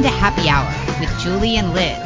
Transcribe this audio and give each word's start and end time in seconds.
Welcome 0.00 0.18
to 0.18 0.18
Happy 0.18 0.48
Hour 0.48 0.72
with 0.98 1.20
Julie 1.20 1.56
and 1.56 1.74
Liz. 1.74 1.98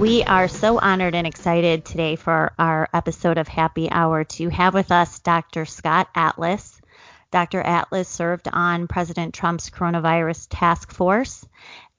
We 0.00 0.22
are 0.22 0.46
so 0.46 0.78
honored 0.78 1.16
and 1.16 1.26
excited 1.26 1.84
today 1.84 2.14
for 2.14 2.52
our 2.56 2.88
episode 2.94 3.38
of 3.38 3.48
Happy 3.48 3.90
Hour 3.90 4.22
to 4.22 4.48
have 4.48 4.72
with 4.72 4.92
us 4.92 5.18
Dr. 5.18 5.64
Scott 5.64 6.10
Atlas. 6.14 6.80
Dr. 7.32 7.60
Atlas 7.60 8.08
served 8.08 8.46
on 8.46 8.86
President 8.86 9.34
Trump's 9.34 9.68
coronavirus 9.68 10.46
task 10.48 10.92
force, 10.92 11.44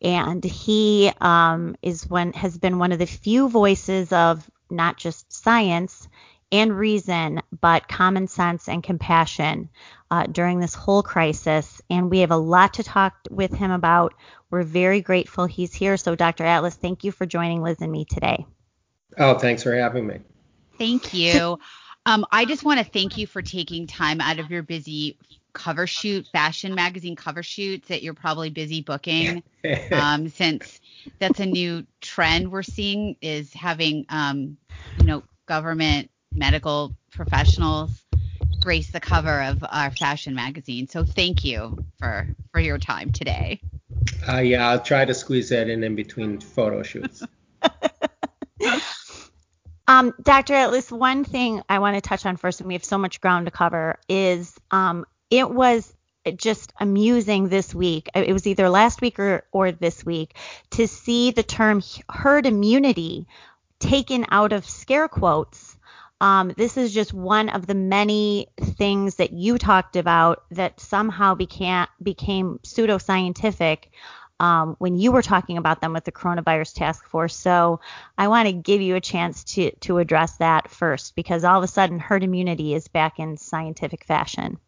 and 0.01 0.41
he 0.41 1.11
um, 1.19 1.75
is 1.81 2.09
one 2.09 2.31
has 2.31 2.57
been 2.57 2.79
one 2.79 2.93
of 2.93 2.99
the 2.99 3.07
few 3.07 3.49
voices 3.49 4.13
of 4.13 4.49
not 4.69 4.95
just 4.95 5.33
science 5.33 6.07
and 6.51 6.77
reason, 6.77 7.41
but 7.61 7.87
common 7.87 8.27
sense 8.27 8.67
and 8.67 8.83
compassion 8.83 9.69
uh, 10.09 10.25
during 10.25 10.59
this 10.59 10.73
whole 10.73 11.01
crisis. 11.03 11.81
And 11.89 12.09
we 12.09 12.19
have 12.19 12.31
a 12.31 12.37
lot 12.37 12.75
to 12.75 12.83
talk 12.83 13.13
with 13.29 13.53
him 13.53 13.71
about. 13.71 14.13
We're 14.49 14.63
very 14.63 15.01
grateful 15.01 15.45
he's 15.45 15.73
here. 15.73 15.95
So, 15.97 16.15
Dr. 16.15 16.43
Atlas, 16.43 16.75
thank 16.75 17.03
you 17.03 17.11
for 17.11 17.25
joining 17.25 17.61
Liz 17.61 17.81
and 17.81 17.91
me 17.91 18.05
today. 18.05 18.45
Oh, 19.17 19.37
thanks 19.37 19.63
for 19.63 19.75
having 19.75 20.07
me. 20.07 20.19
Thank 20.77 21.13
you. 21.13 21.59
Um, 22.05 22.25
I 22.31 22.45
just 22.45 22.63
want 22.63 22.79
to 22.79 22.85
thank 22.85 23.17
you 23.17 23.27
for 23.27 23.41
taking 23.41 23.87
time 23.87 24.19
out 24.19 24.39
of 24.39 24.49
your 24.49 24.63
busy 24.63 25.17
cover 25.53 25.85
shoot, 25.85 26.27
fashion 26.31 26.73
magazine 26.73 27.15
cover 27.15 27.43
shoots 27.43 27.89
that 27.89 28.01
you're 28.01 28.13
probably 28.13 28.49
busy 28.49 28.81
booking. 28.81 29.43
um, 29.91 30.27
since 30.29 30.81
that's 31.19 31.39
a 31.39 31.45
new 31.45 31.85
trend 31.99 32.51
we're 32.51 32.63
seeing 32.63 33.15
is 33.21 33.53
having, 33.53 34.05
um, 34.09 34.57
you 34.99 35.05
know, 35.05 35.23
government 35.45 36.09
medical 36.33 36.95
professionals 37.11 38.03
grace 38.61 38.91
the 38.91 38.99
cover 38.99 39.41
of 39.41 39.63
our 39.67 39.91
fashion 39.91 40.35
magazine. 40.35 40.87
So 40.87 41.03
thank 41.03 41.43
you 41.43 41.83
for 41.99 42.27
for 42.51 42.59
your 42.59 42.77
time 42.77 43.11
today. 43.11 43.59
Uh, 44.27 44.37
yeah, 44.37 44.69
I'll 44.69 44.79
try 44.79 45.03
to 45.05 45.13
squeeze 45.13 45.49
that 45.49 45.69
in 45.69 45.83
in 45.83 45.95
between 45.95 46.39
photo 46.39 46.83
shoots. 46.83 47.23
um, 49.87 50.13
Dr. 50.21 50.53
at 50.53 50.71
least 50.71 50.91
one 50.91 51.23
thing 51.23 51.61
I 51.67 51.79
want 51.79 51.95
to 51.95 52.01
touch 52.01 52.25
on 52.25 52.37
first, 52.37 52.61
and 52.61 52.67
we 52.67 52.73
have 52.75 52.85
so 52.85 52.97
much 52.97 53.19
ground 53.19 53.47
to 53.47 53.51
cover, 53.51 53.97
is 54.07 54.55
um, 54.69 55.05
it 55.29 55.49
was 55.49 55.93
just 56.37 56.71
amusing 56.79 57.49
this 57.49 57.73
week. 57.73 58.09
It 58.13 58.31
was 58.31 58.45
either 58.45 58.69
last 58.69 59.01
week 59.01 59.19
or, 59.19 59.43
or 59.51 59.71
this 59.71 60.05
week 60.05 60.35
to 60.71 60.87
see 60.87 61.31
the 61.31 61.43
term 61.43 61.81
herd 62.09 62.45
immunity 62.45 63.27
taken 63.79 64.27
out 64.29 64.53
of 64.53 64.69
scare 64.69 65.07
quotes 65.07 65.75
um, 66.21 66.53
this 66.55 66.77
is 66.77 66.93
just 66.93 67.13
one 67.13 67.49
of 67.49 67.65
the 67.65 67.73
many 67.73 68.47
things 68.59 69.15
that 69.15 69.33
you 69.33 69.57
talked 69.57 69.95
about 69.95 70.43
that 70.51 70.79
somehow 70.79 71.33
became 71.33 71.87
became 72.01 72.59
pseudoscientific 72.63 73.85
um, 74.39 74.75
when 74.77 74.95
you 74.95 75.11
were 75.11 75.23
talking 75.23 75.57
about 75.57 75.81
them 75.81 75.93
with 75.93 76.05
the 76.05 76.11
coronavirus 76.11 76.75
task 76.75 77.05
force. 77.07 77.35
So 77.35 77.79
I 78.19 78.27
want 78.27 78.47
to 78.47 78.53
give 78.53 78.81
you 78.81 78.95
a 78.95 79.01
chance 79.01 79.43
to 79.55 79.71
to 79.81 79.97
address 79.97 80.37
that 80.37 80.69
first 80.69 81.15
because 81.15 81.43
all 81.43 81.57
of 81.57 81.63
a 81.63 81.67
sudden 81.67 81.97
herd 81.97 82.23
immunity 82.23 82.75
is 82.75 82.87
back 82.87 83.17
in 83.17 83.35
scientific 83.35 84.05
fashion. 84.05 84.59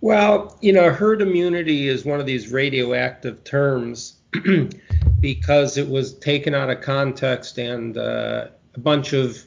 Well, 0.00 0.56
you 0.60 0.72
know, 0.72 0.92
herd 0.92 1.20
immunity 1.20 1.88
is 1.88 2.04
one 2.04 2.20
of 2.20 2.26
these 2.26 2.52
radioactive 2.52 3.42
terms 3.42 4.20
because 5.20 5.76
it 5.76 5.88
was 5.88 6.16
taken 6.20 6.54
out 6.54 6.70
of 6.70 6.80
context 6.80 7.58
and 7.58 7.98
uh, 7.98 8.46
a 8.74 8.80
bunch 8.80 9.12
of 9.14 9.44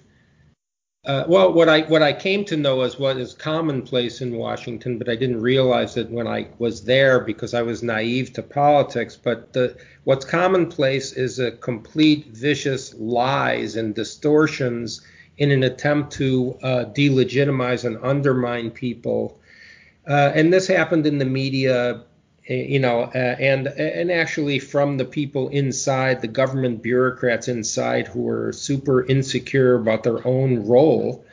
uh, 1.05 1.23
well, 1.27 1.53
what 1.53 1.69
I 1.69 1.81
what 1.81 2.01
I 2.01 2.13
came 2.13 2.43
to 2.45 2.57
know 2.57 2.81
is 2.81 2.97
what 2.97 3.17
is 3.17 3.33
commonplace 3.33 4.21
in 4.21 4.37
Washington, 4.37 4.97
but 4.97 5.07
I 5.07 5.15
didn't 5.15 5.41
realize 5.41 5.97
it 5.97 6.09
when 6.09 6.27
I 6.27 6.47
was 6.57 6.83
there 6.83 7.19
because 7.19 7.53
I 7.53 7.61
was 7.61 7.83
naive 7.83 8.33
to 8.33 8.41
politics. 8.41 9.15
But 9.15 9.53
the, 9.53 9.77
what's 10.05 10.25
commonplace 10.25 11.13
is 11.13 11.37
a 11.37 11.51
complete 11.51 12.27
vicious 12.27 12.95
lies 12.95 13.75
and 13.75 13.93
distortions 13.93 15.01
in 15.37 15.51
an 15.51 15.63
attempt 15.63 16.11
to 16.13 16.57
uh, 16.63 16.85
delegitimize 16.85 17.85
and 17.85 17.97
undermine 18.03 18.71
people. 18.71 19.39
Uh, 20.07 20.31
and 20.33 20.51
this 20.51 20.65
happened 20.65 21.05
in 21.05 21.19
the 21.19 21.25
media 21.25 22.03
you 22.47 22.79
know, 22.79 23.03
uh, 23.03 23.35
and 23.39 23.67
and 23.67 24.11
actually 24.11 24.59
from 24.59 24.97
the 24.97 25.05
people 25.05 25.49
inside, 25.49 26.21
the 26.21 26.27
government 26.27 26.81
bureaucrats 26.83 27.47
inside 27.47 28.07
who 28.07 28.27
are 28.29 28.51
super 28.53 29.05
insecure 29.05 29.75
about 29.75 30.03
their 30.03 30.25
own 30.27 30.65
role. 30.67 31.25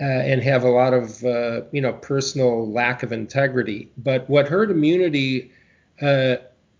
Uh, 0.00 0.04
and 0.04 0.42
have 0.42 0.64
a 0.64 0.70
lot 0.70 0.94
of 0.94 1.22
uh, 1.22 1.60
you 1.70 1.82
know 1.82 1.92
personal 1.92 2.66
lack 2.72 3.02
of 3.02 3.12
integrity. 3.12 3.90
But 3.98 4.26
what 4.26 4.48
herd 4.48 4.70
immunity 4.70 5.52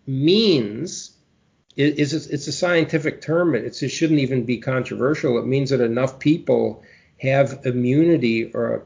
means 0.06 1.12
is, 1.76 2.12
is, 2.12 2.26
it's 2.28 2.46
a 2.46 2.52
scientific 2.52 3.20
term. 3.20 3.54
It's, 3.54 3.82
it 3.82 3.88
shouldn't 3.88 4.20
even 4.20 4.44
be 4.44 4.58
controversial. 4.58 5.38
It 5.38 5.46
means 5.46 5.70
that 5.70 5.80
enough 5.80 6.18
people 6.18 6.82
have 7.20 7.60
immunity 7.64 8.50
or 8.52 8.84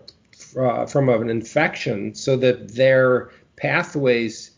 uh, 0.58 0.86
from 0.86 1.08
an 1.08 1.30
infection 1.30 2.14
so 2.14 2.36
that 2.36 2.74
their 2.74 3.30
pathways 3.56 4.52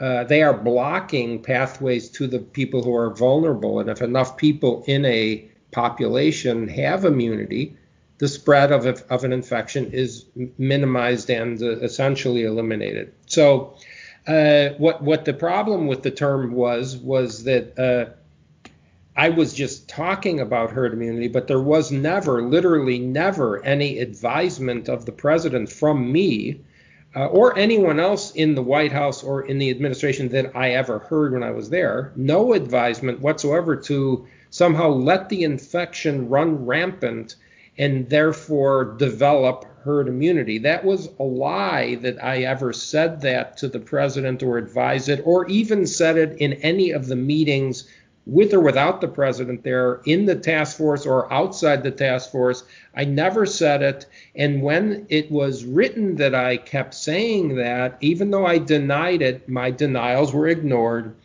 uh, 0.00 0.24
they 0.24 0.42
are 0.42 0.54
blocking 0.54 1.42
pathways 1.42 2.08
to 2.10 2.26
the 2.26 2.38
people 2.38 2.82
who 2.82 2.94
are 2.94 3.14
vulnerable. 3.14 3.80
And 3.80 3.90
if 3.90 4.00
enough 4.00 4.36
people 4.36 4.84
in 4.86 5.04
a 5.04 5.48
population 5.72 6.68
have 6.68 7.04
immunity, 7.04 7.76
the 8.18 8.28
spread 8.28 8.72
of, 8.72 8.86
of 8.86 9.24
an 9.24 9.32
infection 9.32 9.90
is 9.92 10.26
minimized 10.56 11.30
and 11.30 11.60
uh, 11.62 11.78
essentially 11.78 12.44
eliminated. 12.44 13.12
So, 13.26 13.74
uh, 14.26 14.70
what 14.78 15.02
what 15.02 15.24
the 15.24 15.32
problem 15.32 15.86
with 15.86 16.02
the 16.02 16.10
term 16.10 16.52
was 16.52 16.96
was 16.98 17.44
that 17.44 17.78
uh, 17.78 18.12
I 19.16 19.30
was 19.30 19.54
just 19.54 19.88
talking 19.88 20.38
about 20.38 20.70
herd 20.70 20.92
immunity, 20.92 21.28
but 21.28 21.48
there 21.48 21.60
was 21.60 21.90
never, 21.90 22.42
literally 22.42 22.98
never, 22.98 23.64
any 23.64 23.98
advisement 23.98 24.88
of 24.88 25.06
the 25.06 25.12
president 25.12 25.70
from 25.70 26.12
me 26.12 26.60
uh, 27.16 27.26
or 27.26 27.58
anyone 27.58 27.98
else 27.98 28.32
in 28.32 28.54
the 28.54 28.62
White 28.62 28.92
House 28.92 29.22
or 29.22 29.42
in 29.42 29.58
the 29.58 29.70
administration 29.70 30.28
that 30.28 30.54
I 30.54 30.70
ever 30.70 30.98
heard 30.98 31.32
when 31.32 31.42
I 31.42 31.50
was 31.50 31.70
there, 31.70 32.12
no 32.16 32.52
advisement 32.52 33.20
whatsoever 33.20 33.76
to 33.76 34.26
somehow 34.50 34.88
let 34.88 35.28
the 35.28 35.42
infection 35.44 36.28
run 36.28 36.66
rampant 36.66 37.36
and 37.78 38.08
therefore 38.08 38.96
develop 38.98 39.64
herd 39.84 40.08
immunity. 40.08 40.58
That 40.58 40.84
was 40.84 41.08
a 41.18 41.22
lie 41.22 41.94
that 42.02 42.22
I 42.22 42.42
ever 42.42 42.72
said 42.72 43.22
that 43.22 43.56
to 43.58 43.68
the 43.68 43.78
president 43.78 44.42
or 44.42 44.58
advised 44.58 45.08
it 45.08 45.22
or 45.24 45.46
even 45.48 45.86
said 45.86 46.18
it 46.18 46.36
in 46.38 46.54
any 46.54 46.90
of 46.90 47.06
the 47.06 47.16
meetings 47.16 47.88
with 48.28 48.52
or 48.52 48.60
without 48.60 49.00
the 49.00 49.08
president 49.08 49.64
there 49.64 50.02
in 50.04 50.26
the 50.26 50.36
task 50.36 50.76
force 50.76 51.06
or 51.06 51.32
outside 51.32 51.82
the 51.82 51.90
task 51.90 52.30
force. 52.30 52.62
I 52.94 53.04
never 53.04 53.46
said 53.46 53.82
it. 53.82 54.06
And 54.36 54.62
when 54.62 55.06
it 55.08 55.30
was 55.30 55.64
written 55.64 56.16
that 56.16 56.34
I 56.34 56.58
kept 56.58 56.92
saying 56.92 57.56
that, 57.56 57.96
even 58.02 58.30
though 58.30 58.44
I 58.44 58.58
denied 58.58 59.22
it, 59.22 59.48
my 59.48 59.70
denials 59.70 60.34
were 60.34 60.46
ignored. 60.46 61.16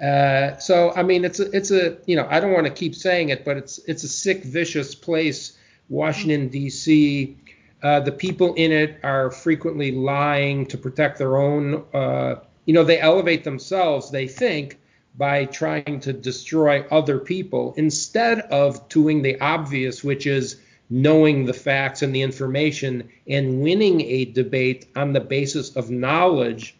Uh, 0.00 0.56
so 0.58 0.92
I 0.94 1.02
mean, 1.02 1.24
it's 1.24 1.40
a, 1.40 1.50
it's 1.50 1.72
a 1.72 1.98
you 2.06 2.14
know 2.16 2.26
I 2.30 2.38
don't 2.38 2.52
want 2.52 2.66
to 2.66 2.72
keep 2.72 2.94
saying 2.94 3.30
it, 3.30 3.44
but 3.44 3.56
it's 3.56 3.78
it's 3.86 4.04
a 4.04 4.08
sick, 4.08 4.44
vicious 4.44 4.94
place, 4.94 5.58
Washington 5.88 6.48
D.C. 6.48 7.36
Uh, 7.82 8.00
the 8.00 8.12
people 8.12 8.54
in 8.54 8.72
it 8.72 8.98
are 9.02 9.30
frequently 9.30 9.92
lying 9.92 10.66
to 10.66 10.78
protect 10.78 11.18
their 11.18 11.36
own. 11.36 11.84
Uh, 11.92 12.36
you 12.64 12.74
know, 12.74 12.82
they 12.82 12.98
elevate 12.98 13.44
themselves. 13.44 14.10
They 14.10 14.26
think 14.26 14.78
by 15.16 15.44
trying 15.44 16.00
to 16.00 16.12
destroy 16.12 16.84
other 16.90 17.18
people 17.18 17.74
instead 17.76 18.40
of 18.40 18.88
doing 18.88 19.22
the 19.22 19.40
obvious, 19.40 20.02
which 20.02 20.26
is 20.26 20.56
knowing 20.90 21.44
the 21.44 21.52
facts 21.52 22.02
and 22.02 22.14
the 22.14 22.22
information 22.22 23.08
and 23.28 23.62
winning 23.62 24.00
a 24.02 24.24
debate 24.26 24.86
on 24.96 25.12
the 25.12 25.20
basis 25.20 25.76
of 25.76 25.90
knowledge. 25.90 26.76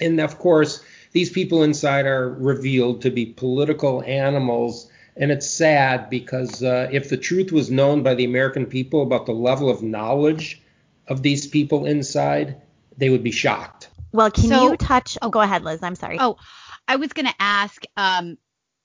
And 0.00 0.20
of 0.20 0.38
course, 0.38 0.82
these 1.12 1.30
people 1.30 1.62
inside 1.62 2.06
are 2.06 2.30
revealed 2.30 3.02
to 3.02 3.10
be 3.10 3.26
political 3.26 4.02
animals. 4.02 4.90
And 5.16 5.30
it's 5.30 5.48
sad 5.48 6.10
because 6.10 6.62
uh, 6.62 6.88
if 6.92 7.08
the 7.08 7.16
truth 7.16 7.52
was 7.52 7.70
known 7.70 8.02
by 8.02 8.14
the 8.14 8.24
American 8.24 8.66
people 8.66 9.02
about 9.02 9.26
the 9.26 9.32
level 9.32 9.68
of 9.68 9.82
knowledge 9.82 10.62
of 11.08 11.22
these 11.22 11.46
people 11.46 11.86
inside, 11.86 12.56
they 12.96 13.10
would 13.10 13.24
be 13.24 13.32
shocked. 13.32 13.88
Well, 14.12 14.30
can 14.30 14.48
so, 14.48 14.70
you 14.70 14.76
touch? 14.76 15.18
Oh, 15.22 15.30
go 15.30 15.40
ahead, 15.40 15.64
Liz. 15.64 15.82
I'm 15.82 15.94
sorry. 15.94 16.18
Oh, 16.20 16.36
I 16.88 16.96
was 16.96 17.12
going 17.12 17.26
to 17.26 17.34
ask 17.38 17.84
um, 17.96 18.36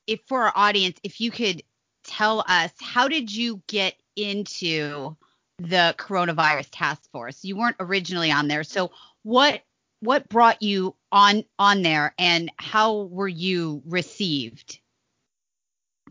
if 0.07 0.21
for 0.27 0.43
our 0.43 0.53
audience, 0.55 0.99
if 1.03 1.19
you 1.19 1.31
could 1.31 1.63
tell 2.03 2.43
us 2.47 2.71
how 2.79 3.07
did 3.07 3.33
you 3.33 3.61
get 3.67 3.95
into 4.15 5.15
the 5.57 5.95
coronavirus 5.97 6.67
task 6.71 7.09
force? 7.11 7.43
You 7.43 7.57
weren't 7.57 7.77
originally 7.79 8.31
on 8.31 8.47
there, 8.47 8.63
so 8.63 8.91
what 9.23 9.61
what 10.01 10.29
brought 10.29 10.61
you 10.61 10.95
on 11.11 11.43
on 11.57 11.81
there, 11.81 12.13
and 12.19 12.51
how 12.57 13.03
were 13.03 13.27
you 13.27 13.81
received 13.85 14.79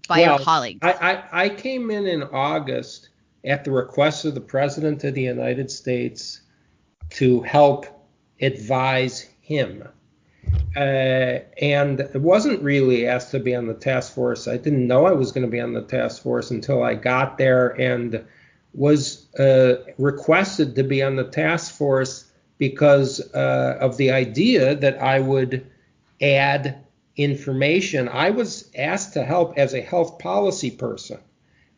by 0.08 0.20
well, 0.20 0.36
your 0.36 0.44
colleagues? 0.44 0.80
I, 0.82 0.92
I, 0.92 1.44
I 1.44 1.48
came 1.48 1.90
in 1.90 2.06
in 2.06 2.22
August 2.24 3.10
at 3.44 3.64
the 3.64 3.70
request 3.70 4.24
of 4.24 4.34
the 4.34 4.40
President 4.40 5.04
of 5.04 5.14
the 5.14 5.22
United 5.22 5.70
States 5.70 6.40
to 7.10 7.40
help 7.42 7.86
advise 8.40 9.28
him 9.40 9.86
uh, 10.76 11.38
and 11.60 12.08
wasn't 12.14 12.62
really 12.62 13.06
asked 13.06 13.30
to 13.30 13.40
be 13.40 13.54
on 13.54 13.66
the 13.66 13.74
task 13.74 14.14
force. 14.14 14.48
I 14.48 14.56
didn't 14.56 14.86
know 14.86 15.06
I 15.06 15.12
was 15.12 15.32
going 15.32 15.46
to 15.46 15.50
be 15.50 15.60
on 15.60 15.72
the 15.72 15.82
task 15.82 16.22
force 16.22 16.50
until 16.50 16.82
I 16.82 16.94
got 16.94 17.38
there 17.38 17.68
and 17.80 18.24
was 18.74 19.32
uh, 19.36 19.76
requested 19.98 20.74
to 20.76 20.82
be 20.82 21.02
on 21.02 21.16
the 21.16 21.24
task 21.24 21.74
force 21.74 22.30
because 22.58 23.20
uh, 23.34 23.78
of 23.80 23.96
the 23.96 24.10
idea 24.10 24.74
that 24.74 25.00
I 25.00 25.20
would 25.20 25.66
add 26.20 26.84
information. 27.16 28.08
I 28.08 28.30
was 28.30 28.70
asked 28.76 29.12
to 29.14 29.24
help 29.24 29.56
as 29.56 29.74
a 29.74 29.80
health 29.80 30.18
policy 30.18 30.70
person. 30.70 31.18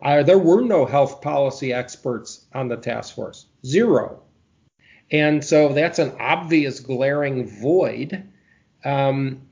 there 0.03 0.39
were 0.39 0.63
no 0.63 0.87
health 0.87 1.21
policy 1.21 1.73
experts 1.73 2.47
on 2.55 2.69
the 2.69 2.77
task 2.77 3.15
force, 3.15 3.47
zero. 3.65 4.23
And 5.11 5.45
so 5.45 5.73
that's 5.73 5.99
an 5.99 6.13
obvious 6.19 6.81
glaring 6.81 7.49
void. 7.49 8.25
Um, 8.87 9.43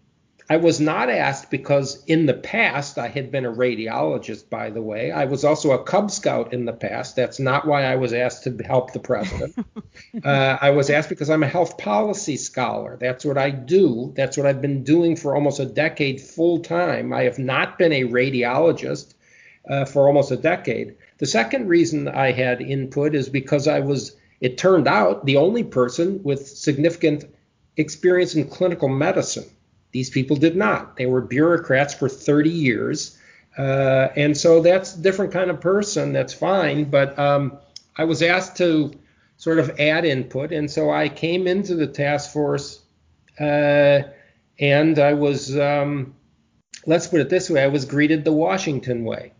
I 0.48 0.58
was 0.58 0.78
not 0.78 1.08
asked 1.08 1.50
because 1.50 2.04
in 2.04 2.26
the 2.26 2.34
past 2.34 2.98
I 2.98 3.08
had 3.08 3.32
been 3.32 3.46
a 3.46 3.52
radiologist, 3.52 4.50
by 4.50 4.68
the 4.68 4.82
way. 4.82 5.10
I 5.10 5.24
was 5.24 5.42
also 5.42 5.72
a 5.72 5.82
Cub 5.82 6.10
Scout 6.10 6.52
in 6.52 6.66
the 6.66 6.72
past. 6.72 7.16
That's 7.16 7.40
not 7.40 7.66
why 7.66 7.84
I 7.84 7.96
was 7.96 8.12
asked 8.12 8.44
to 8.44 8.56
help 8.62 8.92
the 8.92 9.00
president. 9.00 9.54
uh, 10.24 10.58
I 10.60 10.70
was 10.70 10.90
asked 10.90 11.08
because 11.08 11.30
I'm 11.30 11.42
a 11.42 11.48
health 11.48 11.78
policy 11.78 12.36
scholar. 12.36 12.98
That's 13.00 13.24
what 13.24 13.38
I 13.38 13.50
do. 13.50 14.12
That's 14.16 14.36
what 14.36 14.46
I've 14.46 14.60
been 14.60 14.84
doing 14.84 15.16
for 15.16 15.34
almost 15.34 15.60
a 15.60 15.66
decade 15.66 16.20
full 16.20 16.58
time. 16.58 17.12
I 17.14 17.22
have 17.22 17.38
not 17.38 17.78
been 17.78 17.92
a 17.92 18.04
radiologist 18.04 19.14
uh, 19.68 19.86
for 19.86 20.06
almost 20.06 20.30
a 20.30 20.36
decade. 20.36 20.96
The 21.18 21.26
second 21.26 21.68
reason 21.68 22.06
I 22.06 22.32
had 22.32 22.60
input 22.60 23.14
is 23.14 23.30
because 23.30 23.66
I 23.66 23.80
was, 23.80 24.14
it 24.42 24.58
turned 24.58 24.88
out, 24.88 25.24
the 25.24 25.38
only 25.38 25.64
person 25.64 26.22
with 26.22 26.46
significant 26.46 27.24
experience 27.76 28.34
in 28.34 28.48
clinical 28.48 28.88
medicine. 28.88 29.48
These 29.92 30.10
people 30.10 30.36
did 30.36 30.56
not. 30.56 30.96
They 30.96 31.06
were 31.06 31.20
bureaucrats 31.20 31.94
for 31.94 32.08
30 32.08 32.50
years. 32.50 33.18
Uh, 33.56 34.08
and 34.16 34.36
so 34.36 34.60
that's 34.60 34.96
a 34.96 35.00
different 35.00 35.32
kind 35.32 35.50
of 35.50 35.60
person. 35.60 36.12
That's 36.12 36.34
fine. 36.34 36.84
But 36.84 37.18
um, 37.18 37.58
I 37.96 38.04
was 38.04 38.22
asked 38.22 38.56
to 38.56 38.92
sort 39.36 39.58
of 39.58 39.78
add 39.78 40.04
input. 40.04 40.52
And 40.52 40.70
so 40.70 40.90
I 40.90 41.08
came 41.08 41.46
into 41.46 41.74
the 41.74 41.86
task 41.86 42.32
force 42.32 42.82
uh, 43.38 44.02
and 44.58 44.98
I 44.98 45.14
was, 45.14 45.56
um, 45.56 46.14
let's 46.86 47.06
put 47.06 47.20
it 47.20 47.28
this 47.28 47.50
way, 47.50 47.62
I 47.62 47.68
was 47.68 47.84
greeted 47.84 48.24
the 48.24 48.32
Washington 48.32 49.04
way. 49.04 49.32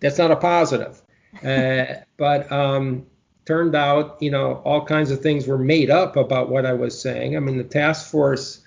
That's 0.00 0.18
not 0.18 0.30
a 0.30 0.36
positive. 0.36 1.02
Uh, 1.44 2.00
but 2.16 2.50
um, 2.50 3.04
turned 3.48 3.74
out, 3.74 4.18
you 4.20 4.30
know, 4.30 4.60
all 4.66 4.84
kinds 4.84 5.10
of 5.10 5.22
things 5.22 5.46
were 5.46 5.56
made 5.56 5.88
up 5.88 6.16
about 6.16 6.50
what 6.50 6.66
I 6.66 6.74
was 6.74 7.00
saying. 7.00 7.34
I 7.34 7.40
mean, 7.40 7.56
the 7.56 7.64
task 7.64 8.10
force 8.10 8.60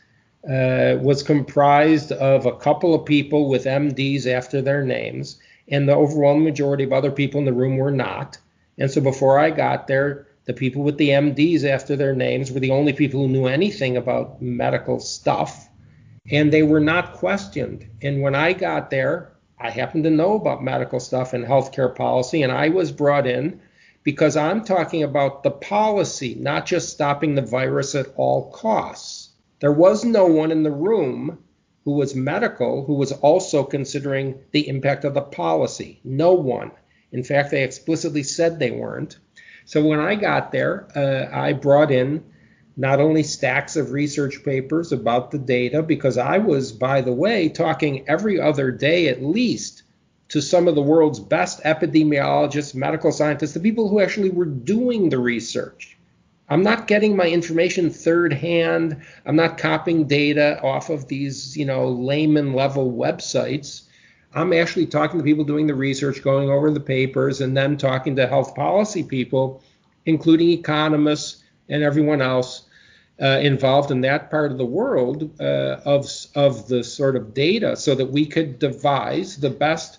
uh, 0.43 0.97
was 0.99 1.21
comprised 1.21 2.11
of 2.13 2.47
a 2.47 2.55
couple 2.55 2.95
of 2.95 3.05
people 3.05 3.47
with 3.47 3.65
MDs 3.65 4.25
after 4.25 4.59
their 4.59 4.83
names, 4.83 5.39
and 5.67 5.87
the 5.87 5.95
overwhelming 5.95 6.45
majority 6.45 6.83
of 6.83 6.93
other 6.93 7.11
people 7.11 7.37
in 7.37 7.45
the 7.45 7.53
room 7.53 7.77
were 7.77 7.91
not. 7.91 8.39
And 8.79 8.89
so 8.89 9.01
before 9.01 9.37
I 9.37 9.51
got 9.51 9.85
there, 9.85 10.25
the 10.45 10.53
people 10.53 10.81
with 10.81 10.97
the 10.97 11.09
MDs 11.09 11.63
after 11.63 11.95
their 11.95 12.15
names 12.15 12.51
were 12.51 12.59
the 12.59 12.71
only 12.71 12.91
people 12.91 13.19
who 13.19 13.27
knew 13.27 13.45
anything 13.45 13.97
about 13.97 14.41
medical 14.41 14.99
stuff, 14.99 15.69
and 16.31 16.51
they 16.51 16.63
were 16.63 16.79
not 16.79 17.13
questioned. 17.13 17.87
And 18.01 18.23
when 18.23 18.33
I 18.33 18.53
got 18.53 18.89
there, 18.89 19.31
I 19.59 19.69
happened 19.69 20.05
to 20.05 20.09
know 20.09 20.33
about 20.33 20.63
medical 20.63 20.99
stuff 20.99 21.33
and 21.33 21.45
healthcare 21.45 21.95
policy, 21.95 22.41
and 22.41 22.51
I 22.51 22.69
was 22.69 22.91
brought 22.91 23.27
in 23.27 23.61
because 24.03 24.35
I'm 24.35 24.63
talking 24.63 25.03
about 25.03 25.43
the 25.43 25.51
policy, 25.51 26.35
not 26.35 26.65
just 26.65 26.89
stopping 26.89 27.35
the 27.35 27.41
virus 27.41 27.93
at 27.95 28.13
all 28.15 28.51
costs. 28.51 29.29
There 29.59 29.71
was 29.71 30.03
no 30.03 30.25
one 30.25 30.51
in 30.51 30.63
the 30.63 30.71
room 30.71 31.37
who 31.85 31.93
was 31.93 32.15
medical 32.15 32.85
who 32.85 32.95
was 32.95 33.11
also 33.11 33.63
considering 33.63 34.39
the 34.51 34.67
impact 34.67 35.03
of 35.03 35.13
the 35.13 35.21
policy. 35.21 35.99
No 36.03 36.33
one. 36.33 36.71
In 37.11 37.23
fact, 37.23 37.51
they 37.51 37.63
explicitly 37.63 38.23
said 38.23 38.57
they 38.57 38.71
weren't. 38.71 39.17
So 39.65 39.85
when 39.85 39.99
I 39.99 40.15
got 40.15 40.51
there, 40.51 40.87
uh, 40.95 41.35
I 41.35 41.53
brought 41.53 41.91
in 41.91 42.23
not 42.77 42.99
only 42.99 43.23
stacks 43.23 43.75
of 43.75 43.91
research 43.91 44.43
papers 44.43 44.91
about 44.91 45.31
the 45.31 45.37
data, 45.37 45.83
because 45.83 46.17
I 46.17 46.37
was, 46.37 46.71
by 46.71 47.01
the 47.01 47.13
way, 47.13 47.49
talking 47.49 48.07
every 48.07 48.39
other 48.39 48.71
day 48.71 49.09
at 49.09 49.21
least 49.21 49.80
to 50.31 50.41
some 50.41 50.69
of 50.69 50.75
the 50.75 50.81
world's 50.81 51.19
best 51.19 51.61
epidemiologists, 51.63 52.73
medical 52.73 53.11
scientists, 53.11 53.53
the 53.53 53.59
people 53.59 53.89
who 53.89 53.99
actually 53.99 54.29
were 54.29 54.45
doing 54.45 55.09
the 55.09 55.19
research. 55.19 55.97
I'm 56.47 56.63
not 56.63 56.87
getting 56.87 57.17
my 57.17 57.27
information 57.27 57.89
third 57.89 58.31
hand. 58.31 59.01
I'm 59.25 59.35
not 59.35 59.57
copying 59.57 60.07
data 60.07 60.61
off 60.61 60.89
of 60.89 61.09
these, 61.09 61.57
you 61.57 61.65
know, 61.65 61.89
layman 61.89 62.53
level 62.53 62.93
websites. 62.93 63.83
I'm 64.33 64.53
actually 64.53 64.85
talking 64.85 65.19
to 65.19 65.23
people 65.23 65.43
doing 65.43 65.67
the 65.67 65.75
research, 65.75 66.23
going 66.23 66.49
over 66.49 66.71
the 66.71 66.79
papers, 66.79 67.41
and 67.41 67.55
then 67.55 67.75
talking 67.75 68.15
to 68.15 68.25
health 68.25 68.55
policy 68.55 69.03
people, 69.03 69.61
including 70.05 70.51
economists 70.51 71.43
and 71.67 71.83
everyone 71.83 72.21
else 72.21 72.63
uh, 73.21 73.39
involved 73.41 73.91
in 73.91 73.99
that 74.01 74.31
part 74.31 74.53
of 74.53 74.57
the 74.57 74.65
world 74.65 75.29
uh, 75.41 75.81
of 75.83 76.09
of 76.35 76.69
the 76.69 76.85
sort 76.85 77.17
of 77.17 77.33
data, 77.33 77.75
so 77.75 77.95
that 77.95 78.05
we 78.05 78.25
could 78.25 78.59
devise 78.59 79.35
the 79.37 79.49
best 79.49 79.97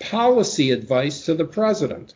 policy 0.00 0.70
advice 0.70 1.24
to 1.26 1.34
the 1.34 1.44
president. 1.44 2.14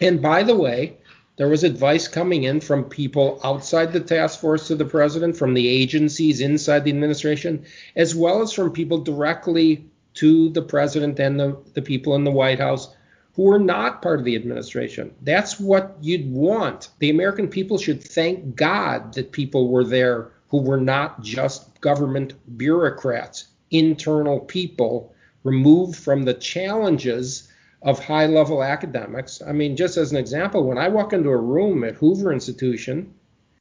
And 0.00 0.20
by 0.20 0.42
the 0.42 0.56
way, 0.56 0.98
there 1.36 1.48
was 1.48 1.64
advice 1.64 2.08
coming 2.08 2.44
in 2.44 2.60
from 2.60 2.84
people 2.84 3.40
outside 3.42 3.92
the 3.92 4.00
task 4.00 4.40
force 4.40 4.68
to 4.68 4.74
the 4.74 4.84
president, 4.84 5.36
from 5.36 5.54
the 5.54 5.66
agencies 5.66 6.40
inside 6.40 6.84
the 6.84 6.90
administration, 6.90 7.64
as 7.96 8.14
well 8.14 8.42
as 8.42 8.52
from 8.52 8.70
people 8.70 8.98
directly 8.98 9.84
to 10.14 10.50
the 10.50 10.62
president 10.62 11.18
and 11.18 11.40
the, 11.40 11.56
the 11.74 11.82
people 11.82 12.14
in 12.14 12.24
the 12.24 12.30
White 12.30 12.58
House 12.58 12.94
who 13.34 13.44
were 13.44 13.58
not 13.58 14.02
part 14.02 14.18
of 14.18 14.26
the 14.26 14.36
administration. 14.36 15.14
That's 15.22 15.58
what 15.58 15.96
you'd 16.02 16.30
want. 16.30 16.90
The 16.98 17.08
American 17.08 17.48
people 17.48 17.78
should 17.78 18.02
thank 18.02 18.54
God 18.54 19.14
that 19.14 19.32
people 19.32 19.68
were 19.68 19.84
there 19.84 20.32
who 20.48 20.60
were 20.60 20.80
not 20.80 21.22
just 21.22 21.80
government 21.80 22.34
bureaucrats, 22.58 23.48
internal 23.70 24.40
people 24.40 25.14
removed 25.44 25.96
from 25.96 26.22
the 26.22 26.34
challenges 26.34 27.48
of 27.82 27.98
high 27.98 28.26
level 28.26 28.62
academics. 28.62 29.42
I 29.42 29.52
mean, 29.52 29.76
just 29.76 29.96
as 29.96 30.12
an 30.12 30.18
example, 30.18 30.66
when 30.66 30.78
I 30.78 30.88
walk 30.88 31.12
into 31.12 31.30
a 31.30 31.36
room 31.36 31.84
at 31.84 31.94
Hoover 31.96 32.32
Institution 32.32 33.14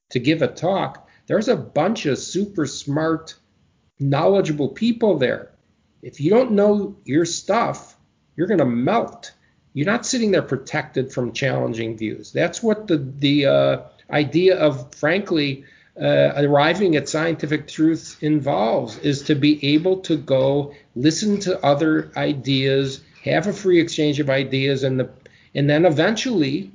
to 0.10 0.20
give 0.20 0.42
a 0.42 0.48
talk, 0.48 1.08
there's 1.28 1.48
a 1.48 1.56
bunch 1.56 2.06
of 2.06 2.18
super 2.18 2.66
smart, 2.66 3.36
knowledgeable 4.00 4.70
people 4.70 5.18
there. 5.18 5.52
If 6.02 6.20
you 6.20 6.30
don't 6.30 6.52
know 6.52 6.98
your 7.06 7.26
stuff, 7.26 7.96
you're 8.36 8.48
going 8.48 8.60
to 8.60 8.66
melt. 8.66 9.34
You're 9.74 9.86
not 9.86 10.06
sitting 10.06 10.32
there 10.32 10.42
protected 10.42 11.12
from 11.12 11.32
challenging 11.32 11.98
views. 11.98 12.32
That's 12.32 12.62
what 12.62 12.88
the 12.88 12.98
the 12.98 13.46
uh, 13.46 13.82
idea 14.10 14.58
of, 14.58 14.94
frankly, 14.94 15.64
uh, 16.00 16.34
arriving 16.38 16.96
at 16.96 17.10
scientific 17.10 17.68
truth 17.68 18.18
involves 18.22 18.98
is 19.00 19.24
to 19.24 19.36
be 19.36 19.74
able 19.74 19.98
to 19.98 20.18
go 20.18 20.74
listen 20.96 21.40
to 21.42 21.64
other 21.66 22.12
ideas, 22.16 23.02
have 23.24 23.48
a 23.48 23.54
free 23.54 23.80
exchange 23.80 24.20
of 24.20 24.30
ideas, 24.30 24.84
and 24.84 25.00
the 25.00 25.10
and 25.54 25.70
then 25.70 25.86
eventually 25.86 26.72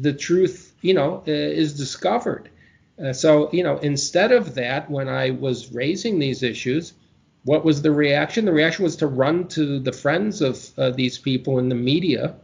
the 0.00 0.12
truth, 0.12 0.74
you 0.82 0.94
know, 0.94 1.22
uh, 1.26 1.30
is 1.30 1.74
discovered. 1.74 2.50
Uh, 3.02 3.12
so, 3.12 3.50
you 3.52 3.62
know, 3.62 3.78
instead 3.78 4.32
of 4.32 4.54
that, 4.54 4.90
when 4.90 5.08
I 5.08 5.30
was 5.30 5.72
raising 5.72 6.18
these 6.18 6.42
issues, 6.42 6.92
what 7.44 7.64
was 7.64 7.82
the 7.82 7.90
reaction? 7.90 8.44
The 8.44 8.52
reaction 8.52 8.84
was 8.84 8.96
to 8.96 9.06
run 9.06 9.48
to 9.48 9.80
the 9.80 9.92
friends 9.92 10.40
of 10.42 10.78
uh, 10.78 10.90
these 10.90 11.18
people 11.18 11.58
in 11.58 11.68
the 11.68 11.74
media 11.74 12.34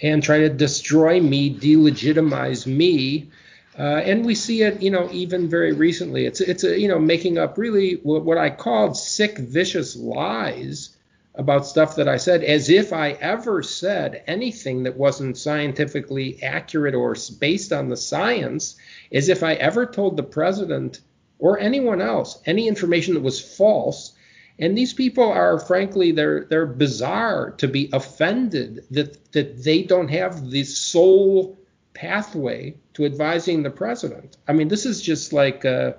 and 0.00 0.22
try 0.22 0.38
to 0.38 0.48
destroy 0.48 1.20
me, 1.20 1.54
delegitimize 1.54 2.66
me, 2.66 3.30
uh, 3.78 4.02
and 4.04 4.24
we 4.24 4.34
see 4.34 4.62
it, 4.62 4.82
you 4.82 4.90
know, 4.90 5.08
even 5.12 5.48
very 5.48 5.72
recently. 5.72 6.26
It's 6.26 6.40
it's 6.40 6.64
a, 6.64 6.78
you 6.78 6.88
know 6.88 6.98
making 6.98 7.38
up 7.38 7.56
really 7.56 7.94
what, 8.02 8.36
I 8.36 8.50
called 8.50 8.96
sick, 8.96 9.38
vicious 9.38 9.96
lies 9.96 10.96
about 11.34 11.66
stuff 11.66 11.96
that 11.96 12.08
I 12.08 12.18
said, 12.18 12.44
as 12.44 12.68
if 12.68 12.92
I 12.92 13.12
ever 13.12 13.62
said 13.62 14.22
anything 14.26 14.82
that 14.82 14.98
wasn't 14.98 15.38
scientifically 15.38 16.42
accurate 16.42 16.94
or 16.94 17.16
based 17.40 17.72
on 17.72 17.88
the 17.88 17.96
science, 17.96 18.76
as 19.10 19.30
if 19.30 19.42
I 19.42 19.54
ever 19.54 19.86
told 19.86 20.18
the 20.18 20.22
president 20.22 21.00
or 21.38 21.58
anyone 21.58 22.02
else 22.02 22.42
any 22.44 22.68
information 22.68 23.14
that 23.14 23.22
was 23.22 23.40
false. 23.40 24.12
And 24.58 24.76
these 24.76 24.92
people 24.92 25.24
are, 25.24 25.58
frankly, 25.58 26.12
they're 26.12 26.44
they're 26.44 26.66
bizarre 26.66 27.52
to 27.52 27.68
be 27.68 27.88
offended 27.90 28.84
that 28.90 29.32
that 29.32 29.64
they 29.64 29.82
don't 29.82 30.08
have 30.08 30.50
the 30.50 30.64
sole 30.64 31.56
pathway 31.94 32.74
to 32.94 33.04
advising 33.04 33.62
the 33.62 33.70
president. 33.70 34.36
I 34.48 34.52
mean, 34.52 34.68
this 34.68 34.86
is 34.86 35.02
just 35.02 35.32
like 35.32 35.64
uh, 35.64 35.92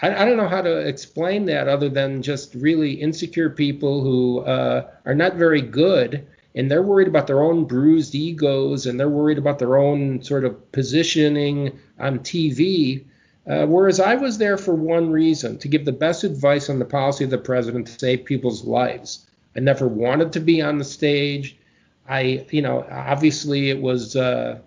I, 0.00 0.22
I, 0.22 0.24
don't 0.24 0.36
know 0.36 0.48
how 0.48 0.62
to 0.62 0.78
explain 0.78 1.46
that 1.46 1.68
other 1.68 1.88
than 1.88 2.22
just 2.22 2.54
really 2.54 2.92
insecure 2.92 3.50
people 3.50 4.02
who 4.02 4.40
uh, 4.40 4.88
are 5.04 5.14
not 5.14 5.34
very 5.34 5.60
good 5.60 6.26
and 6.54 6.70
they're 6.70 6.82
worried 6.82 7.08
about 7.08 7.26
their 7.26 7.42
own 7.42 7.64
bruised 7.64 8.14
egos 8.14 8.86
and 8.86 8.98
they're 8.98 9.08
worried 9.08 9.38
about 9.38 9.58
their 9.58 9.76
own 9.76 10.22
sort 10.22 10.44
of 10.44 10.72
positioning 10.72 11.78
on 11.98 12.20
TV. 12.20 13.04
Uh, 13.46 13.66
whereas 13.66 13.98
I 13.98 14.14
was 14.14 14.38
there 14.38 14.58
for 14.58 14.74
one 14.74 15.10
reason 15.10 15.58
to 15.58 15.68
give 15.68 15.84
the 15.84 15.92
best 15.92 16.22
advice 16.22 16.68
on 16.68 16.78
the 16.78 16.84
policy 16.84 17.24
of 17.24 17.30
the 17.30 17.38
president 17.38 17.86
to 17.86 17.98
save 17.98 18.24
people's 18.24 18.64
lives. 18.64 19.26
I 19.56 19.60
never 19.60 19.88
wanted 19.88 20.32
to 20.34 20.40
be 20.40 20.60
on 20.60 20.78
the 20.78 20.84
stage. 20.84 21.56
I, 22.08 22.46
you 22.50 22.62
know, 22.62 22.86
obviously 22.90 23.70
it 23.70 23.80
was 23.80 24.16
uh, 24.16 24.58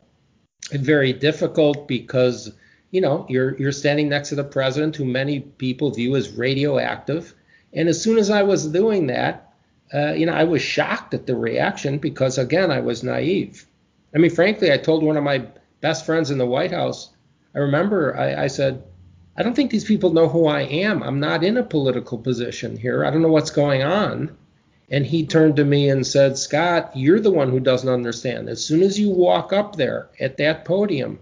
very 0.72 1.14
difficult 1.14 1.88
because, 1.88 2.52
you 2.92 3.02
know, 3.02 3.26
you're 3.30 3.58
you're 3.58 3.72
standing 3.72 4.10
next 4.10 4.30
to 4.30 4.36
the 4.36 4.44
president, 4.44 4.96
who 4.96 5.06
many 5.06 5.42
people 5.42 5.92
view 5.92 6.16
as 6.16 6.32
radioactive. 6.32 7.34
And 7.74 7.88
as 7.88 8.02
soon 8.02 8.18
as 8.18 8.30
I 8.30 8.44
was 8.44 8.68
doing 8.68 9.08
that, 9.08 9.54
uh, 9.94 10.14
you 10.14 10.26
know, 10.26 10.34
I 10.34 10.44
was 10.44 10.62
shocked 10.62 11.14
at 11.14 11.26
the 11.26 11.36
reaction 11.36 11.98
because 11.98 12.38
again, 12.38 12.72
I 12.72 12.80
was 12.80 13.04
naive. 13.04 13.66
I 14.14 14.18
mean, 14.18 14.32
frankly, 14.32 14.72
I 14.72 14.78
told 14.78 15.04
one 15.04 15.18
of 15.18 15.24
my 15.24 15.46
best 15.80 16.06
friends 16.06 16.32
in 16.32 16.38
the 16.38 16.46
White 16.46 16.72
House, 16.72 17.10
I 17.56 17.60
remember 17.60 18.18
I, 18.18 18.44
I 18.44 18.48
said, 18.48 18.84
I 19.38 19.44
don't 19.44 19.56
think 19.56 19.72
these 19.72 19.86
people 19.86 20.14
know 20.14 20.28
who 20.28 20.48
I 20.48 20.62
am. 20.62 21.02
I'm 21.04 21.20
not 21.20 21.44
in 21.44 21.58
a 21.58 21.64
political 21.64 22.18
position 22.18 22.78
here. 22.78 23.06
I 23.06 23.12
don't 23.12 23.22
know 23.22 23.30
what's 23.30 23.50
going 23.50 23.82
on. 23.84 24.36
And 24.92 25.06
he 25.06 25.26
turned 25.26 25.56
to 25.56 25.66
me 25.66 25.90
and 25.90 26.06
said, 26.06 26.38
Scott, 26.38 26.92
you're 26.94 27.20
the 27.20 27.32
one 27.32 27.50
who 27.50 27.60
doesn't 27.60 27.90
understand. 27.90 28.50
As 28.50 28.64
soon 28.64 28.84
as 28.84 29.00
you 29.00 29.10
walk 29.10 29.54
up 29.54 29.76
there 29.76 30.10
at 30.20 30.38
that 30.38 30.66
podium, 30.66 31.20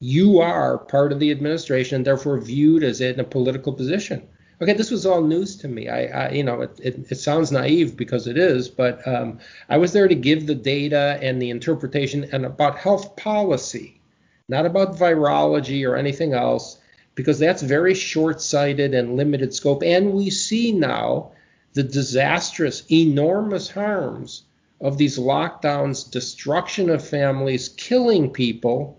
you 0.00 0.40
are 0.40 0.76
part 0.76 1.12
of 1.12 1.20
the 1.20 1.30
administration 1.30 1.96
and 1.96 2.04
therefore 2.04 2.38
viewed 2.40 2.82
as 2.82 3.00
in 3.00 3.20
a 3.20 3.24
political 3.24 3.72
position. 3.72 4.26
Okay, 4.60 4.72
this 4.72 4.90
was 4.90 5.06
all 5.06 5.22
news 5.22 5.56
to 5.56 5.68
me. 5.68 5.88
I, 5.88 6.26
I 6.26 6.30
you 6.30 6.42
know, 6.42 6.60
it, 6.62 6.78
it, 6.82 7.10
it, 7.10 7.16
sounds 7.16 7.50
naive 7.50 7.96
because 7.96 8.26
it 8.26 8.36
is, 8.36 8.68
but 8.68 9.06
um, 9.06 9.38
I 9.68 9.78
was 9.78 9.92
there 9.92 10.08
to 10.08 10.14
give 10.14 10.46
the 10.46 10.54
data 10.54 11.18
and 11.22 11.40
the 11.40 11.50
interpretation 11.50 12.24
and 12.32 12.44
about 12.44 12.78
health 12.78 13.16
policy 13.16 14.00
not 14.48 14.66
about 14.66 14.96
virology 14.96 15.88
or 15.88 15.96
anything 15.96 16.34
else, 16.34 16.78
because 17.14 17.38
that's 17.38 17.62
very 17.62 17.94
short 17.94 18.40
sighted 18.40 18.94
and 18.94 19.16
limited 19.16 19.54
scope. 19.54 19.82
And 19.82 20.12
we 20.12 20.30
see 20.30 20.72
now 20.72 21.32
the 21.74 21.82
disastrous, 21.82 22.84
enormous 22.90 23.70
harms 23.70 24.44
of 24.80 24.98
these 24.98 25.18
lockdowns, 25.18 26.10
destruction 26.10 26.90
of 26.90 27.06
families, 27.06 27.68
killing 27.68 28.30
people. 28.30 28.98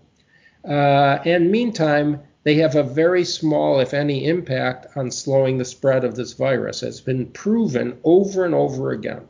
Uh, 0.64 1.18
and 1.24 1.50
meantime, 1.50 2.20
they 2.44 2.54
have 2.54 2.76
a 2.76 2.82
very 2.82 3.24
small, 3.24 3.80
if 3.80 3.92
any, 3.92 4.26
impact 4.26 4.96
on 4.96 5.10
slowing 5.10 5.58
the 5.58 5.64
spread 5.64 6.04
of 6.04 6.14
this 6.14 6.32
virus. 6.32 6.82
It's 6.82 7.00
been 7.00 7.26
proven 7.26 7.98
over 8.04 8.44
and 8.44 8.54
over 8.54 8.92
again. 8.92 9.26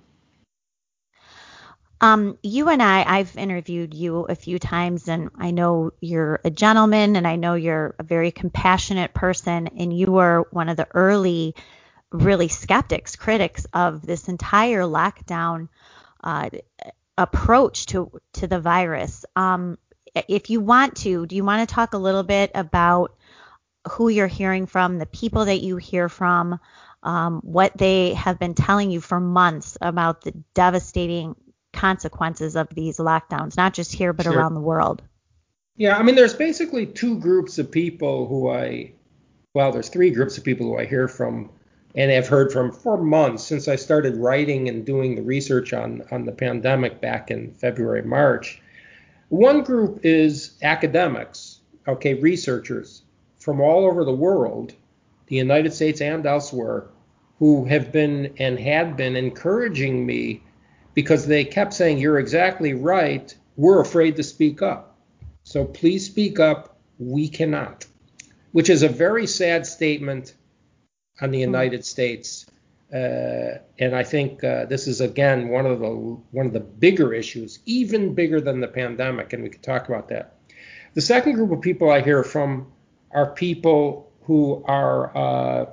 Um, 2.01 2.39
you 2.43 2.69
and 2.69 2.83
I, 2.83 3.05
I've 3.07 3.37
interviewed 3.39 3.95
you 3.95 4.27
a 4.29 4.35
few 4.35 4.59
times, 4.59 5.09
and 5.09 5.31
I 5.39 5.51
know 5.51 5.93
you're 6.01 6.41
a 6.45 6.51
gentleman, 6.51 7.17
and 7.17 7.27
I 7.27 7.37
know 7.37 7.55
you're 7.55 7.95
a 7.99 8.03
very 8.03 8.31
compassionate 8.31 9.15
person, 9.15 9.69
and 9.79 9.99
you 9.99 10.13
were 10.13 10.47
one 10.51 10.69
of 10.69 10.77
the 10.77 10.89
early, 10.95 11.55
really 12.13 12.49
skeptics, 12.49 13.17
critics 13.17 13.67
of 13.73 14.05
this 14.05 14.29
entire 14.29 14.83
lockdown 14.83 15.69
uh, 16.23 16.51
approach 17.19 17.87
to 17.87 18.11
to 18.35 18.47
the 18.47 18.61
virus. 18.61 19.25
Um, 19.35 19.79
if 20.29 20.51
you 20.51 20.61
want 20.61 20.97
to, 20.97 21.27
do 21.27 21.37
you 21.37 21.45
want 21.45 21.69
to 21.69 21.75
talk 21.75 21.95
a 21.95 21.99
little 21.99 22.23
bit 22.23 22.51
about 22.55 23.15
who 23.91 24.09
you're 24.09 24.27
hearing 24.27 24.67
from, 24.67 24.99
the 24.99 25.07
people 25.07 25.45
that 25.45 25.63
you 25.63 25.77
hear 25.77 26.09
from, 26.09 26.59
um, 27.03 27.41
what 27.43 27.77
they 27.77 28.15
have 28.15 28.39
been 28.39 28.55
telling 28.55 28.91
you 28.91 29.01
for 29.01 29.21
months 29.21 29.77
about 29.81 30.23
the 30.23 30.33
devastating 30.55 31.37
consequences 31.73 32.57
of 32.57 32.69
these 32.75 32.97
lockdowns, 32.97 33.57
not 33.57 33.75
just 33.75 33.93
here, 33.93 34.13
but 34.13 34.25
sure. 34.25 34.37
around 34.37 34.55
the 34.55 34.61
world? 34.61 35.03
Yeah, 35.77 35.97
I 35.97 36.03
mean, 36.03 36.15
there's 36.15 36.35
basically 36.35 36.87
two 36.87 37.19
groups 37.21 37.59
of 37.59 37.71
people 37.71 38.27
who 38.27 38.51
I, 38.51 38.93
well, 39.55 39.73
there's 39.73 39.91
three 39.91 40.11
groups 40.11 40.39
of 40.39 40.45
people 40.45 40.67
who 40.67 40.79
I 40.79 40.87
hear 40.87 41.07
from 41.07 41.51
and 41.97 42.11
have 42.11 42.29
heard 42.29 42.53
from 42.53 42.71
for 42.71 42.99
months 42.99 43.43
since 43.43 43.69
I 43.69 43.77
started 43.77 44.19
writing 44.19 44.69
and 44.69 44.85
doing 44.85 45.17
the 45.17 45.23
research 45.23 45.73
on, 45.73 46.03
on 46.11 46.27
the 46.27 46.33
pandemic 46.33 47.01
back 47.01 47.31
in 47.31 47.53
February, 47.55 48.03
March. 48.03 48.61
One 49.31 49.63
group 49.63 50.01
is 50.05 50.59
academics, 50.63 51.61
okay, 51.89 52.15
researchers 52.15 53.03
from 53.39 53.61
all 53.61 53.87
over 53.87 54.05
the 54.05 54.13
world, 54.13 54.75
the 55.27 55.37
United 55.37 55.73
States 55.73 56.01
and 56.03 56.27
elsewhere, 56.27 56.89
who 57.39 57.65
have 57.65 57.93
been 57.93 58.35
and 58.39 58.59
had 58.59 58.97
been 58.97 59.17
encouraging 59.17 60.05
me 60.05 60.43
because 60.95 61.27
they 61.27 61.45
kept 61.45 61.75
saying, 61.75 61.99
You're 61.99 62.19
exactly 62.19 62.75
right. 62.75 63.35
We're 63.57 63.81
afraid 63.81 64.17
to 64.17 64.23
speak 64.23 64.63
up. 64.63 64.99
So 65.45 65.65
please 65.65 66.07
speak 66.07 66.39
up. 66.41 66.79
We 66.99 67.29
cannot, 67.29 67.87
which 68.53 68.71
is 68.71 68.83
a 68.83 68.89
very 68.89 69.27
sad 69.27 69.67
statement 69.67 70.35
on 71.21 71.31
the 71.31 71.39
hmm. 71.39 71.53
United 71.53 71.85
States. 71.85 72.47
Uh, 72.93 73.59
and 73.79 73.97
I 73.97 74.05
think 74.05 74.45
uh, 74.45 74.67
this 74.67 74.87
is 74.87 75.01
again 75.01 75.49
one 75.49 75.67
of 75.67 75.81
the 75.81 75.89
one 76.31 76.47
of 76.47 76.53
the 76.53 76.61
bigger 76.61 77.13
issues, 77.13 77.59
even 77.67 78.15
bigger 78.15 78.41
than 78.41 78.61
the 78.61 78.69
pandemic, 78.69 79.33
and 79.33 79.43
we 79.43 79.49
could 79.49 79.63
talk 79.63 79.89
about 79.89 80.09
that. 80.09 80.35
The 80.95 81.01
second 81.01 81.35
group 81.35 81.51
of 81.51 81.61
people 81.61 81.91
I 81.91 82.01
hear 82.01 82.23
from 82.23 82.73
are 83.11 83.31
people 83.33 84.13
who 84.23 84.65
are 84.67 85.17
uh, 85.17 85.67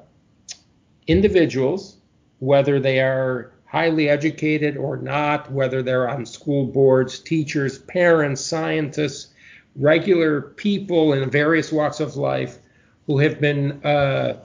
individuals, 1.07 1.97
whether 2.39 2.79
they 2.79 2.99
are 2.99 3.53
highly 3.65 4.09
educated 4.09 4.77
or 4.77 4.97
not, 4.97 5.51
whether 5.51 5.81
they're 5.81 6.09
on 6.09 6.25
school 6.25 6.65
boards, 6.65 7.19
teachers, 7.19 7.79
parents, 7.79 8.41
scientists, 8.41 9.33
regular 9.75 10.41
people 10.41 11.13
in 11.13 11.29
various 11.29 11.71
walks 11.71 11.99
of 11.99 12.15
life 12.15 12.59
who 13.07 13.17
have 13.17 13.41
been 13.41 13.83
uh, 13.83 14.39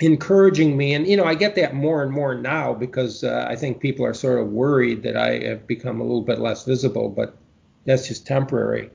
encouraging 0.00 0.76
me. 0.76 0.94
And, 0.94 1.06
you 1.06 1.16
know, 1.16 1.24
I 1.24 1.34
get 1.34 1.54
that 1.56 1.74
more 1.74 2.02
and 2.02 2.10
more 2.10 2.34
now 2.34 2.74
because 2.74 3.22
uh, 3.22 3.46
I 3.48 3.56
think 3.56 3.80
people 3.80 4.04
are 4.04 4.14
sort 4.14 4.40
of 4.40 4.48
worried 4.48 5.02
that 5.02 5.16
I 5.16 5.38
have 5.40 5.66
become 5.66 6.00
a 6.00 6.04
little 6.04 6.22
bit 6.22 6.38
less 6.38 6.64
visible, 6.64 7.08
but 7.08 7.36
that's 7.84 8.08
just 8.08 8.26
temporary. 8.26 8.90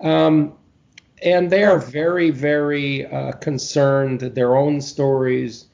Um, 0.00 0.54
and 1.22 1.50
they 1.50 1.64
are 1.64 1.78
very, 1.78 2.30
very 2.30 3.06
uh, 3.06 3.32
concerned 3.32 4.20
their 4.20 4.56
own 4.56 4.80
stories. 4.80 5.66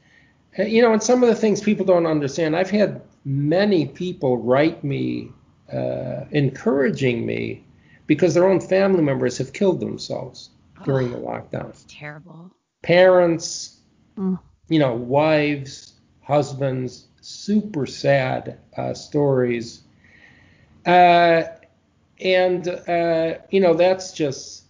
You 0.57 0.83
know, 0.83 0.93
and 0.93 1.03
some 1.03 1.23
of 1.23 1.29
the 1.29 1.35
things 1.35 1.61
people 1.61 1.85
don't 1.85 2.07
understand. 2.07 2.57
I've 2.57 2.71
had 2.71 3.03
many 3.25 3.87
people 3.87 4.39
write 4.39 4.85
me 4.85 5.31
uh, 5.73 6.25
encouraging 6.31 7.27
me 7.27 7.65
because 8.07 8.35
their 8.35 8.47
own 8.47 8.61
family 8.61 9.03
members 9.03 9.39
have 9.39 9.53
killed 9.53 9.81
themselves 9.81 10.51
oh, 10.81 10.85
during 10.85 11.11
the 11.11 11.19
lockdown. 11.19 11.75
Terrible. 11.89 12.51
Parents, 12.83 13.81
mm. 14.17 14.39
You 14.69 14.79
know, 14.79 14.95
wives, 14.95 15.93
husbands, 16.23 17.07
super 17.21 17.87
sad 17.87 18.59
uh, 18.77 18.95
stories. 18.95 19.83
Uh, 20.87 21.45
and 22.21 22.69
uh, 22.69 23.35
you 23.51 23.61
know, 23.61 23.75
that's 23.75 24.13
just 24.13 24.65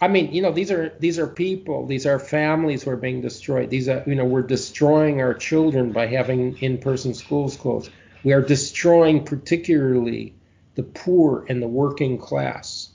I 0.00 0.08
mean, 0.08 0.32
you 0.34 0.42
know, 0.42 0.52
these 0.52 0.70
are 0.70 0.94
these 0.98 1.18
are 1.18 1.26
people, 1.26 1.86
these 1.86 2.04
are 2.04 2.18
families 2.18 2.82
who 2.82 2.90
are 2.90 2.96
being 2.96 3.20
destroyed. 3.20 3.70
These 3.70 3.88
are, 3.88 4.02
you 4.06 4.14
know, 4.14 4.24
we're 4.24 4.42
destroying 4.42 5.20
our 5.20 5.34
children 5.34 5.92
by 5.92 6.06
having 6.06 6.58
in-person 6.58 7.14
schools 7.14 7.56
closed. 7.56 7.90
We 8.22 8.32
are 8.32 8.42
destroying 8.42 9.24
particularly 9.24 10.34
the 10.74 10.82
poor 10.82 11.46
and 11.48 11.62
the 11.62 11.68
working 11.68 12.18
class. 12.18 12.90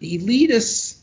The 0.00 0.18
elitists, 0.18 0.97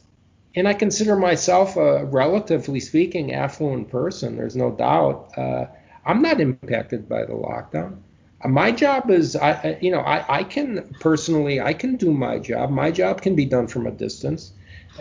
and 0.56 0.68
I 0.68 0.74
consider 0.74 1.16
myself 1.16 1.76
a 1.76 2.06
relatively 2.06 2.80
speaking 2.80 3.34
affluent 3.34 3.90
person. 3.90 4.38
There's 4.38 4.56
no 4.56 4.72
doubt. 4.72 5.32
Uh, 5.38 5.66
I'm 6.06 6.22
not 6.22 6.40
impacted 6.40 7.10
by 7.10 7.26
the 7.26 7.34
lockdown. 7.34 7.98
Uh, 8.42 8.48
my 8.48 8.72
job 8.72 9.10
is, 9.12 9.36
I, 9.36 9.78
you 9.82 9.92
know, 9.92 10.00
I, 10.00 10.40
I 10.40 10.44
can 10.44 10.96
personally, 11.00 11.60
I 11.60 11.74
can 11.74 11.98
do 11.98 12.12
my 12.12 12.40
job. 12.40 12.70
My 12.70 12.92
job 12.92 13.22
can 13.22 13.36
be 13.36 13.46
done 13.46 13.68
from 13.68 13.86
a 13.86 13.92
distance. 13.92 14.54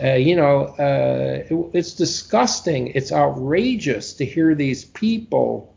Uh, 0.03 0.13
you 0.13 0.35
know, 0.35 0.75
uh, 0.77 1.45
it, 1.49 1.69
it's 1.73 1.93
disgusting. 1.93 2.87
It's 2.87 3.13
outrageous 3.13 4.13
to 4.13 4.25
hear 4.25 4.55
these 4.55 4.83
people, 4.83 5.73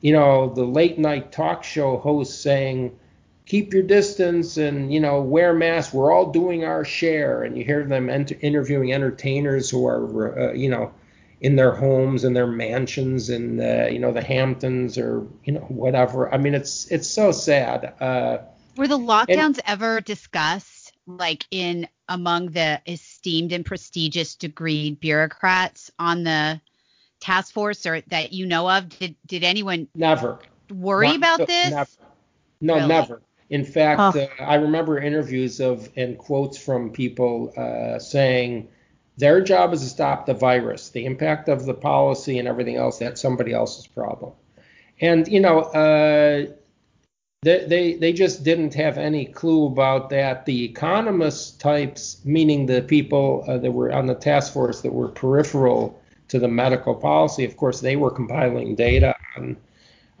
you 0.00 0.12
know, 0.12 0.52
the 0.52 0.64
late 0.64 0.98
night 0.98 1.30
talk 1.30 1.62
show 1.62 1.96
hosts 1.98 2.42
saying, 2.42 2.98
keep 3.46 3.72
your 3.72 3.82
distance 3.82 4.56
and, 4.56 4.92
you 4.92 5.00
know, 5.00 5.20
wear 5.20 5.52
masks. 5.52 5.92
We're 5.92 6.12
all 6.12 6.30
doing 6.30 6.64
our 6.64 6.84
share. 6.84 7.42
And 7.42 7.56
you 7.56 7.64
hear 7.64 7.84
them 7.84 8.08
ent- 8.08 8.32
interviewing 8.40 8.92
entertainers 8.92 9.70
who 9.70 9.86
are, 9.86 10.38
uh, 10.38 10.52
you 10.52 10.68
know, 10.68 10.92
in 11.40 11.56
their 11.56 11.72
homes 11.72 12.24
and 12.24 12.36
their 12.36 12.46
mansions 12.46 13.28
in, 13.28 13.60
uh, 13.60 13.88
you 13.90 13.98
know, 13.98 14.12
the 14.12 14.22
Hamptons 14.22 14.96
or, 14.96 15.26
you 15.44 15.52
know, 15.52 15.60
whatever. 15.68 16.32
I 16.32 16.38
mean, 16.38 16.54
it's 16.54 16.90
it's 16.90 17.08
so 17.08 17.32
sad. 17.32 17.94
Uh, 18.00 18.38
Were 18.76 18.86
the 18.86 18.98
lockdowns 18.98 19.58
and, 19.58 19.62
ever 19.66 20.00
discussed? 20.00 20.82
like 21.06 21.46
in 21.50 21.88
among 22.08 22.46
the 22.50 22.80
esteemed 22.86 23.52
and 23.52 23.64
prestigious 23.64 24.36
degreed 24.36 25.00
bureaucrats 25.00 25.90
on 25.98 26.24
the 26.24 26.60
task 27.20 27.52
force 27.52 27.86
or 27.86 28.00
that 28.08 28.32
you 28.32 28.46
know 28.46 28.68
of? 28.68 28.88
Did 28.88 29.16
did 29.26 29.44
anyone 29.44 29.88
never 29.94 30.38
worry 30.70 31.08
Not, 31.08 31.16
about 31.16 31.46
this? 31.46 31.70
Never. 31.70 31.90
No, 32.60 32.74
really? 32.74 32.88
never. 32.88 33.22
In 33.52 33.66
fact, 33.66 34.16
oh. 34.16 34.18
uh, 34.18 34.42
I 34.42 34.54
remember 34.54 34.98
interviews 34.98 35.60
of 35.60 35.90
and 35.94 36.16
quotes 36.16 36.56
from 36.56 36.90
people 36.90 37.52
uh, 37.54 37.98
saying, 37.98 38.66
Their 39.18 39.42
job 39.42 39.74
is 39.74 39.82
to 39.82 39.88
stop 39.88 40.24
the 40.24 40.32
virus. 40.32 40.88
The 40.88 41.04
impact 41.04 41.50
of 41.50 41.66
the 41.66 41.74
policy 41.74 42.38
and 42.38 42.48
everything 42.48 42.76
else, 42.76 42.98
that's 42.98 43.20
somebody 43.20 43.52
else's 43.52 43.86
problem. 43.86 44.32
And, 45.02 45.28
you 45.28 45.38
know, 45.38 45.60
uh, 45.60 46.46
they, 47.42 47.66
they, 47.66 47.92
they 47.94 48.14
just 48.14 48.42
didn't 48.42 48.72
have 48.72 48.96
any 48.96 49.26
clue 49.26 49.66
about 49.66 50.08
that. 50.08 50.46
The 50.46 50.64
economist 50.64 51.60
types, 51.60 52.22
meaning 52.24 52.64
the 52.64 52.80
people 52.80 53.44
uh, 53.46 53.58
that 53.58 53.70
were 53.70 53.92
on 53.92 54.06
the 54.06 54.14
task 54.14 54.54
force 54.54 54.80
that 54.80 54.94
were 54.94 55.08
peripheral 55.08 56.00
to 56.28 56.38
the 56.38 56.48
medical 56.48 56.94
policy, 56.94 57.44
of 57.44 57.58
course, 57.58 57.82
they 57.82 57.96
were 57.96 58.10
compiling 58.10 58.76
data 58.76 59.14
on 59.36 59.58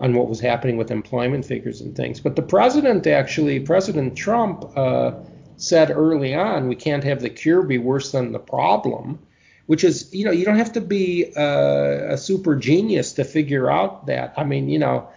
on 0.02 0.14
what 0.14 0.28
was 0.28 0.40
happening 0.40 0.76
with 0.76 0.90
employment 0.90 1.44
figures 1.44 1.80
and 1.80 1.96
things. 1.96 2.20
But 2.20 2.36
the 2.36 2.42
president 2.42 3.06
actually, 3.06 3.60
President 3.60 4.16
Trump, 4.16 4.64
uh, 4.76 5.12
said 5.56 5.90
early 5.90 6.34
on, 6.34 6.68
we 6.68 6.74
can't 6.74 7.04
have 7.04 7.20
the 7.20 7.30
cure 7.30 7.62
be 7.62 7.78
worse 7.78 8.10
than 8.10 8.32
the 8.32 8.38
problem, 8.40 9.18
which 9.66 9.84
is, 9.84 10.12
you 10.12 10.24
know, 10.24 10.32
you 10.32 10.44
don't 10.44 10.56
have 10.56 10.72
to 10.72 10.80
be 10.80 11.32
uh, 11.36 12.14
a 12.14 12.18
super 12.18 12.56
genius 12.56 13.12
to 13.12 13.24
figure 13.24 13.70
out 13.70 14.06
that. 14.06 14.34
I 14.36 14.42
mean, 14.42 14.68
you 14.68 14.80
know, 14.80 15.08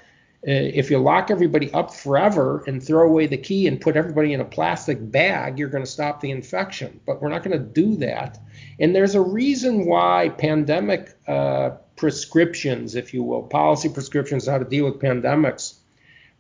if 0.44 0.92
you 0.92 1.00
lock 1.00 1.32
everybody 1.32 1.74
up 1.74 1.92
forever 1.92 2.63
and 2.68 2.84
throw 2.84 3.08
away 3.08 3.25
the 3.25 3.38
key 3.38 3.65
and 3.65 3.82
put 3.82 3.96
everybody 3.96 4.32
in 4.34 4.42
a 4.42 4.46
plastic 4.46 5.00
bag, 5.12 5.58
you're 5.58 5.70
going 5.70 5.84
to 5.84 5.89
stop 5.89 6.22
the 6.22 6.30
infection. 6.30 7.00
But 7.08 7.20
we're 7.20 7.30
not 7.30 7.42
going 7.42 7.58
to 7.58 7.65
do 7.65 7.96
that. 7.96 8.39
And 8.80 8.96
there's 8.96 9.15
a 9.15 9.22
reason 9.22 9.88
why 9.88 10.30
pandemic 10.30 11.18
uh, 11.27 11.72
prescriptions, 12.06 12.94
if 12.94 13.16
you 13.16 13.24
will, 13.24 13.42
policy 13.42 13.90
prescriptions 13.90 14.46
how 14.46 14.60
to 14.60 14.64
deal 14.64 14.86
with 14.86 15.00
pandemics, 15.00 15.74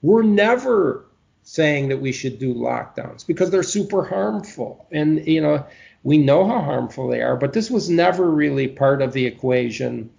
we're 0.03 0.21
never 0.21 1.07
saying 1.41 1.87
that 1.87 1.97
we 1.97 2.11
should 2.11 2.37
do 2.37 2.53
lockdowns 2.53 3.25
because 3.25 3.49
they're 3.49 3.63
super 3.63 4.05
harmful. 4.05 4.85
And, 4.91 5.25
you 5.25 5.41
know, 5.41 5.65
we 6.03 6.19
know 6.19 6.47
how 6.47 6.61
harmful 6.61 7.07
they 7.07 7.23
are, 7.23 7.35
but 7.35 7.53
this 7.53 7.71
was 7.71 7.89
never 7.89 8.29
really 8.29 8.67
part 8.67 9.01
of 9.01 9.11
the 9.11 9.25
equation 9.25 10.11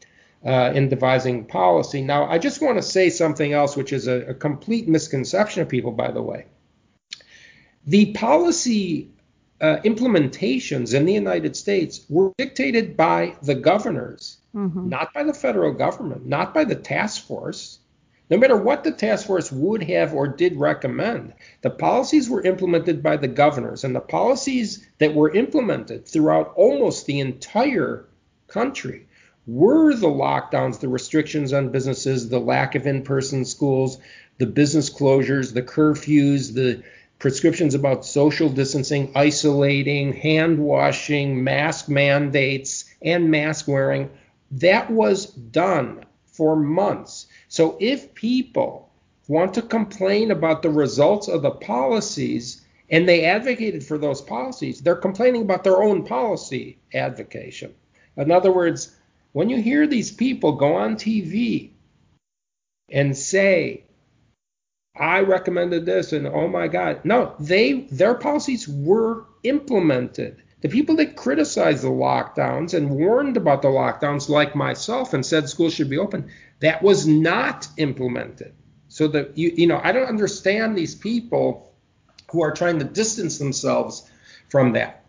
uh, 0.44 0.72
in 0.74 0.88
devising 0.88 1.44
policy. 1.44 2.02
Now, 2.02 2.24
I 2.28 2.38
just 2.38 2.60
want 2.60 2.78
to 2.78 2.82
say 2.82 3.08
something 3.08 3.52
else, 3.52 3.76
which 3.76 3.92
is 3.92 4.08
a, 4.08 4.30
a 4.30 4.34
complete 4.34 4.88
misconception 4.88 5.62
of 5.62 5.68
people, 5.68 5.92
by 5.92 6.10
the 6.10 6.22
way. 6.22 6.46
The 7.86 8.12
policy 8.14 9.10
uh, 9.60 9.76
implementations 9.84 10.92
in 10.92 11.06
the 11.06 11.14
United 11.14 11.54
States 11.56 12.04
were 12.08 12.32
dictated 12.36 12.96
by 12.96 13.36
the 13.42 13.54
governors, 13.54 14.38
mm-hmm. 14.56 14.88
not 14.88 15.12
by 15.12 15.22
the 15.22 15.34
federal 15.34 15.72
government, 15.72 16.26
not 16.26 16.54
by 16.54 16.64
the 16.64 16.74
task 16.74 17.26
force. 17.26 17.78
No 18.28 18.38
matter 18.38 18.56
what 18.56 18.82
the 18.82 18.90
task 18.90 19.26
force 19.26 19.52
would 19.52 19.84
have 19.84 20.12
or 20.12 20.26
did 20.26 20.56
recommend, 20.56 21.34
the 21.60 21.70
policies 21.70 22.28
were 22.28 22.42
implemented 22.42 23.00
by 23.00 23.16
the 23.18 23.28
governors, 23.28 23.84
and 23.84 23.94
the 23.94 24.00
policies 24.00 24.84
that 24.98 25.14
were 25.14 25.32
implemented 25.32 26.06
throughout 26.08 26.52
almost 26.56 27.06
the 27.06 27.20
entire 27.20 28.06
country 28.48 29.06
were 29.46 29.94
the 29.94 30.08
lockdowns, 30.08 30.80
the 30.80 30.88
restrictions 30.88 31.52
on 31.52 31.70
businesses, 31.70 32.28
the 32.28 32.40
lack 32.40 32.74
of 32.74 32.86
in 32.86 33.02
person 33.02 33.44
schools, 33.44 33.98
the 34.38 34.46
business 34.46 34.90
closures, 34.90 35.54
the 35.54 35.62
curfews, 35.62 36.52
the 36.52 36.82
prescriptions 37.18 37.74
about 37.74 38.04
social 38.04 38.48
distancing, 38.48 39.12
isolating, 39.14 40.12
hand 40.12 40.58
washing, 40.58 41.44
mask 41.44 41.88
mandates, 41.88 42.84
and 43.00 43.30
mask 43.30 43.68
wearing. 43.68 44.10
That 44.50 44.90
was 44.90 45.26
done 45.26 46.04
for 46.24 46.56
months. 46.56 47.26
So 47.48 47.76
if 47.80 48.14
people 48.14 48.90
want 49.28 49.54
to 49.54 49.62
complain 49.62 50.30
about 50.30 50.62
the 50.62 50.70
results 50.70 51.28
of 51.28 51.42
the 51.42 51.50
policies 51.50 52.62
and 52.90 53.08
they 53.08 53.24
advocated 53.24 53.84
for 53.84 53.98
those 53.98 54.20
policies, 54.20 54.80
they're 54.80 54.94
complaining 54.94 55.42
about 55.42 55.64
their 55.64 55.82
own 55.82 56.04
policy 56.04 56.78
advocation. 56.94 57.74
In 58.16 58.30
other 58.30 58.52
words, 58.52 58.94
when 59.32 59.50
you 59.50 59.60
hear 59.60 59.86
these 59.86 60.10
people 60.12 60.52
go 60.52 60.76
on 60.76 60.96
TV 60.96 61.70
and 62.88 63.16
say 63.16 63.84
I 64.98 65.20
recommended 65.20 65.84
this 65.84 66.12
and 66.12 66.26
oh 66.26 66.48
my 66.48 66.68
God. 66.68 67.04
No, 67.04 67.34
they 67.38 67.82
their 67.90 68.14
policies 68.14 68.66
were 68.66 69.26
implemented. 69.42 70.42
The 70.62 70.68
people 70.68 70.96
that 70.96 71.16
criticized 71.16 71.84
the 71.84 71.88
lockdowns 71.88 72.72
and 72.72 72.90
warned 72.90 73.36
about 73.36 73.62
the 73.62 73.68
lockdowns, 73.68 74.28
like 74.28 74.54
myself, 74.56 75.12
and 75.12 75.24
said 75.24 75.48
schools 75.48 75.74
should 75.74 75.90
be 75.90 75.98
open, 75.98 76.30
that 76.60 76.82
was 76.82 77.06
not 77.06 77.68
implemented. 77.76 78.54
So 78.88 79.08
that 79.08 79.36
you 79.36 79.52
you 79.54 79.66
know, 79.66 79.80
I 79.82 79.92
don't 79.92 80.08
understand 80.08 80.76
these 80.76 80.94
people 80.94 81.72
who 82.30 82.42
are 82.42 82.52
trying 82.52 82.78
to 82.78 82.84
distance 82.84 83.38
themselves 83.38 84.10
from 84.48 84.72
that. 84.72 85.04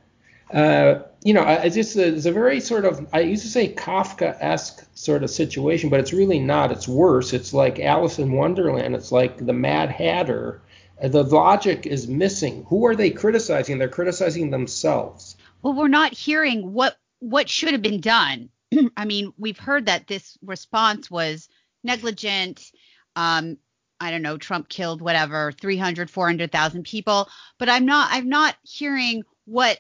Uh, 0.52 1.00
you 1.24 1.34
know, 1.34 1.44
it's 1.48 1.76
just 1.76 1.96
a, 1.98 2.08
it's 2.08 2.26
a 2.26 2.32
very 2.32 2.60
sort 2.60 2.86
of 2.86 3.08
I 3.14 3.22
used 3.22 3.44
to 3.44 3.50
say 3.50 3.74
Kafka-esque 3.74 4.86
sort 4.94 5.24
of 5.24 5.30
situation, 5.30 5.90
but 5.90 6.00
it's 6.00 6.14
really 6.14 6.40
not. 6.40 6.72
It's 6.72 6.88
worse. 6.88 7.34
It's 7.34 7.54
like 7.54 7.80
Alice 7.80 8.20
in 8.20 8.32
Wonderland. 8.32 8.96
It's 8.96 9.12
like 9.12 9.46
the 9.46 9.54
Mad 9.54 9.90
Hatter. 9.90 10.62
The 11.02 11.24
logic 11.24 11.86
is 11.86 12.08
missing. 12.08 12.66
Who 12.70 12.86
are 12.88 12.96
they 12.96 13.12
criticizing? 13.12 13.78
They're 13.78 13.88
criticizing 13.88 14.50
themselves. 14.50 15.38
Well, 15.62 15.74
we're 15.74 15.88
not 15.88 16.14
hearing 16.14 16.74
what 16.74 16.98
what 17.20 17.50
should 17.50 17.72
have 17.72 17.82
been 17.82 18.02
done. 18.02 18.50
I 18.98 19.06
mean, 19.06 19.34
we've 19.38 19.60
heard 19.60 19.86
that 19.88 20.08
this 20.08 20.38
response 20.44 21.10
was 21.10 21.50
negligent. 21.84 22.72
Um, 23.16 23.58
I 24.00 24.12
don't 24.12 24.22
know, 24.22 24.38
Trump 24.38 24.70
killed 24.70 25.02
whatever 25.02 25.52
300, 25.52 26.10
400,000 26.10 26.84
people, 26.84 27.28
but 27.58 27.70
I'm 27.70 27.86
not 27.86 28.10
I'm 28.12 28.30
not 28.30 28.56
hearing 28.64 29.24
what 29.46 29.80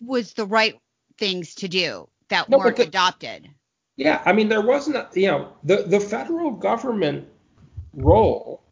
was 0.00 0.34
the 0.34 0.46
right 0.46 0.78
things 1.18 1.54
to 1.56 1.68
do 1.68 2.08
that 2.28 2.48
no, 2.48 2.58
weren't 2.58 2.76
the, 2.76 2.84
adopted. 2.84 3.48
Yeah, 3.96 4.22
I 4.24 4.32
mean 4.32 4.48
there 4.48 4.62
wasn't 4.62 4.96
you 5.14 5.28
know 5.28 5.52
the 5.64 5.84
the 5.86 6.00
federal 6.00 6.50
government 6.50 7.28
role 7.94 8.62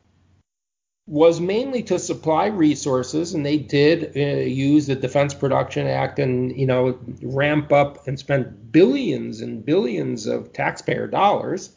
was 1.08 1.40
mainly 1.40 1.82
to 1.82 1.98
supply 1.98 2.46
resources, 2.46 3.32
and 3.32 3.44
they 3.44 3.56
did 3.56 4.14
uh, 4.14 4.20
use 4.44 4.86
the 4.86 4.94
Defense 4.94 5.32
Production 5.32 5.86
Act 5.86 6.18
and 6.18 6.54
you 6.56 6.66
know 6.66 6.98
ramp 7.22 7.72
up 7.72 8.06
and 8.06 8.18
spend 8.18 8.70
billions 8.72 9.40
and 9.40 9.64
billions 9.64 10.26
of 10.26 10.52
taxpayer 10.52 11.06
dollars 11.06 11.70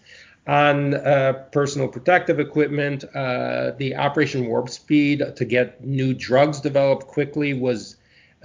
on 0.48 0.96
uh, 0.96 1.32
personal 1.54 1.88
protective 1.88 2.42
equipment. 2.42 3.06
Uh, 3.16 3.72
the 3.78 3.96
Operation 3.96 4.48
Warp 4.48 4.70
Speed 4.70 5.24
to 5.38 5.46
get 5.46 5.82
new 5.82 6.14
drugs 6.14 6.60
developed 6.60 7.08
quickly 7.08 7.54
was 7.54 7.96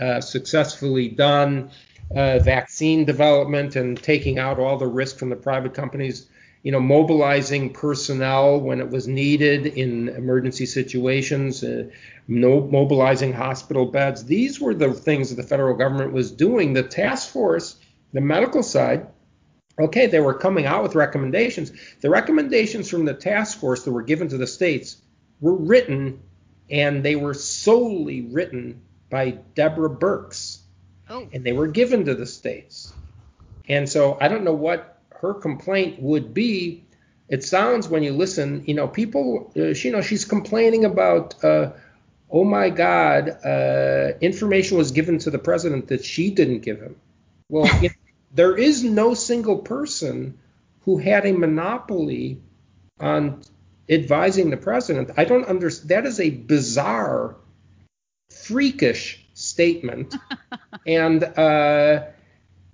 uh, 0.00 0.20
successfully 0.20 1.08
done. 1.08 1.70
Uh, 2.14 2.38
vaccine 2.38 3.04
development 3.04 3.74
and 3.74 4.00
taking 4.00 4.38
out 4.38 4.60
all 4.60 4.78
the 4.78 4.86
risk 4.86 5.18
from 5.18 5.30
the 5.30 5.34
private 5.34 5.74
companies, 5.74 6.28
you 6.66 6.72
know, 6.72 6.80
mobilizing 6.80 7.72
personnel 7.72 8.58
when 8.58 8.80
it 8.80 8.90
was 8.90 9.06
needed 9.06 9.66
in 9.66 10.08
emergency 10.08 10.66
situations, 10.66 11.62
uh, 11.62 11.84
no, 12.26 12.60
mobilizing 12.60 13.32
hospital 13.32 13.86
beds. 13.86 14.24
These 14.24 14.60
were 14.60 14.74
the 14.74 14.92
things 14.92 15.28
that 15.28 15.36
the 15.40 15.46
federal 15.46 15.76
government 15.76 16.12
was 16.12 16.32
doing. 16.32 16.72
The 16.72 16.82
task 16.82 17.30
force, 17.30 17.76
the 18.12 18.20
medical 18.20 18.64
side, 18.64 19.06
okay, 19.78 20.08
they 20.08 20.18
were 20.18 20.34
coming 20.34 20.66
out 20.66 20.82
with 20.82 20.96
recommendations. 20.96 21.70
The 22.00 22.10
recommendations 22.10 22.90
from 22.90 23.04
the 23.04 23.14
task 23.14 23.60
force 23.60 23.84
that 23.84 23.92
were 23.92 24.02
given 24.02 24.26
to 24.30 24.36
the 24.36 24.48
states 24.48 24.96
were 25.40 25.54
written, 25.54 26.20
and 26.68 27.00
they 27.00 27.14
were 27.14 27.34
solely 27.34 28.22
written 28.22 28.82
by 29.08 29.38
Deborah 29.54 29.88
Birx. 29.88 30.58
Oh. 31.08 31.28
And 31.32 31.44
they 31.44 31.52
were 31.52 31.68
given 31.68 32.06
to 32.06 32.16
the 32.16 32.26
states. 32.26 32.92
And 33.68 33.88
so 33.88 34.18
I 34.20 34.26
don't 34.26 34.42
know 34.42 34.52
what 34.52 34.95
her 35.20 35.34
complaint 35.34 36.00
would 36.00 36.34
be. 36.34 36.84
It 37.28 37.42
sounds 37.42 37.88
when 37.88 38.02
you 38.02 38.12
listen, 38.12 38.64
you 38.66 38.74
know, 38.74 38.86
people, 38.86 39.52
uh, 39.56 39.64
you 39.68 39.90
know, 39.90 40.00
she's 40.00 40.24
complaining 40.24 40.84
about, 40.84 41.42
uh, 41.44 41.72
oh 42.30 42.44
my 42.44 42.70
God, 42.70 43.28
uh, 43.44 44.12
information 44.20 44.78
was 44.78 44.92
given 44.92 45.18
to 45.18 45.30
the 45.30 45.38
president 45.38 45.88
that 45.88 46.04
she 46.04 46.30
didn't 46.30 46.60
give 46.60 46.80
him. 46.80 46.96
Well, 47.48 47.68
if, 47.82 47.96
there 48.34 48.56
is 48.56 48.84
no 48.84 49.14
single 49.14 49.58
person 49.58 50.38
who 50.82 50.98
had 50.98 51.26
a 51.26 51.32
monopoly 51.32 52.40
on 53.00 53.42
advising 53.88 54.50
the 54.50 54.56
president. 54.56 55.10
I 55.16 55.24
don't 55.24 55.46
understand. 55.46 55.90
That 55.90 56.06
is 56.06 56.20
a 56.20 56.30
bizarre 56.30 57.36
freakish 58.30 59.24
statement. 59.34 60.14
and 60.86 61.22
uh, 61.24 62.04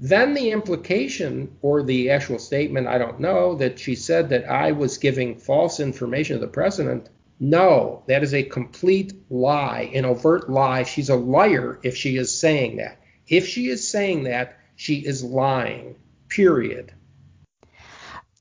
then 0.02 0.34
the 0.34 0.50
implication 0.50 1.56
or 1.62 1.84
the 1.84 2.10
actual 2.10 2.40
statement, 2.40 2.88
I 2.88 2.98
don't 2.98 3.20
know, 3.20 3.54
that 3.54 3.78
she 3.78 3.94
said 3.94 4.30
that 4.30 4.50
I 4.50 4.72
was 4.72 4.98
giving 4.98 5.38
false 5.38 5.78
information 5.78 6.40
to 6.40 6.44
the 6.44 6.52
president. 6.52 7.08
No, 7.38 8.02
that 8.08 8.24
is 8.24 8.34
a 8.34 8.42
complete 8.42 9.12
lie, 9.30 9.92
an 9.94 10.04
overt 10.04 10.50
lie. 10.50 10.82
She's 10.82 11.08
a 11.08 11.14
liar 11.14 11.78
if 11.84 11.96
she 11.96 12.16
is 12.16 12.36
saying 12.36 12.78
that. 12.78 13.00
If 13.28 13.46
she 13.46 13.68
is 13.68 13.88
saying 13.88 14.24
that, 14.24 14.58
she 14.74 14.96
is 14.96 15.22
lying, 15.22 15.94
period. 16.28 16.92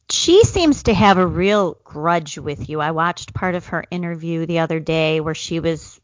She 0.09 0.43
seems 0.43 0.81
to 0.83 0.95
have 0.95 1.19
a 1.19 1.27
real 1.27 1.77
grudge 1.83 2.39
with 2.39 2.69
you. 2.69 2.81
I 2.81 2.89
watched 2.89 3.35
part 3.35 3.53
of 3.53 3.67
her 3.67 3.85
interview 3.91 4.47
the 4.47 4.59
other 4.59 4.79
day 4.79 5.21
where 5.21 5.35
she 5.35 5.59
was 5.59 6.01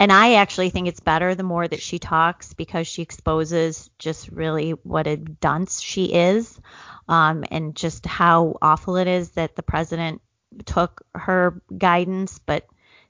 and 0.00 0.12
I 0.12 0.34
actually 0.34 0.70
think 0.70 0.88
it's 0.88 1.00
better 1.00 1.34
the 1.34 1.42
more 1.42 1.66
that 1.66 1.80
she 1.80 1.98
talks 1.98 2.52
because 2.52 2.86
she 2.86 3.02
exposes 3.02 3.90
just 3.98 4.28
really 4.28 4.70
what 4.70 5.06
a 5.06 5.16
dunce 5.16 5.80
she 5.80 6.12
is, 6.12 6.60
um, 7.08 7.44
and 7.50 7.76
just 7.76 8.04
how 8.06 8.58
awful 8.60 8.96
it 8.96 9.06
is 9.06 9.30
that 9.30 9.56
the 9.56 9.62
president 9.62 10.20
took 10.66 11.06
her 11.14 11.60
guidance, 11.76 12.38
but 12.38 12.66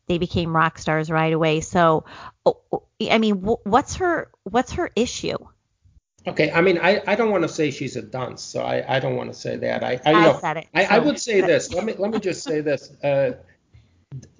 they 0.06 0.18
became 0.18 0.54
rock 0.54 0.78
stars 0.78 1.10
right 1.10 1.32
away. 1.32 1.60
So, 1.60 2.04
oh, 2.44 2.60
oh, 2.72 2.82
I 3.10 3.18
mean, 3.18 3.36
what's 3.36 3.96
her 3.96 4.30
what's 4.44 4.72
her 4.72 4.90
issue? 4.94 5.38
Okay, 6.26 6.50
I 6.50 6.62
mean, 6.62 6.78
I, 6.78 7.02
I 7.06 7.16
don't 7.16 7.30
want 7.30 7.42
to 7.42 7.48
say 7.48 7.70
she's 7.70 7.96
a 7.96 8.02
dunce, 8.02 8.42
so 8.42 8.62
I, 8.62 8.96
I 8.96 8.98
don't 8.98 9.14
want 9.14 9.30
to 9.32 9.38
say 9.38 9.56
that. 9.56 9.84
I 9.84 10.00
I, 10.06 10.12
I 10.12 10.24
know, 10.24 10.38
said 10.40 10.56
it. 10.58 10.66
I, 10.74 10.84
so. 10.84 10.94
I 10.94 10.98
would 10.98 11.18
say 11.18 11.40
this. 11.52 11.72
Let 11.72 11.84
me 11.84 11.94
let 11.98 12.10
me 12.10 12.18
just 12.18 12.42
say 12.42 12.60
this. 12.60 12.90
Uh, 13.02 13.32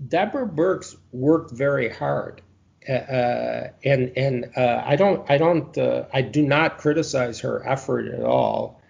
Deborah 0.09 0.49
Birx 0.49 0.97
worked 1.13 1.53
very 1.53 1.89
hard, 1.89 2.43
uh, 2.89 2.93
uh, 2.93 3.71
and 3.85 4.13
and 4.17 4.51
uh, 4.57 4.83
I 4.85 4.97
don't 4.97 5.29
I 5.31 5.39
don't 5.39 5.77
uh, 5.77 6.07
I 6.13 6.23
do 6.23 6.43
not 6.43 6.79
criticize 6.79 7.41
her 7.41 7.67
effort 7.67 8.07
at 8.07 8.23
all. 8.23 8.81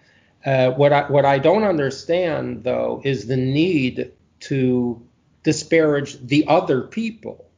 Uh, 0.45 0.71
what 0.71 0.93
I 0.93 1.09
what 1.09 1.25
I 1.25 1.39
don't 1.39 1.63
understand 1.63 2.63
though 2.63 3.01
is 3.03 3.27
the 3.27 3.37
need 3.37 4.11
to 4.41 5.01
disparage 5.43 6.19
the 6.19 6.45
other 6.47 6.81
people. 6.81 7.49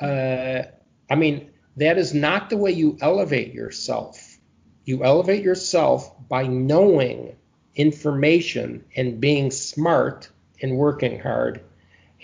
Uh, 0.00 0.62
I 1.10 1.14
mean 1.14 1.50
that 1.76 1.98
is 1.98 2.14
not 2.14 2.48
the 2.48 2.56
way 2.56 2.70
you 2.70 2.96
elevate 3.00 3.52
yourself. 3.52 4.38
You 4.84 5.04
elevate 5.04 5.42
yourself 5.42 6.10
by 6.28 6.46
knowing 6.46 7.36
information 7.74 8.84
and 8.96 9.20
being 9.20 9.50
smart 9.50 10.30
and 10.62 10.76
working 10.76 11.18
hard 11.18 11.60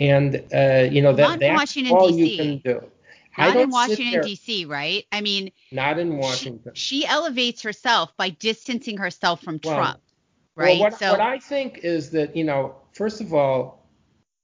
and 0.03 0.43
uh, 0.53 0.89
you 0.91 1.01
know 1.01 1.13
that 1.13 1.41
that's 1.41 1.59
Washington, 1.59 1.93
all 1.93 2.09
D.C. 2.09 2.31
you 2.31 2.37
can 2.37 2.81
do. 2.81 2.87
Not 3.39 3.57
in 3.57 3.71
Washington 3.71 4.21
D.C., 4.23 4.67
right? 4.67 5.07
I 5.11 5.23
mean, 5.23 5.53
not 5.71 5.99
in 5.99 6.19
Washington. 6.19 6.73
She, 6.75 7.01
she 7.01 7.07
elevates 7.07 7.63
herself 7.63 8.15
by 8.17 8.31
distancing 8.31 8.99
herself 8.99 9.43
from 9.43 9.59
well, 9.65 9.77
Trump, 9.77 10.01
right? 10.55 10.79
Well, 10.79 10.91
what, 10.91 10.99
so, 10.99 11.13
what 11.13 11.21
I 11.21 11.39
think 11.39 11.79
is 11.83 12.11
that 12.11 12.37
you 12.37 12.45
know, 12.45 12.75
first 12.93 13.21
of 13.21 13.33
all, 13.33 13.87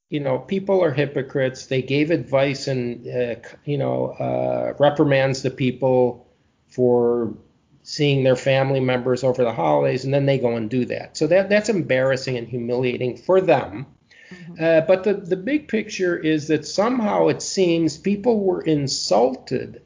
you 0.09 0.21
know, 0.21 0.39
people 0.39 0.83
are 0.83 0.93
hypocrites. 0.93 1.67
They 1.67 1.83
gave 1.83 2.11
advice 2.11 2.67
and 2.67 3.07
uh, 3.07 3.35
you 3.65 3.79
know 3.79 4.13
uh, 4.13 4.75
reprimands 4.79 5.43
to 5.43 5.51
people 5.51 6.27
for 6.69 7.35
seeing 7.83 8.23
their 8.23 8.37
family 8.37 8.81
members 8.81 9.25
over 9.25 9.43
the 9.45 9.53
holidays, 9.53 10.05
and 10.05 10.15
then 10.15 10.27
they 10.27 10.39
go 10.39 10.57
and 10.57 10.71
do 10.71 10.85
that. 10.87 11.17
So 11.17 11.27
that 11.27 11.51
that's 11.51 11.69
embarrassing 11.69 12.37
and 12.39 12.47
humiliating 12.47 13.17
for 13.17 13.41
them. 13.41 13.87
Mm-hmm. 14.31 14.55
Uh, 14.63 14.81
but 14.83 15.05
the, 15.05 15.15
the 15.15 15.37
big 15.37 15.69
picture 15.69 16.17
is 16.17 16.49
that 16.49 16.67
somehow 16.67 17.29
it 17.29 17.43
seems 17.43 17.97
people 17.97 18.41
were 18.41 18.63
insulted 18.63 19.83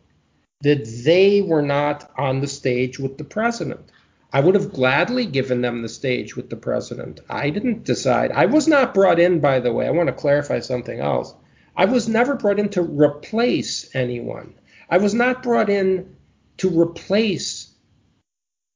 that 0.63 0.85
they 1.05 1.43
were 1.43 1.63
not 1.63 2.11
on 2.17 2.41
the 2.41 2.47
stage 2.47 2.99
with 2.99 3.19
the 3.19 3.25
president. 3.25 3.91
I 4.33 4.41
would 4.41 4.55
have 4.55 4.73
gladly 4.73 5.27
given 5.27 5.61
them 5.61 5.83
the 5.83 5.89
stage 5.89 6.37
with 6.37 6.49
the 6.49 6.57
president. 6.57 7.21
I 7.29 7.51
didn't 7.51 7.85
decide. 7.85 8.33
I 8.33 8.47
was 8.47 8.67
not 8.67 8.95
brought 8.95 9.21
in, 9.21 9.41
by 9.41 9.61
the 9.61 9.73
way. 9.73 9.87
I 9.87 9.91
want 9.91 10.07
to 10.07 10.15
clarify 10.15 10.61
something 10.61 11.01
else. 11.01 11.35
I 11.77 11.85
was 11.85 12.09
never 12.09 12.35
brought 12.35 12.59
in 12.59 12.71
to 12.71 12.83
replace 12.83 13.95
anyone. 13.95 14.55
I 14.89 14.99
was 14.99 15.15
not 15.15 15.43
brought 15.43 15.69
in 15.69 16.17
to 16.59 16.81
replace 16.81 17.73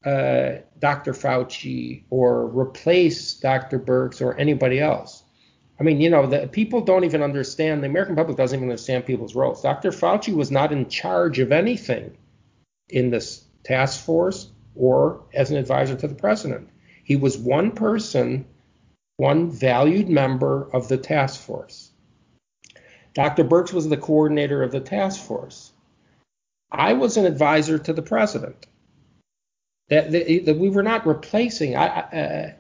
uh, 0.04 0.56
Dr. 0.78 1.12
Fauci 1.12 2.04
or 2.10 2.46
replace 2.46 3.34
Dr. 3.34 3.78
Birx 3.78 4.20
or 4.20 4.36
anybody 4.36 4.80
else. 4.80 5.22
I 5.78 5.82
mean, 5.82 6.00
you 6.00 6.08
know, 6.08 6.26
the 6.26 6.48
people 6.48 6.80
don't 6.80 7.04
even 7.04 7.22
understand. 7.22 7.82
The 7.82 7.88
American 7.88 8.16
public 8.16 8.36
doesn't 8.36 8.58
even 8.58 8.68
understand 8.68 9.04
people's 9.04 9.34
roles. 9.34 9.62
Dr. 9.62 9.90
Fauci 9.90 10.34
was 10.34 10.50
not 10.50 10.72
in 10.72 10.88
charge 10.88 11.38
of 11.38 11.52
anything 11.52 12.16
in 12.88 13.10
this 13.10 13.44
task 13.62 14.04
force 14.04 14.48
or 14.74 15.22
as 15.34 15.50
an 15.50 15.56
advisor 15.56 15.94
to 15.96 16.08
the 16.08 16.14
president. 16.14 16.68
He 17.04 17.16
was 17.16 17.36
one 17.36 17.72
person, 17.72 18.46
one 19.16 19.50
valued 19.50 20.08
member 20.08 20.68
of 20.72 20.88
the 20.88 20.96
task 20.96 21.40
force. 21.40 21.90
Dr. 23.14 23.44
Birx 23.44 23.72
was 23.72 23.88
the 23.88 23.96
coordinator 23.96 24.62
of 24.62 24.72
the 24.72 24.80
task 24.80 25.20
force. 25.20 25.72
I 26.70 26.94
was 26.94 27.16
an 27.16 27.26
advisor 27.26 27.78
to 27.78 27.92
the 27.92 28.02
president. 28.02 28.66
That, 29.88 30.10
that, 30.12 30.42
that 30.46 30.58
we 30.58 30.68
were 30.68 30.82
not 30.82 31.06
replacing. 31.06 31.76
I, 31.76 31.86
uh, 31.86 32.52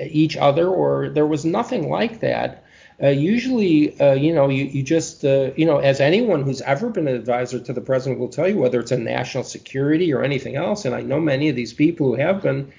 each 0.00 0.36
other, 0.36 0.68
or 0.68 1.08
there 1.08 1.26
was 1.26 1.44
nothing 1.44 1.90
like 1.90 2.20
that. 2.20 2.64
Uh, 3.02 3.08
usually, 3.08 3.98
uh, 4.00 4.14
you 4.14 4.32
know, 4.32 4.48
you, 4.48 4.64
you 4.64 4.82
just, 4.82 5.24
uh, 5.24 5.50
you 5.54 5.66
know, 5.66 5.78
as 5.78 6.00
anyone 6.00 6.42
who's 6.42 6.62
ever 6.62 6.88
been 6.88 7.06
an 7.08 7.14
advisor 7.14 7.58
to 7.60 7.72
the 7.72 7.80
president 7.80 8.18
will 8.18 8.28
tell 8.28 8.48
you, 8.48 8.56
whether 8.56 8.80
it's 8.80 8.92
a 8.92 8.96
national 8.96 9.44
security 9.44 10.14
or 10.14 10.22
anything 10.22 10.56
else, 10.56 10.86
and 10.86 10.94
I 10.94 11.02
know 11.02 11.20
many 11.20 11.50
of 11.50 11.56
these 11.56 11.74
people 11.74 12.06
who 12.06 12.14
have 12.14 12.42
been, 12.42 12.72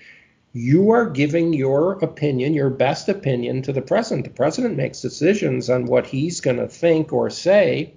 you 0.54 0.90
are 0.90 1.08
giving 1.08 1.54
your 1.54 1.94
opinion, 2.04 2.56
your 2.56 2.72
best 2.72 3.10
opinion 3.10 3.62
to 3.62 3.74
the 3.74 3.82
president. 3.82 4.26
The 4.26 4.34
president 4.34 4.76
makes 4.76 5.02
decisions 5.02 5.70
on 5.70 5.86
what 5.86 6.08
he's 6.08 6.42
going 6.42 6.58
to 6.58 6.68
think 6.68 7.14
or 7.14 7.30
say, 7.30 7.94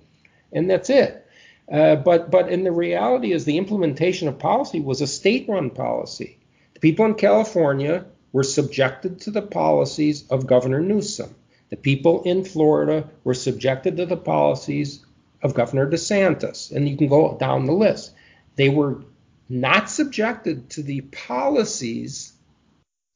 and 0.52 0.68
that's 0.68 0.90
it. 0.90 1.26
Uh, 1.72 1.96
but 1.96 2.30
but 2.30 2.50
in 2.50 2.64
the 2.64 2.72
reality 2.72 3.32
is 3.32 3.44
the 3.44 3.56
implementation 3.56 4.28
of 4.28 4.38
policy 4.38 4.80
was 4.80 5.00
a 5.00 5.06
state-run 5.06 5.70
policy. 5.70 6.36
The 6.74 6.80
people 6.80 7.06
in 7.06 7.14
California 7.14 8.04
were 8.32 8.42
subjected 8.42 9.20
to 9.22 9.30
the 9.30 9.42
policies 9.42 10.26
of 10.28 10.46
Governor 10.46 10.80
Newsom. 10.80 11.34
The 11.70 11.76
people 11.76 12.22
in 12.24 12.44
Florida 12.44 13.08
were 13.24 13.34
subjected 13.34 13.96
to 13.96 14.06
the 14.06 14.16
policies 14.16 15.04
of 15.42 15.54
Governor 15.54 15.90
DeSantis. 15.90 16.70
And 16.74 16.88
you 16.88 16.96
can 16.96 17.08
go 17.08 17.36
down 17.38 17.66
the 17.66 17.72
list. 17.72 18.12
They 18.56 18.68
were 18.68 19.02
not 19.48 19.90
subjected 19.90 20.70
to 20.70 20.82
the 20.82 21.00
policies 21.00 22.32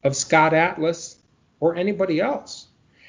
of 0.03 0.17
Scott 0.17 0.55
Atlas 0.55 1.17
or 1.61 1.77
anybody 1.77 2.21
else. 2.21 2.69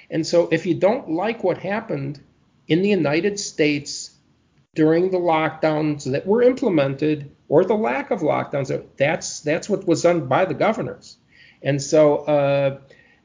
And 0.10 0.26
so 0.26 0.48
if 0.52 0.66
you 0.66 0.76
don't 0.76 1.12
like 1.12 1.44
what 1.44 1.58
happened 1.58 2.20
in 2.68 2.82
the 2.82 2.90
United 2.90 3.40
States 3.40 4.12
during 4.76 5.10
the 5.10 5.18
lockdowns 5.18 6.10
that 6.12 6.28
were 6.28 6.44
implemented 6.44 7.32
or 7.48 7.66
the 7.66 7.76
lack 7.76 8.12
of 8.12 8.22
lockdowns, 8.22 8.86
that's 8.98 9.40
that's 9.42 9.70
what 9.70 9.88
was 9.88 10.04
done 10.04 10.28
by 10.28 10.46
the 10.46 10.54
governors. 10.54 11.18
And 11.66 11.82
so, 11.82 12.18
uh, 12.20 12.80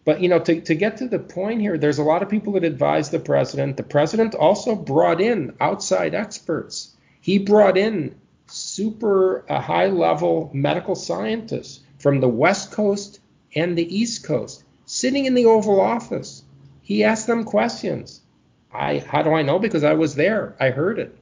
but 0.05 0.21
you 0.21 0.29
know, 0.29 0.41
to, 0.41 0.61
to 0.63 0.75
get 0.75 0.97
to 0.97 1.07
the 1.07 1.19
point 1.19 1.61
here, 1.61 1.79
there's 1.79 1.99
a 1.99 2.03
lot 2.03 2.23
of 2.23 2.29
people 2.29 2.55
that 2.55 2.65
advise 2.65 3.11
the 3.11 3.21
president. 3.21 3.77
The 3.77 3.85
president 3.85 4.35
also 4.35 4.75
brought 4.75 5.21
in 5.21 5.55
outside 5.61 6.15
experts. 6.15 6.97
He 7.21 7.39
brought 7.39 7.77
in 7.77 8.17
super 8.47 9.45
uh, 9.49 9.61
high 9.61 9.89
level 9.89 10.51
medical 10.53 10.97
scientists 10.97 11.81
from 11.99 12.21
the 12.21 12.29
West 12.29 12.73
Coast 12.73 13.21
and 13.55 13.77
the 13.77 13.95
East 13.97 14.25
Coast 14.25 14.65
sitting 14.87 15.27
in 15.27 15.35
the 15.35 15.45
Oval 15.45 15.81
Office. 15.81 16.43
He 16.83 17.05
asked 17.05 17.27
them 17.27 17.45
questions. 17.45 18.23
I 18.73 18.99
how 18.99 19.23
do 19.23 19.35
I 19.35 19.43
know? 19.43 19.59
Because 19.59 19.85
I 19.85 19.93
was 19.93 20.15
there. 20.15 20.57
I 20.59 20.71
heard 20.71 20.99
it. 20.99 21.19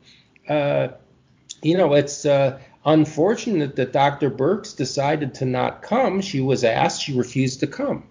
Uh, 0.49 0.89
you 1.63 1.77
know, 1.77 1.95
it's 1.95 2.25
uh, 2.25 2.61
unfortunate 2.85 3.77
that 3.77 3.93
Dr. 3.93 4.31
Birx 4.31 4.77
decided 4.77 5.35
to 5.35 5.45
not 5.45 5.83
come. 5.83 6.21
She 6.21 6.41
was 6.41 6.65
asked, 6.65 7.03
she 7.03 7.17
refused 7.17 7.61
to 7.61 7.67
come. 7.67 8.05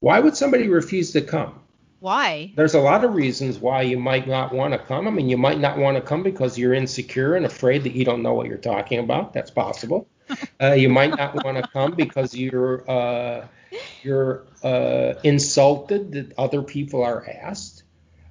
Why 0.00 0.20
would 0.20 0.36
somebody 0.36 0.68
refuse 0.68 1.12
to 1.12 1.20
come? 1.20 1.60
Why? 2.00 2.52
There's 2.54 2.74
a 2.74 2.80
lot 2.80 3.04
of 3.04 3.14
reasons 3.14 3.58
why 3.58 3.82
you 3.82 3.98
might 3.98 4.28
not 4.28 4.52
want 4.52 4.72
to 4.72 4.78
come. 4.78 5.08
I 5.08 5.10
mean, 5.10 5.28
you 5.28 5.36
might 5.36 5.58
not 5.58 5.78
want 5.78 5.96
to 5.96 6.00
come 6.00 6.22
because 6.22 6.56
you're 6.56 6.74
insecure 6.74 7.34
and 7.34 7.44
afraid 7.44 7.82
that 7.84 7.94
you 7.94 8.04
don't 8.04 8.22
know 8.22 8.34
what 8.34 8.46
you're 8.46 8.56
talking 8.56 9.00
about. 9.00 9.32
That's 9.32 9.50
possible. 9.50 10.08
uh, 10.62 10.72
you 10.72 10.88
might 10.88 11.16
not 11.16 11.44
want 11.44 11.56
to 11.56 11.68
come 11.72 11.92
because 11.92 12.34
you're 12.34 12.88
uh, 12.88 13.46
you're 14.02 14.46
uh, 14.62 15.14
insulted 15.24 16.12
that 16.12 16.32
other 16.38 16.62
people 16.62 17.02
are 17.02 17.28
asked. 17.28 17.82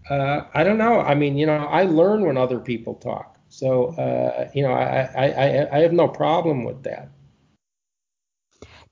Uh, 0.10 0.44
I 0.54 0.64
don't 0.64 0.78
know. 0.78 1.02
I 1.02 1.16
mean, 1.16 1.38
you 1.38 1.46
know, 1.46 1.58
I 1.58 1.84
learn 1.84 2.26
when 2.26 2.38
other 2.38 2.60
people 2.60 2.96
talk. 2.96 3.37
So 3.58 3.88
uh, 3.88 4.52
you 4.54 4.62
know, 4.62 4.72
I, 4.72 5.10
I 5.18 5.78
I 5.78 5.80
have 5.80 5.92
no 5.92 6.08
problem 6.08 6.64
with 6.64 6.84
that. 6.84 7.10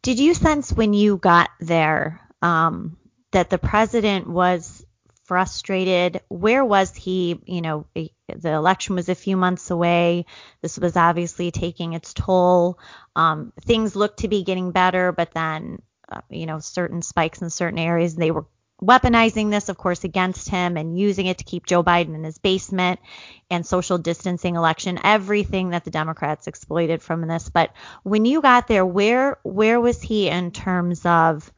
Did 0.02 0.20
you 0.20 0.34
sense 0.34 0.74
when 0.74 0.94
you 0.94 1.18
got 1.18 1.52
there 1.60 2.20
um, 2.42 2.98
that 3.32 3.52
the 3.52 3.60
president 3.60 4.28
was 4.28 4.84
frustrated? 5.26 6.22
Where 6.30 6.66
was 6.66 6.96
he? 6.96 7.40
You 7.46 7.62
know, 7.62 7.86
the 7.94 8.52
election 8.52 8.96
was 8.96 9.08
a 9.08 9.14
few 9.14 9.38
months 9.38 9.70
away. 9.70 10.26
This 10.64 10.80
was 10.80 10.98
obviously 10.98 11.52
taking 11.52 11.94
its 11.94 12.16
toll. 12.16 12.80
Um, 13.16 13.54
things 13.62 13.96
looked 13.96 14.22
to 14.22 14.28
be 14.28 14.44
getting 14.44 14.72
better, 14.72 15.12
but 15.12 15.32
then, 15.32 15.80
uh, 16.10 16.22
you 16.32 16.48
know, 16.48 16.58
certain 16.58 17.04
spikes 17.04 17.44
in 17.44 17.52
certain 17.52 17.78
areas, 17.78 18.16
they 18.16 18.32
were 18.32 18.48
weaponizing 18.82 19.52
this, 19.52 19.70
of 19.70 19.78
course, 19.78 20.04
against 20.04 20.50
him 20.50 20.78
and 20.78 20.98
using 20.98 21.28
it 21.28 21.38
to 21.38 21.44
keep 21.44 21.66
Joe 21.66 21.84
Biden 21.84 22.16
in 22.16 22.24
his 22.24 22.38
basement 22.38 23.00
and 23.50 23.66
social 23.66 23.98
distancing 23.98 24.56
election, 24.56 25.00
everything 25.04 25.70
that 25.70 25.86
the 25.86 25.92
Democrats 25.92 26.48
exploited 26.48 27.02
from 27.02 27.28
this. 27.28 27.50
But 27.50 27.72
when 28.04 28.26
you 28.26 28.42
got 28.42 28.68
there, 28.68 28.86
where 28.86 29.38
where 29.44 29.80
was 29.80 30.02
he 30.02 30.30
in 30.30 30.52
terms 30.52 31.06
of 31.06 31.52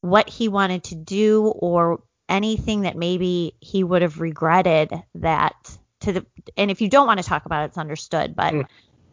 what 0.00 0.28
he 0.28 0.48
wanted 0.48 0.84
to 0.84 0.94
do 0.94 1.46
or 1.46 2.02
anything 2.28 2.82
that 2.82 2.96
maybe 2.96 3.54
he 3.60 3.82
would 3.82 4.02
have 4.02 4.20
regretted 4.20 4.92
that 5.16 5.78
to 6.00 6.12
the 6.12 6.26
and 6.56 6.70
if 6.70 6.80
you 6.80 6.88
don't 6.88 7.06
want 7.06 7.18
to 7.18 7.26
talk 7.26 7.46
about 7.46 7.62
it, 7.62 7.66
it's 7.66 7.78
understood. 7.78 8.36
But 8.36 8.52
mm. 8.52 8.66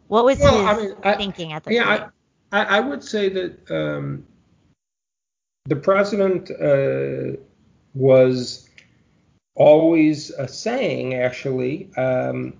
what 0.08 0.24
was 0.24 0.38
well, 0.38 0.58
his 0.58 0.66
I 0.66 0.76
mean, 0.76 0.96
I, 1.02 1.14
thinking 1.16 1.52
at 1.52 1.64
the 1.64 1.74
yeah, 1.74 1.84
time? 1.84 2.12
I, 2.52 2.64
I 2.64 2.80
would 2.80 3.02
say 3.02 3.28
that 3.30 3.70
um, 3.70 4.26
the 5.66 5.76
president 5.76 6.50
uh, 6.50 7.38
was 7.94 8.68
always 9.54 10.30
uh, 10.32 10.46
saying 10.46 11.14
actually 11.14 11.90
um, 11.96 12.52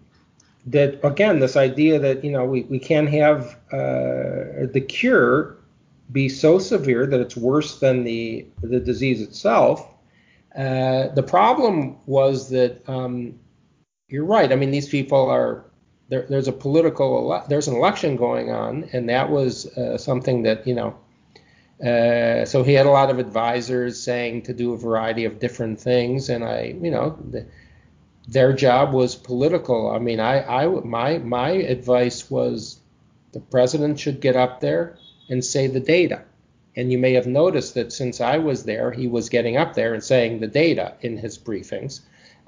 that 0.66 0.98
again 1.04 1.38
this 1.38 1.56
idea 1.56 1.98
that 1.98 2.24
you 2.24 2.30
know 2.30 2.44
we, 2.44 2.62
we 2.62 2.78
can't 2.78 3.08
have 3.08 3.56
uh, 3.72 4.66
the 4.72 4.84
cure 4.86 5.56
be 6.12 6.28
so 6.28 6.58
severe 6.58 7.06
that 7.06 7.20
it's 7.20 7.36
worse 7.36 7.78
than 7.80 8.04
the 8.04 8.46
the 8.62 8.80
disease 8.80 9.20
itself. 9.20 9.94
Uh, 10.56 11.08
the 11.08 11.22
problem 11.22 11.96
was 12.06 12.48
that 12.48 12.88
um, 12.88 13.38
you're 14.08 14.24
right. 14.24 14.52
I 14.52 14.56
mean, 14.56 14.70
these 14.70 14.88
people 14.88 15.28
are 15.28 15.64
there, 16.08 16.26
there's 16.28 16.48
a 16.48 16.52
political 16.52 17.44
there's 17.48 17.68
an 17.68 17.74
election 17.74 18.16
going 18.16 18.50
on, 18.50 18.88
and 18.92 19.08
that 19.08 19.30
was 19.30 19.66
uh, 19.76 19.98
something 19.98 20.42
that 20.42 20.66
you 20.66 20.74
know. 20.74 20.96
Uh, 21.84 22.44
so 22.46 22.62
he 22.62 22.72
had 22.72 22.86
a 22.86 22.90
lot 22.90 23.10
of 23.10 23.18
advisors 23.18 24.00
saying 24.02 24.42
to 24.42 24.54
do 24.54 24.72
a 24.72 24.78
variety 24.78 25.24
of 25.26 25.38
different 25.38 25.78
things, 25.78 26.30
and 26.30 26.42
I, 26.42 26.74
you 26.80 26.90
know, 26.90 27.18
the, 27.30 27.46
their 28.28 28.52
job 28.52 28.92
was 28.92 29.14
political. 29.14 29.90
I 29.90 29.98
mean, 29.98 30.18
I, 30.18 30.64
I, 30.64 30.66
my, 30.66 31.18
my 31.18 31.50
advice 31.50 32.30
was 32.30 32.78
the 33.32 33.40
president 33.40 34.00
should 34.00 34.20
get 34.20 34.36
up 34.36 34.60
there 34.60 34.96
and 35.28 35.44
say 35.44 35.66
the 35.66 35.80
data. 35.80 36.22
And 36.74 36.90
you 36.92 36.98
may 36.98 37.12
have 37.12 37.26
noticed 37.26 37.74
that 37.74 37.92
since 37.92 38.20
I 38.20 38.38
was 38.38 38.64
there, 38.64 38.90
he 38.90 39.06
was 39.06 39.28
getting 39.28 39.56
up 39.56 39.74
there 39.74 39.94
and 39.94 40.02
saying 40.02 40.40
the 40.40 40.46
data 40.46 40.94
in 41.00 41.16
his 41.16 41.38
briefings. 41.38 42.00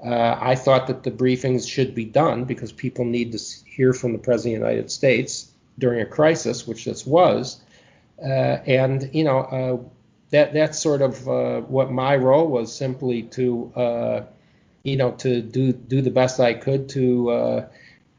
Uh, 0.03 0.37
I 0.39 0.55
thought 0.55 0.87
that 0.87 1.03
the 1.03 1.11
briefings 1.11 1.67
should 1.67 1.93
be 1.93 2.05
done 2.05 2.45
because 2.45 2.71
people 2.71 3.05
need 3.05 3.31
to 3.33 3.39
hear 3.65 3.93
from 3.93 4.13
the 4.13 4.19
President 4.19 4.55
of 4.55 4.61
the 4.61 4.69
United 4.69 4.91
States 4.91 5.51
during 5.77 6.01
a 6.01 6.05
crisis, 6.05 6.67
which 6.67 6.85
this 6.85 7.05
was. 7.05 7.61
Uh, 8.23 8.61
and, 8.65 9.09
you 9.13 9.23
know, 9.23 9.39
uh, 9.39 9.89
that 10.31 10.53
that's 10.53 10.79
sort 10.79 11.01
of 11.01 11.27
uh, 11.27 11.61
what 11.61 11.91
my 11.91 12.15
role 12.15 12.47
was 12.47 12.75
simply 12.75 13.23
to, 13.23 14.25
you 14.83 14.97
know, 14.97 15.11
to 15.11 15.41
do 15.41 15.73
do 15.73 16.01
the 16.01 16.11
best 16.11 16.39
I 16.39 16.53
could 16.53 16.89
to 16.89 17.67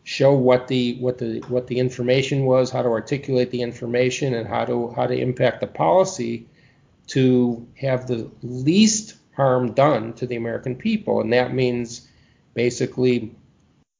show 0.02 0.32
what 0.32 0.66
the 0.68 0.96
what 0.98 1.18
the 1.18 1.40
what 1.48 1.66
the 1.66 1.78
information 1.78 2.44
was, 2.44 2.70
how 2.70 2.82
to 2.82 2.88
articulate 2.88 3.50
the 3.50 3.62
information, 3.62 4.34
and 4.34 4.48
how 4.48 4.64
to 4.64 4.92
how 4.96 5.06
to 5.06 5.14
impact 5.14 5.60
the 5.60 5.66
policy 5.66 6.46
to 7.08 7.66
have 7.76 8.06
the 8.06 8.30
least 8.42 9.16
harm 9.36 9.72
done 9.72 10.12
to 10.14 10.26
the 10.26 10.36
American 10.36 10.76
people, 10.76 11.20
and 11.20 11.32
that 11.32 11.54
means 11.54 12.08
basically 12.54 13.34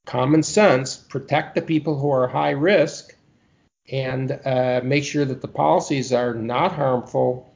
common 0.07 0.43
sense, 0.43 0.97
protect 0.97 1.55
the 1.55 1.63
people 1.63 1.99
who 1.99 2.11
are 2.11 2.27
high 2.27 2.51
risk, 2.51 3.10
and 3.91 4.39
uh, 4.45 4.81
make 4.85 5.05
sure 5.05 5.25
that 5.25 5.41
the 5.41 5.49
policies 5.49 6.13
are 6.13 6.35
not 6.35 6.73
harmful 6.73 7.53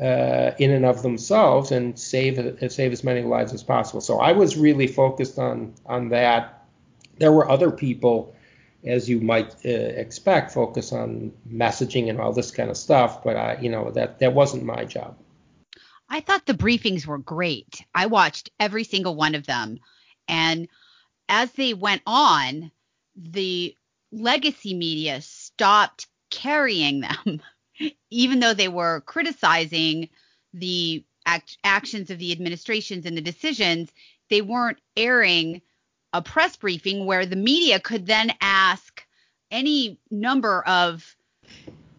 uh, 0.00 0.52
in 0.58 0.70
and 0.70 0.84
of 0.84 1.02
themselves, 1.02 1.72
and 1.72 1.98
save 1.98 2.36
save 2.70 2.92
as 2.92 3.02
many 3.02 3.22
lives 3.22 3.52
as 3.52 3.62
possible. 3.62 4.00
So 4.00 4.20
I 4.20 4.32
was 4.32 4.56
really 4.56 4.86
focused 4.86 5.38
on 5.38 5.74
on 5.86 6.10
that 6.10 6.58
there 7.18 7.32
were 7.32 7.50
other 7.50 7.70
people, 7.70 8.34
as 8.84 9.08
you 9.08 9.20
might 9.20 9.54
uh, 9.64 9.68
expect, 9.68 10.52
focus 10.52 10.92
on 10.92 11.32
messaging 11.50 12.08
and 12.08 12.20
all 12.20 12.32
this 12.32 12.50
kind 12.50 12.70
of 12.70 12.76
stuff, 12.76 13.24
but 13.24 13.36
I, 13.36 13.58
you 13.60 13.70
know, 13.70 13.90
that 13.90 14.20
that 14.20 14.34
wasn't 14.34 14.64
my 14.64 14.84
job. 14.84 15.16
I 16.08 16.20
thought 16.20 16.46
the 16.46 16.54
briefings 16.54 17.04
were 17.04 17.18
great. 17.18 17.84
I 17.94 18.06
watched 18.06 18.50
every 18.58 18.84
single 18.84 19.14
one 19.14 19.34
of 19.34 19.46
them, 19.46 19.78
and 20.28 20.68
as 21.28 21.50
they 21.52 21.74
went 21.74 22.02
on, 22.06 22.70
the 23.16 23.76
legacy 24.10 24.74
media 24.74 25.20
stopped 25.58 26.06
carrying 26.30 27.00
them, 27.00 27.42
even 28.10 28.38
though 28.38 28.54
they 28.54 28.68
were 28.68 29.00
criticizing 29.00 30.08
the 30.54 31.04
act- 31.26 31.58
actions 31.64 32.10
of 32.10 32.18
the 32.20 32.30
administrations 32.30 33.04
and 33.04 33.16
the 33.16 33.20
decisions. 33.20 33.90
They 34.30 34.40
weren't 34.40 34.78
airing 34.96 35.60
a 36.12 36.22
press 36.22 36.56
briefing 36.56 37.06
where 37.06 37.26
the 37.26 37.34
media 37.34 37.80
could 37.80 38.06
then 38.06 38.32
ask 38.40 39.04
any 39.50 39.98
number 40.12 40.62
of 40.62 41.16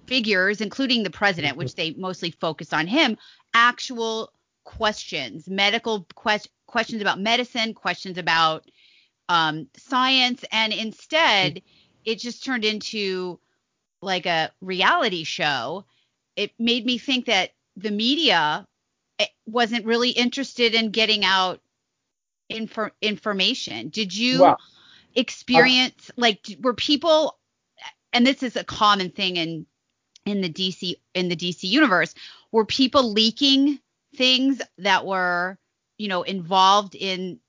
figures, 0.08 0.62
including 0.62 1.04
the 1.04 1.10
president, 1.10 1.58
which 1.58 1.76
they 1.76 1.92
mostly 1.92 2.32
focused 2.32 2.74
on 2.74 2.88
him, 2.88 3.18
actual 3.54 4.32
questions, 4.64 5.50
medical 5.50 6.08
quest- 6.16 6.50
questions 6.66 7.02
about 7.02 7.20
medicine, 7.20 7.74
questions 7.74 8.18
about 8.18 8.64
um, 9.28 9.68
science, 9.76 10.46
and 10.50 10.72
instead 10.72 11.62
it 12.06 12.20
just 12.20 12.46
turned 12.46 12.64
into 12.64 13.38
like 14.02 14.26
a 14.26 14.52
reality 14.62 15.24
show. 15.24 15.86
It 16.36 16.52
made 16.58 16.86
me 16.86 16.98
think 16.98 17.26
that 17.26 17.52
the 17.76 17.92
media 17.92 18.68
eh, 19.20 19.26
wasn't 19.46 19.86
really 19.86 20.12
interested 20.12 20.74
in 20.74 20.92
getting 20.92 21.26
out 21.26 21.62
infor- 22.52 22.92
information. 23.02 23.90
Did 23.90 24.16
you 24.16 24.42
well, 24.42 24.58
experience 25.16 26.10
uh, 26.10 26.14
like 26.18 26.56
were 26.62 26.74
people 26.74 27.38
and 28.14 28.26
this 28.26 28.44
is 28.44 28.56
a 28.56 28.64
common 28.64 29.10
thing 29.10 29.38
in 29.38 29.66
in 30.26 30.42
the 30.42 30.50
DC 30.50 30.96
in 31.14 31.30
the 31.30 31.36
DC 31.36 31.64
universe 31.64 32.14
were 32.52 32.66
people 32.66 33.12
leaking 33.12 33.80
things 34.16 34.62
that 34.78 35.06
were 35.06 35.58
you 35.98 36.08
know 36.08 36.24
involved 36.24 36.96
in 36.96 37.40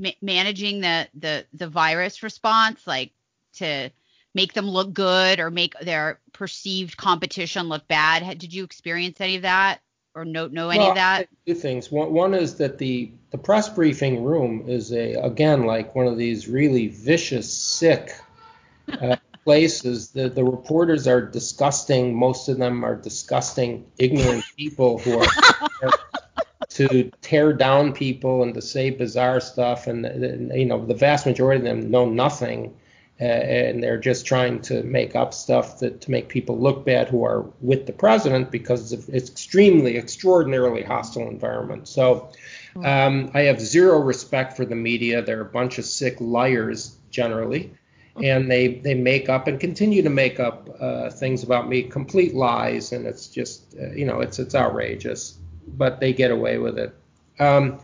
ma- 0.00 0.10
managing 0.20 0.80
the 0.80 1.08
the 1.14 1.46
the 1.52 1.68
virus 1.68 2.22
response 2.22 2.86
like 2.86 3.12
to 3.54 3.90
make 4.34 4.52
them 4.54 4.68
look 4.68 4.92
good 4.92 5.40
or 5.40 5.50
make 5.50 5.78
their 5.80 6.20
perceived 6.32 6.96
competition 6.96 7.68
look 7.68 7.86
bad 7.88 8.38
did 8.38 8.52
you 8.52 8.64
experience 8.64 9.20
any 9.20 9.36
of 9.36 9.42
that 9.42 9.80
or 10.14 10.24
know 10.24 10.46
know 10.48 10.68
any 10.68 10.80
well, 10.80 10.90
of 10.90 10.96
that? 10.96 11.28
Two 11.46 11.54
things. 11.54 11.90
One, 11.90 12.12
one 12.12 12.34
is 12.34 12.56
that 12.56 12.78
the 12.78 13.12
the 13.30 13.38
press 13.38 13.68
briefing 13.68 14.22
room 14.22 14.64
is 14.68 14.92
a 14.92 15.14
again 15.14 15.64
like 15.64 15.94
one 15.94 16.06
of 16.06 16.18
these 16.18 16.48
really 16.48 16.88
vicious, 16.88 17.52
sick 17.52 18.12
uh, 19.00 19.16
places. 19.44 20.10
The 20.10 20.28
the 20.28 20.44
reporters 20.44 21.06
are 21.06 21.20
disgusting. 21.20 22.14
Most 22.14 22.48
of 22.48 22.58
them 22.58 22.84
are 22.84 22.96
disgusting, 22.96 23.86
ignorant 23.98 24.44
people 24.56 24.98
who 24.98 25.18
are. 25.18 25.26
to 26.68 27.10
tear 27.20 27.52
down 27.52 27.92
people 27.92 28.42
and 28.42 28.54
to 28.54 28.62
say 28.62 28.88
bizarre 28.88 29.40
stuff, 29.40 29.86
and, 29.86 30.06
and 30.06 30.58
you 30.58 30.64
know 30.64 30.86
the 30.86 30.94
vast 30.94 31.26
majority 31.26 31.58
of 31.58 31.64
them 31.64 31.90
know 31.90 32.08
nothing 32.08 32.74
and 33.22 33.82
they're 33.82 33.98
just 33.98 34.26
trying 34.26 34.60
to 34.62 34.82
make 34.82 35.14
up 35.14 35.32
stuff 35.32 35.78
that 35.78 36.00
to 36.00 36.10
make 36.10 36.28
people 36.28 36.58
look 36.58 36.84
bad 36.84 37.08
who 37.08 37.24
are 37.24 37.42
with 37.60 37.86
the 37.86 37.92
president 37.92 38.50
because 38.50 38.92
it's, 38.92 39.08
it's 39.08 39.30
extremely, 39.30 39.96
extraordinarily 39.96 40.82
hostile 40.82 41.28
environment. 41.28 41.86
So 41.86 42.30
um, 42.84 43.30
I 43.34 43.42
have 43.42 43.60
zero 43.60 44.00
respect 44.00 44.56
for 44.56 44.64
the 44.64 44.74
media. 44.74 45.22
They're 45.22 45.42
a 45.42 45.44
bunch 45.44 45.78
of 45.78 45.84
sick 45.84 46.16
liars 46.20 46.96
generally, 47.10 47.72
and 48.22 48.50
they 48.50 48.74
they 48.76 48.94
make 48.94 49.28
up 49.28 49.46
and 49.46 49.60
continue 49.60 50.02
to 50.02 50.10
make 50.10 50.40
up 50.40 50.68
uh, 50.80 51.10
things 51.10 51.42
about 51.42 51.68
me, 51.68 51.82
complete 51.82 52.34
lies, 52.34 52.92
and 52.92 53.06
it's 53.06 53.28
just 53.28 53.76
uh, 53.80 53.90
you 53.92 54.06
know 54.06 54.20
it's 54.20 54.38
it's 54.38 54.54
outrageous, 54.54 55.38
but 55.68 56.00
they 56.00 56.12
get 56.12 56.30
away 56.30 56.58
with 56.58 56.78
it. 56.78 56.94
Um, 57.38 57.80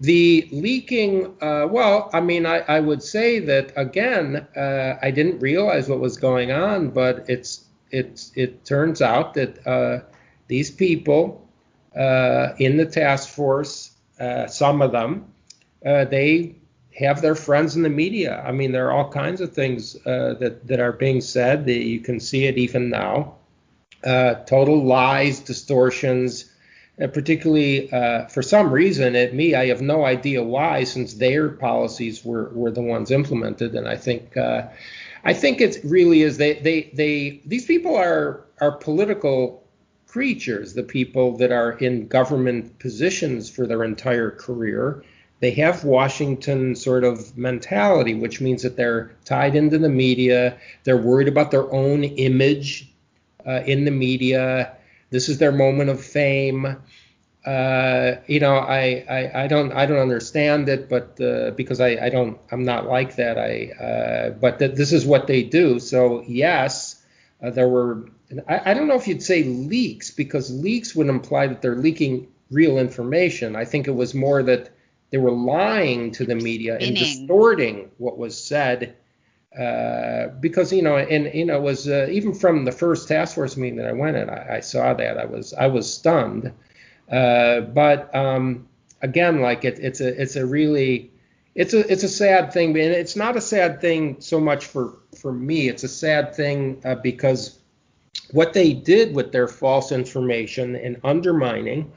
the 0.00 0.48
leaking, 0.52 1.34
uh, 1.42 1.66
well, 1.68 2.10
I 2.12 2.20
mean, 2.20 2.46
I, 2.46 2.58
I, 2.60 2.80
would 2.80 3.02
say 3.02 3.40
that 3.40 3.72
again, 3.76 4.46
uh, 4.56 4.96
I 5.02 5.10
didn't 5.10 5.40
realize 5.40 5.88
what 5.88 5.98
was 5.98 6.16
going 6.16 6.52
on, 6.52 6.90
but 6.90 7.28
it's 7.28 7.64
it's 7.90 8.30
it 8.36 8.64
turns 8.64 9.02
out 9.02 9.34
that 9.34 9.66
uh, 9.66 10.00
these 10.46 10.70
people 10.70 11.48
uh, 11.96 12.50
in 12.58 12.76
the 12.76 12.86
task 12.86 13.28
force, 13.28 13.92
uh, 14.20 14.46
some 14.46 14.82
of 14.82 14.92
them, 14.92 15.32
uh, 15.84 16.04
they 16.04 16.54
have 16.96 17.20
their 17.20 17.34
friends 17.34 17.74
in 17.74 17.82
the 17.82 17.88
media. 17.88 18.42
I 18.46 18.52
mean, 18.52 18.70
there 18.70 18.86
are 18.88 18.92
all 18.92 19.10
kinds 19.10 19.40
of 19.40 19.52
things 19.52 19.94
that 20.04 20.60
that 20.64 20.80
are 20.80 20.92
being 20.92 21.20
said. 21.20 21.66
That 21.66 21.78
you 21.78 21.98
can 22.00 22.20
see 22.20 22.44
it 22.44 22.56
even 22.56 22.88
now. 22.88 23.34
total 24.04 24.84
lies, 24.84 25.40
distortions 25.40 26.47
uh, 27.00 27.06
particularly 27.06 27.92
uh, 27.92 28.26
for 28.26 28.42
some 28.42 28.70
reason 28.70 29.14
at 29.14 29.34
me 29.34 29.54
i 29.54 29.66
have 29.66 29.80
no 29.80 30.04
idea 30.04 30.42
why 30.42 30.84
since 30.84 31.14
their 31.14 31.48
policies 31.48 32.24
were, 32.24 32.48
were 32.50 32.70
the 32.70 32.82
ones 32.82 33.10
implemented. 33.10 33.74
And 33.74 33.88
i 33.88 33.96
think 33.96 34.36
uh, 34.36 34.62
i 35.24 35.32
think 35.32 35.60
it 35.60 35.78
really 35.84 36.22
is 36.22 36.38
they, 36.38 36.54
they 36.54 36.90
they 36.94 37.40
these 37.46 37.66
people 37.66 37.94
are 37.96 38.44
are 38.60 38.72
political 38.72 39.64
creatures 40.06 40.74
the 40.74 40.82
people 40.82 41.36
that 41.36 41.52
are 41.52 41.72
in 41.72 42.08
government 42.08 42.78
positions 42.78 43.48
for 43.50 43.66
their 43.66 43.84
entire 43.84 44.30
career. 44.30 45.04
They 45.40 45.52
have 45.52 45.84
washington 45.84 46.74
sort 46.74 47.04
of 47.04 47.36
mentality 47.38 48.14
which 48.14 48.40
means 48.40 48.62
that 48.62 48.76
they're 48.76 49.12
tied 49.24 49.54
into 49.54 49.78
the 49.78 49.88
media. 49.88 50.58
They're 50.82 50.96
worried 50.96 51.28
about 51.28 51.52
their 51.52 51.70
own 51.72 52.02
image 52.02 52.90
uh, 53.46 53.62
in 53.66 53.84
the 53.84 53.92
media 53.92 54.77
this 55.10 55.28
is 55.28 55.38
their 55.38 55.52
moment 55.52 55.90
of 55.90 56.02
fame. 56.04 56.76
uh, 57.46 58.16
you 58.26 58.40
know, 58.40 58.56
I, 58.56 59.04
I, 59.08 59.44
I 59.44 59.46
don't 59.46 59.72
I 59.72 59.86
don't 59.86 59.98
understand 59.98 60.68
it, 60.68 60.88
but 60.88 61.18
uh, 61.20 61.52
because 61.52 61.80
I, 61.80 61.90
I 62.06 62.10
don't 62.10 62.38
I'm 62.52 62.64
not 62.64 62.86
like 62.86 63.16
that. 63.16 63.38
I 63.38 63.72
uh, 63.82 64.30
but 64.30 64.58
th- 64.58 64.74
this 64.74 64.92
is 64.92 65.06
what 65.06 65.26
they 65.26 65.42
do. 65.44 65.78
So 65.80 66.22
yes, 66.26 67.02
uh, 67.42 67.50
there 67.50 67.68
were. 67.68 68.10
I, 68.46 68.72
I 68.72 68.74
don't 68.74 68.88
know 68.88 68.96
if 68.96 69.08
you'd 69.08 69.22
say 69.22 69.44
leaks 69.44 70.10
because 70.10 70.50
leaks 70.50 70.94
would 70.94 71.08
imply 71.08 71.46
that 71.46 71.62
they're 71.62 71.76
leaking 71.76 72.28
real 72.50 72.76
information. 72.76 73.56
I 73.56 73.64
think 73.64 73.88
it 73.88 73.94
was 73.94 74.14
more 74.14 74.42
that 74.42 74.70
they 75.10 75.16
were 75.18 75.30
lying 75.30 76.10
to 76.12 76.26
the 76.26 76.34
media 76.34 76.76
and 76.78 76.94
distorting 76.98 77.90
what 77.96 78.18
was 78.18 78.38
said. 78.38 78.97
Uh, 79.58 80.28
because 80.40 80.72
you 80.72 80.82
know, 80.82 80.96
and 80.96 81.34
you 81.34 81.44
know, 81.44 81.56
it 81.56 81.62
was 81.62 81.88
uh, 81.88 82.06
even 82.10 82.32
from 82.32 82.64
the 82.64 82.72
first 82.72 83.08
task 83.08 83.34
force 83.34 83.56
meeting 83.56 83.78
that 83.78 83.88
I 83.88 83.92
went 83.92 84.16
in, 84.16 84.30
I, 84.30 84.56
I 84.56 84.60
saw 84.60 84.94
that 84.94 85.18
I 85.18 85.24
was 85.24 85.52
I 85.54 85.66
was 85.66 85.92
stunned. 85.92 86.52
Uh, 87.10 87.62
but 87.62 88.14
um, 88.14 88.68
again, 89.02 89.40
like 89.40 89.64
it, 89.64 89.78
it's 89.80 90.00
a 90.00 90.20
it's 90.20 90.36
a 90.36 90.46
really 90.46 91.10
it's 91.56 91.74
a 91.74 91.90
it's 91.90 92.04
a 92.04 92.08
sad 92.08 92.52
thing, 92.52 92.70
and 92.70 92.92
it's 92.92 93.16
not 93.16 93.36
a 93.36 93.40
sad 93.40 93.80
thing 93.80 94.20
so 94.20 94.38
much 94.38 94.66
for 94.66 94.96
for 95.16 95.32
me. 95.32 95.68
It's 95.68 95.82
a 95.82 95.88
sad 95.88 96.36
thing 96.36 96.80
uh, 96.84 96.94
because 96.94 97.58
what 98.30 98.52
they 98.52 98.72
did 98.72 99.14
with 99.14 99.32
their 99.32 99.48
false 99.48 99.90
information 99.90 100.76
and 100.76 101.00
undermining 101.02 101.90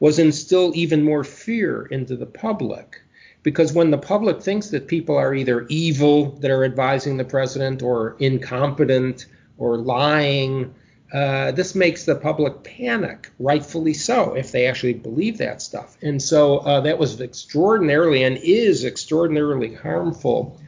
was 0.00 0.18
instill 0.18 0.72
even 0.74 1.02
more 1.02 1.24
fear 1.24 1.86
into 1.86 2.16
the 2.16 2.26
public. 2.26 3.00
Because 3.46 3.72
when 3.72 3.92
the 3.92 3.98
public 3.98 4.42
thinks 4.42 4.70
that 4.70 4.88
people 4.88 5.16
are 5.16 5.32
either 5.32 5.66
evil 5.68 6.32
that 6.40 6.50
are 6.50 6.64
advising 6.64 7.16
the 7.16 7.24
president 7.24 7.80
or 7.80 8.16
incompetent 8.18 9.26
or 9.56 9.76
lying 9.76 10.74
uh, 11.12 11.52
this 11.52 11.76
makes 11.76 12.04
the 12.04 12.16
public 12.16 12.64
panic, 12.64 13.30
rightfully 13.38 13.94
so, 13.94 14.34
if 14.34 14.50
they 14.50 14.66
actually 14.66 14.94
believe 14.94 15.38
that 15.38 15.62
stuff. 15.62 15.96
And 16.02 16.20
so 16.20 16.58
uh, 16.58 16.80
that 16.80 16.98
was 16.98 17.20
extraordinarily 17.20 18.24
and 18.24 18.36
is 18.38 18.84
extraordinarily 18.84 19.74
harmful. 19.74 20.60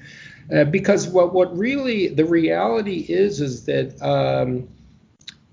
Uh, 0.54 0.64
because 0.64 1.08
what, 1.08 1.34
what 1.34 1.58
really 1.58 2.08
the 2.08 2.24
reality 2.24 3.04
is 3.08 3.40
is 3.40 3.64
that 3.66 4.00
um, 4.00 4.68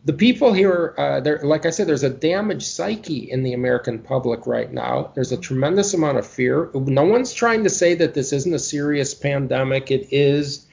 the 0.05 0.13
people 0.13 0.53
here, 0.53 0.93
uh, 0.99 1.19
like 1.43 1.65
I 1.65 1.71
said, 1.71 1.87
there's 1.87 2.03
a 2.03 2.09
damaged 2.11 2.67
psyche 2.67 3.31
in 3.31 3.41
the 3.41 3.53
American 3.53 3.97
public 3.97 4.45
right 4.45 4.71
now. 4.71 5.11
There's 5.15 5.31
a 5.31 5.37
tremendous 5.37 5.95
amount 5.95 6.19
of 6.19 6.27
fear. 6.27 6.69
No 6.75 7.05
one's 7.05 7.33
trying 7.33 7.63
to 7.63 7.71
say 7.71 7.95
that 7.95 8.13
this 8.13 8.31
isn't 8.31 8.53
a 8.53 8.59
serious 8.59 9.15
pandemic. 9.15 9.89
It 9.89 10.07
is. 10.11 10.67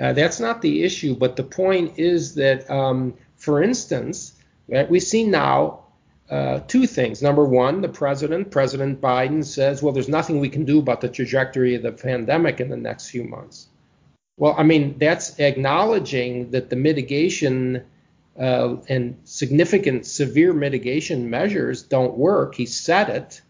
Uh, 0.00 0.12
that's 0.12 0.38
not 0.38 0.62
the 0.62 0.84
issue. 0.84 1.16
But 1.16 1.34
the 1.34 1.42
point 1.42 1.98
is 1.98 2.36
that 2.36 2.70
um, 2.70 3.14
for 3.34 3.60
instance, 3.60 4.36
right, 4.68 4.88
we 4.88 5.00
see 5.00 5.24
now 5.24 5.84
uh, 6.30 6.60
two 6.68 6.86
things. 6.86 7.22
Number 7.22 7.44
one, 7.44 7.80
the 7.80 7.88
president, 7.88 8.52
President 8.52 9.00
Biden, 9.00 9.44
says, 9.44 9.82
well, 9.82 9.92
there's 9.92 10.08
nothing 10.08 10.38
we 10.38 10.48
can 10.48 10.64
do 10.64 10.78
about 10.78 11.00
the 11.00 11.08
trajectory 11.08 11.74
of 11.74 11.82
the 11.82 11.92
pandemic 11.92 12.60
in 12.60 12.68
the 12.68 12.76
next 12.76 13.10
few 13.10 13.24
months. 13.24 13.66
Well, 14.36 14.54
I 14.56 14.62
mean, 14.62 14.96
that's 14.98 15.40
acknowledging 15.40 16.50
that 16.50 16.70
the 16.70 16.76
mitigation 16.76 17.84
uh, 18.38 18.76
and 18.88 19.18
significant 19.24 20.06
severe 20.06 20.52
mitigation 20.52 21.30
measures 21.30 21.82
don't 21.82 22.16
work. 22.16 22.54
He 22.54 22.66
said 22.66 23.08
it. 23.08 23.40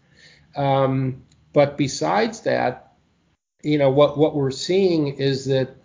Um, 0.55 1.23
but 1.53 1.77
besides 1.77 2.41
that, 2.41 2.93
you 3.63 3.77
know, 3.77 3.89
what, 3.89 4.17
what 4.17 4.35
we're 4.35 4.51
seeing 4.51 5.07
is 5.07 5.45
that 5.45 5.75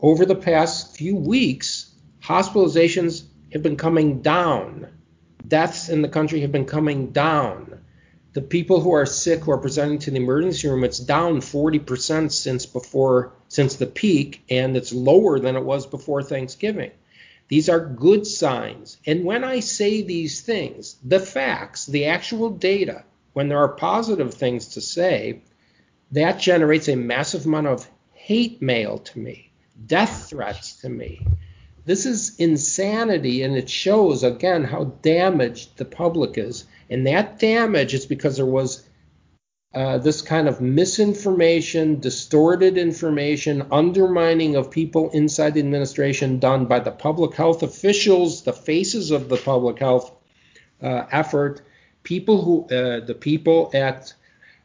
over 0.00 0.24
the 0.24 0.34
past 0.34 0.96
few 0.96 1.16
weeks, 1.16 1.94
hospitalizations 2.22 3.24
have 3.52 3.62
been 3.62 3.76
coming 3.76 4.22
down. 4.22 4.88
Deaths 5.46 5.88
in 5.88 6.02
the 6.02 6.08
country 6.08 6.40
have 6.40 6.52
been 6.52 6.66
coming 6.66 7.10
down. 7.10 7.80
The 8.34 8.42
people 8.42 8.80
who 8.80 8.92
are 8.92 9.06
sick 9.06 9.40
who 9.40 9.50
are 9.50 9.58
presenting 9.58 9.98
to 10.00 10.10
the 10.10 10.18
emergency 10.18 10.68
room, 10.68 10.84
it's 10.84 10.98
down 10.98 11.38
40% 11.38 12.30
since 12.30 12.66
before 12.66 13.32
since 13.48 13.76
the 13.76 13.86
peak, 13.86 14.44
and 14.50 14.76
it's 14.76 14.92
lower 14.92 15.40
than 15.40 15.56
it 15.56 15.64
was 15.64 15.86
before 15.86 16.22
Thanksgiving. 16.22 16.90
These 17.48 17.68
are 17.68 17.80
good 17.80 18.26
signs. 18.26 18.98
And 19.06 19.24
when 19.24 19.42
I 19.42 19.60
say 19.60 20.02
these 20.02 20.42
things, 20.42 20.96
the 21.04 21.20
facts, 21.20 21.86
the 21.86 22.06
actual 22.06 22.50
data, 22.50 23.04
when 23.32 23.48
there 23.48 23.58
are 23.58 23.68
positive 23.68 24.34
things 24.34 24.68
to 24.68 24.80
say, 24.80 25.42
that 26.12 26.40
generates 26.40 26.88
a 26.88 26.96
massive 26.96 27.46
amount 27.46 27.66
of 27.66 27.88
hate 28.12 28.60
mail 28.62 28.98
to 28.98 29.18
me, 29.18 29.50
death 29.86 30.28
threats 30.28 30.76
to 30.80 30.88
me, 30.88 31.26
this 31.88 32.04
is 32.04 32.36
insanity, 32.36 33.42
and 33.42 33.56
it 33.56 33.70
shows 33.70 34.22
again 34.22 34.64
how 34.64 34.92
damaged 35.00 35.78
the 35.78 35.86
public 35.86 36.36
is. 36.36 36.66
And 36.90 37.06
that 37.06 37.38
damage 37.38 37.94
is 37.94 38.04
because 38.04 38.36
there 38.36 38.44
was 38.44 38.86
uh, 39.78 39.96
this 39.96 40.22
kind 40.22 40.48
of 40.48 40.60
misinformation, 40.60 42.00
distorted 42.00 42.76
information, 42.76 43.64
undermining 43.70 44.56
of 44.56 44.72
people 44.72 45.08
inside 45.10 45.54
the 45.54 45.60
administration 45.60 46.40
done 46.40 46.66
by 46.66 46.80
the 46.80 46.90
public 46.90 47.32
health 47.34 47.62
officials, 47.62 48.42
the 48.42 48.52
faces 48.52 49.12
of 49.12 49.28
the 49.28 49.36
public 49.36 49.78
health 49.78 50.10
uh, 50.82 51.04
effort, 51.12 51.62
people 52.02 52.42
who, 52.42 52.64
uh, 52.74 53.06
the 53.06 53.14
people 53.14 53.70
at 53.72 54.12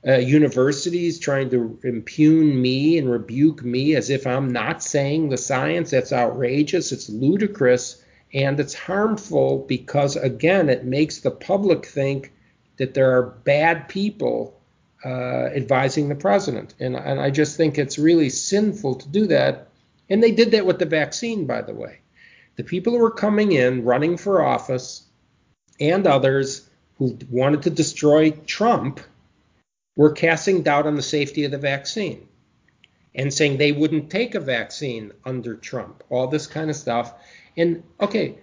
uh, 0.07 0.13
universities 0.13 1.19
trying 1.19 1.51
to 1.51 1.77
impugn 1.83 2.59
me 2.59 2.97
and 2.97 3.07
rebuke 3.07 3.63
me 3.63 3.95
as 3.95 4.09
if 4.09 4.25
I'm 4.25 4.51
not 4.51 4.81
saying 4.81 5.29
the 5.29 5.37
science. 5.37 5.91
That's 5.91 6.11
outrageous. 6.11 6.91
It's 6.91 7.07
ludicrous. 7.07 8.03
And 8.33 8.59
it's 8.59 8.73
harmful 8.73 9.63
because, 9.67 10.15
again, 10.15 10.69
it 10.69 10.85
makes 10.85 11.19
the 11.19 11.29
public 11.29 11.85
think 11.85 12.33
that 12.77 12.95
there 12.95 13.15
are 13.15 13.29
bad 13.43 13.87
people 13.89 14.59
uh, 15.05 15.49
advising 15.53 16.09
the 16.09 16.15
president. 16.15 16.73
And, 16.79 16.95
and 16.95 17.19
I 17.19 17.29
just 17.29 17.57
think 17.57 17.77
it's 17.77 17.99
really 17.99 18.29
sinful 18.29 18.95
to 18.95 19.09
do 19.09 19.27
that. 19.27 19.67
And 20.09 20.21
they 20.21 20.31
did 20.31 20.51
that 20.51 20.65
with 20.65 20.79
the 20.79 20.85
vaccine, 20.85 21.45
by 21.45 21.61
the 21.61 21.73
way. 21.73 21.99
The 22.55 22.63
people 22.63 22.93
who 22.93 22.99
were 22.99 23.11
coming 23.11 23.51
in, 23.51 23.83
running 23.83 24.17
for 24.17 24.43
office, 24.43 25.03
and 25.79 26.05
others 26.05 26.69
who 26.97 27.17
wanted 27.29 27.63
to 27.63 27.69
destroy 27.69 28.31
Trump 28.31 28.99
were 29.95 30.11
casting 30.11 30.61
doubt 30.61 30.87
on 30.87 30.95
the 30.95 31.01
safety 31.01 31.43
of 31.43 31.51
the 31.51 31.57
vaccine 31.57 32.27
and 33.15 33.33
saying 33.33 33.57
they 33.57 33.71
wouldn't 33.71 34.09
take 34.09 34.35
a 34.35 34.39
vaccine 34.39 35.11
under 35.25 35.55
Trump, 35.55 36.03
all 36.09 36.27
this 36.27 36.47
kind 36.47 36.69
of 36.69 36.75
stuff. 36.75 37.13
And 37.55 37.83
okay, 37.99 38.35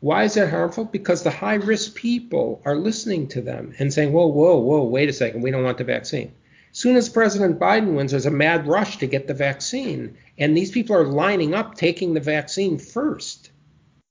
why 0.00 0.24
is 0.24 0.34
that 0.34 0.50
harmful? 0.50 0.84
Because 0.84 1.22
the 1.22 1.30
high 1.30 1.54
risk 1.54 1.94
people 1.94 2.60
are 2.64 2.76
listening 2.76 3.28
to 3.28 3.40
them 3.40 3.74
and 3.78 3.92
saying, 3.92 4.12
whoa, 4.12 4.26
whoa, 4.26 4.58
whoa, 4.58 4.84
wait 4.84 5.08
a 5.08 5.12
second, 5.12 5.42
we 5.42 5.50
don't 5.50 5.64
want 5.64 5.78
the 5.78 5.84
vaccine. 5.84 6.32
As 6.70 6.78
soon 6.78 6.96
as 6.96 7.08
President 7.08 7.58
Biden 7.58 7.94
wins, 7.94 8.10
there's 8.10 8.26
a 8.26 8.30
mad 8.30 8.66
rush 8.66 8.98
to 8.98 9.06
get 9.06 9.26
the 9.26 9.34
vaccine. 9.34 10.18
And 10.36 10.54
these 10.54 10.70
people 10.70 10.94
are 10.94 11.04
lining 11.04 11.54
up 11.54 11.74
taking 11.74 12.12
the 12.12 12.20
vaccine 12.20 12.78
first. 12.78 13.50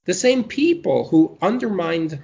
The 0.06 0.15
same 0.15 0.43
people 0.43 1.08
who 1.08 1.38
undermined 1.41 2.19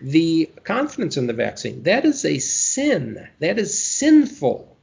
the 0.00 0.50
confidence 0.64 1.16
in 1.16 1.26
the 1.26 1.34
vaccine. 1.34 1.82
That 1.82 2.06
is 2.06 2.24
a 2.24 2.38
sin. 2.38 3.28
That 3.40 3.58
is 3.58 3.78
sinful 3.78 4.76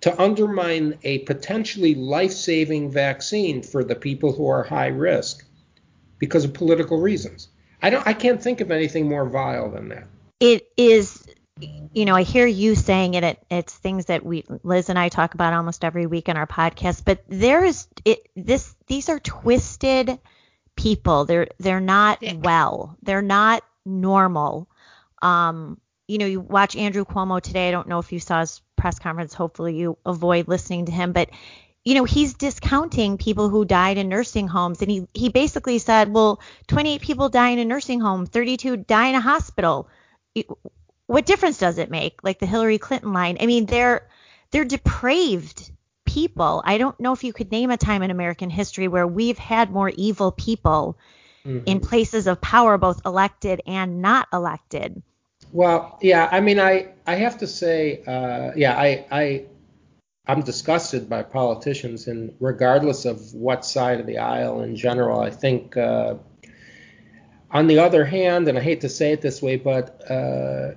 to 0.00 0.20
undermine 0.20 0.98
a 1.04 1.18
potentially 1.20 1.94
life 1.94 2.32
saving 2.32 2.90
vaccine 2.90 3.62
for 3.62 3.84
the 3.84 3.94
people 3.94 4.32
who 4.32 4.48
are 4.48 4.62
high 4.62 4.88
risk 4.88 5.44
because 6.18 6.44
of 6.44 6.54
political 6.54 7.00
reasons. 7.00 7.48
I 7.84 7.90
don't 7.90 8.06
I 8.06 8.14
can't 8.14 8.42
think 8.42 8.62
of 8.62 8.70
anything 8.70 9.10
more 9.10 9.28
vile 9.28 9.70
than 9.70 9.90
that. 9.90 10.06
It 10.40 10.66
is 10.78 11.22
you 11.60 12.06
know, 12.06 12.16
I 12.16 12.22
hear 12.22 12.46
you 12.46 12.74
saying 12.74 13.12
it, 13.12 13.24
it 13.24 13.44
it's 13.50 13.74
things 13.74 14.06
that 14.06 14.24
we 14.24 14.46
Liz 14.62 14.88
and 14.88 14.98
I 14.98 15.10
talk 15.10 15.34
about 15.34 15.52
almost 15.52 15.84
every 15.84 16.06
week 16.06 16.30
in 16.30 16.38
our 16.38 16.46
podcast, 16.46 17.02
but 17.04 17.22
there 17.28 17.62
is 17.62 17.86
it 18.06 18.26
this 18.34 18.74
these 18.86 19.10
are 19.10 19.20
twisted 19.20 20.18
people. 20.76 21.26
They're 21.26 21.48
they're 21.58 21.78
not 21.78 22.22
well. 22.36 22.96
They're 23.02 23.20
not 23.20 23.62
normal. 23.84 24.66
Um, 25.20 25.78
you 26.08 26.16
know, 26.16 26.26
you 26.26 26.40
watch 26.40 26.76
Andrew 26.76 27.04
Cuomo 27.04 27.38
today. 27.38 27.68
I 27.68 27.70
don't 27.70 27.88
know 27.88 27.98
if 27.98 28.12
you 28.12 28.18
saw 28.18 28.40
his 28.40 28.62
press 28.76 28.98
conference. 28.98 29.34
Hopefully, 29.34 29.76
you 29.76 29.98
avoid 30.06 30.48
listening 30.48 30.86
to 30.86 30.92
him, 30.92 31.12
but 31.12 31.28
you 31.84 31.94
know, 31.94 32.04
he's 32.04 32.34
discounting 32.34 33.18
people 33.18 33.50
who 33.50 33.64
died 33.64 33.98
in 33.98 34.08
nursing 34.08 34.48
homes, 34.48 34.80
and 34.80 34.90
he 34.90 35.06
he 35.12 35.28
basically 35.28 35.78
said, 35.78 36.12
well, 36.12 36.40
28 36.68 37.02
people 37.02 37.28
die 37.28 37.50
in 37.50 37.58
a 37.58 37.64
nursing 37.64 38.00
home, 38.00 38.26
32 38.26 38.78
die 38.78 39.08
in 39.08 39.14
a 39.14 39.20
hospital. 39.20 39.88
What 41.06 41.26
difference 41.26 41.58
does 41.58 41.76
it 41.76 41.90
make? 41.90 42.24
Like 42.24 42.38
the 42.38 42.46
Hillary 42.46 42.78
Clinton 42.78 43.12
line. 43.12 43.36
I 43.40 43.46
mean, 43.46 43.66
they're 43.66 44.08
they're 44.50 44.64
depraved 44.64 45.70
people. 46.06 46.62
I 46.64 46.78
don't 46.78 46.98
know 46.98 47.12
if 47.12 47.22
you 47.22 47.32
could 47.32 47.50
name 47.50 47.70
a 47.70 47.76
time 47.76 48.02
in 48.02 48.10
American 48.10 48.48
history 48.48 48.88
where 48.88 49.06
we've 49.06 49.38
had 49.38 49.70
more 49.70 49.90
evil 49.90 50.32
people 50.32 50.96
mm-hmm. 51.44 51.64
in 51.66 51.80
places 51.80 52.26
of 52.26 52.40
power, 52.40 52.78
both 52.78 53.04
elected 53.04 53.60
and 53.66 54.00
not 54.00 54.28
elected. 54.32 55.02
Well, 55.52 55.98
yeah, 56.00 56.28
I 56.32 56.40
mean, 56.40 56.58
I 56.58 56.88
I 57.06 57.16
have 57.16 57.38
to 57.38 57.46
say, 57.46 58.02
uh, 58.06 58.52
yeah, 58.56 58.74
I 58.74 59.04
I 59.10 59.44
I'm 60.26 60.42
disgusted 60.42 61.08
by 61.08 61.22
politicians, 61.22 62.06
and 62.06 62.34
regardless 62.40 63.04
of 63.04 63.34
what 63.34 63.64
side 63.64 64.00
of 64.00 64.06
the 64.06 64.18
aisle 64.18 64.62
in 64.62 64.76
general, 64.76 65.20
I 65.20 65.30
think. 65.30 65.76
Uh, 65.76 66.16
on 67.50 67.68
the 67.68 67.78
other 67.78 68.04
hand, 68.04 68.48
and 68.48 68.58
I 68.58 68.60
hate 68.60 68.80
to 68.80 68.88
say 68.88 69.12
it 69.12 69.20
this 69.20 69.40
way, 69.40 69.56
but 69.56 70.10
uh, 70.10 70.72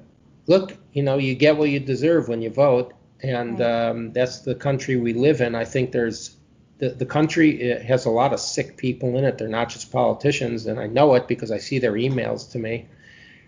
look, 0.46 0.78
you 0.94 1.02
know, 1.02 1.18
you 1.18 1.34
get 1.34 1.58
what 1.58 1.70
you 1.70 1.80
deserve 1.80 2.28
when 2.28 2.42
you 2.42 2.52
vote, 2.52 2.94
and 3.24 3.60
um, 3.62 4.14
that's 4.14 4.40
the 4.42 4.54
country 4.54 4.96
we 4.96 5.14
live 5.14 5.42
in. 5.42 5.56
I 5.56 5.66
think 5.66 5.92
there's 5.92 6.36
the, 6.78 6.90
the 6.90 7.06
country 7.06 7.82
has 7.84 8.06
a 8.06 8.12
lot 8.12 8.32
of 8.32 8.40
sick 8.40 8.78
people 8.78 9.18
in 9.18 9.24
it. 9.24 9.40
They're 9.40 9.48
not 9.48 9.70
just 9.70 9.92
politicians, 9.92 10.68
and 10.68 10.80
I 10.80 10.86
know 10.86 11.16
it 11.16 11.28
because 11.28 11.52
I 11.52 11.58
see 11.58 11.80
their 11.80 11.94
emails 11.94 12.52
to 12.52 12.60
me. 12.60 12.88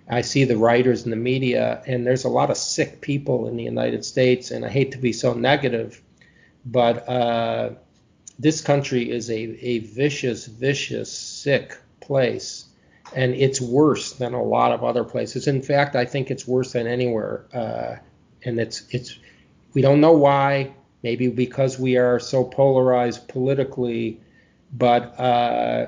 I 0.10 0.22
see 0.22 0.44
the 0.44 0.58
writers 0.58 1.06
in 1.06 1.12
the 1.12 1.18
media, 1.18 1.84
and 1.86 2.06
there's 2.06 2.26
a 2.26 2.30
lot 2.30 2.50
of 2.50 2.58
sick 2.58 3.00
people 3.00 3.48
in 3.48 3.58
the 3.58 3.64
United 3.64 4.04
States. 4.04 4.50
And 4.50 4.66
I 4.66 4.70
hate 4.70 4.92
to 4.94 4.98
be 4.98 5.14
so 5.14 5.34
negative, 5.34 6.02
but 6.66 7.08
uh, 7.08 7.72
this 8.40 8.62
country 8.62 9.12
is 9.12 9.30
a, 9.30 9.40
a 9.40 9.80
vicious, 9.80 10.48
vicious, 10.48 11.12
sick 11.12 11.78
place. 12.00 12.66
And 13.16 13.34
it's 13.36 13.62
worse 13.62 14.14
than 14.14 14.34
a 14.34 14.44
lot 14.44 14.72
of 14.72 14.84
other 14.84 15.04
places. 15.04 15.48
In 15.48 15.62
fact, 15.62 15.96
I 15.96 16.06
think 16.06 16.32
it's 16.32 16.48
worse 16.48 16.74
than 16.74 16.88
anywhere. 16.88 17.46
Uh, 17.54 17.96
and 18.44 18.60
it's 18.60 18.84
it's 18.92 19.18
we 19.74 19.82
don't 19.82 20.02
know 20.02 20.14
why. 20.14 20.74
Maybe 21.02 21.30
because 21.30 21.80
we 21.80 21.98
are 21.98 22.20
so 22.20 22.44
polarized 22.44 23.28
politically, 23.28 24.20
but 24.74 25.18
uh, 25.20 25.88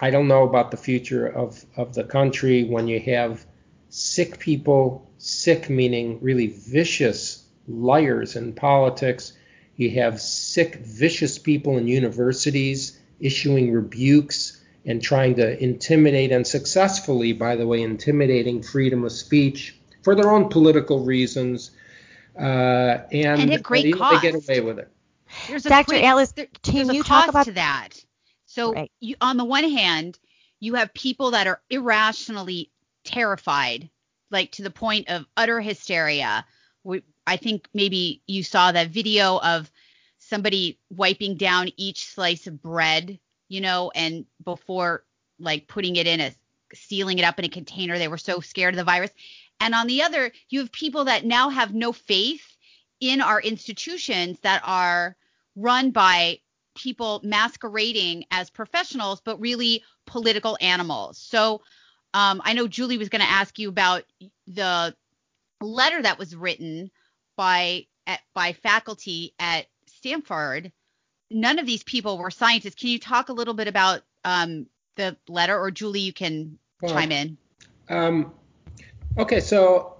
I 0.00 0.10
don't 0.10 0.26
know 0.26 0.44
about 0.44 0.70
the 0.70 0.76
future 0.76 1.26
of 1.26 1.64
of 1.76 1.94
the 1.94 2.04
country 2.04 2.64
when 2.64 2.88
you 2.88 2.98
have 3.00 3.44
sick 3.88 4.38
people, 4.38 5.10
sick 5.18 5.70
meaning 5.70 6.18
really 6.20 6.48
vicious 6.48 7.44
liars 7.66 8.36
in 8.36 8.52
politics. 8.52 9.32
You 9.76 9.90
have 10.02 10.20
sick, 10.20 10.76
vicious 10.76 11.38
people 11.38 11.78
in 11.78 11.86
universities 11.86 12.98
issuing 13.20 13.72
rebukes 13.72 14.60
and 14.84 15.02
trying 15.02 15.34
to 15.36 15.62
intimidate 15.62 16.32
and 16.32 16.46
successfully, 16.46 17.32
by 17.32 17.56
the 17.56 17.66
way, 17.66 17.82
intimidating 17.82 18.62
freedom 18.62 19.04
of 19.04 19.12
speech 19.12 19.76
for 20.02 20.14
their 20.14 20.30
own 20.30 20.48
political 20.48 21.04
reasons. 21.04 21.72
Uh, 22.38 23.02
and, 23.12 23.42
and 23.42 23.52
at 23.52 23.62
great 23.62 23.94
cost. 23.94 24.22
they 24.22 24.30
get 24.30 24.42
away 24.42 24.60
with 24.60 24.78
it. 24.78 24.90
There's 25.46 25.64
Dr. 25.64 25.90
Great, 25.90 26.04
Alice, 26.04 26.32
there, 26.32 26.46
can 26.62 26.92
you 26.94 27.02
talk 27.02 27.28
about 27.28 27.44
to 27.46 27.52
that? 27.52 27.90
So, 28.46 28.72
right. 28.72 28.90
you, 29.00 29.16
on 29.20 29.36
the 29.36 29.44
one 29.44 29.68
hand, 29.70 30.18
you 30.58 30.74
have 30.74 30.94
people 30.94 31.32
that 31.32 31.46
are 31.46 31.60
irrationally 31.68 32.70
terrified, 33.08 33.88
like 34.30 34.52
to 34.52 34.62
the 34.62 34.70
point 34.70 35.08
of 35.08 35.26
utter 35.36 35.60
hysteria. 35.60 36.44
We, 36.84 37.02
I 37.26 37.36
think 37.36 37.68
maybe 37.72 38.22
you 38.26 38.42
saw 38.44 38.70
that 38.70 38.90
video 38.90 39.38
of 39.38 39.70
somebody 40.18 40.78
wiping 40.90 41.36
down 41.36 41.70
each 41.76 42.04
slice 42.04 42.46
of 42.46 42.62
bread, 42.62 43.18
you 43.48 43.62
know, 43.62 43.90
and 43.94 44.26
before 44.44 45.04
like 45.40 45.68
putting 45.68 45.96
it 45.96 46.06
in 46.06 46.20
a 46.20 46.32
sealing 46.74 47.18
it 47.18 47.24
up 47.24 47.38
in 47.38 47.46
a 47.46 47.48
container, 47.48 47.98
they 47.98 48.08
were 48.08 48.18
so 48.18 48.40
scared 48.40 48.74
of 48.74 48.78
the 48.78 48.84
virus. 48.84 49.10
And 49.60 49.74
on 49.74 49.86
the 49.86 50.02
other, 50.02 50.30
you 50.50 50.60
have 50.60 50.70
people 50.70 51.04
that 51.04 51.24
now 51.24 51.48
have 51.48 51.72
no 51.74 51.92
faith 51.92 52.44
in 53.00 53.22
our 53.22 53.40
institutions 53.40 54.38
that 54.40 54.60
are 54.64 55.16
run 55.56 55.90
by 55.92 56.40
people 56.76 57.20
masquerading 57.24 58.24
as 58.30 58.50
professionals, 58.50 59.22
but 59.24 59.40
really 59.40 59.82
political 60.06 60.58
animals. 60.60 61.18
So 61.18 61.62
um, 62.14 62.40
I 62.44 62.52
know 62.54 62.66
Julie 62.66 62.98
was 62.98 63.08
going 63.08 63.20
to 63.20 63.30
ask 63.30 63.58
you 63.58 63.68
about 63.68 64.04
the 64.46 64.94
letter 65.60 66.02
that 66.02 66.18
was 66.18 66.34
written 66.34 66.90
by 67.36 67.86
at, 68.06 68.20
by 68.34 68.52
faculty 68.52 69.34
at 69.38 69.66
Stanford. 69.86 70.72
None 71.30 71.58
of 71.58 71.66
these 71.66 71.82
people 71.82 72.18
were 72.18 72.30
scientists. 72.30 72.76
Can 72.76 72.88
you 72.90 72.98
talk 72.98 73.28
a 73.28 73.34
little 73.34 73.54
bit 73.54 73.68
about 73.68 74.02
um, 74.24 74.66
the 74.98 75.16
letter, 75.28 75.58
or 75.58 75.70
Julie, 75.70 76.00
you 76.00 76.12
can 76.12 76.58
well, 76.82 76.92
chime 76.92 77.12
in. 77.12 77.38
Um, 77.88 78.34
okay, 79.16 79.40
so 79.40 79.96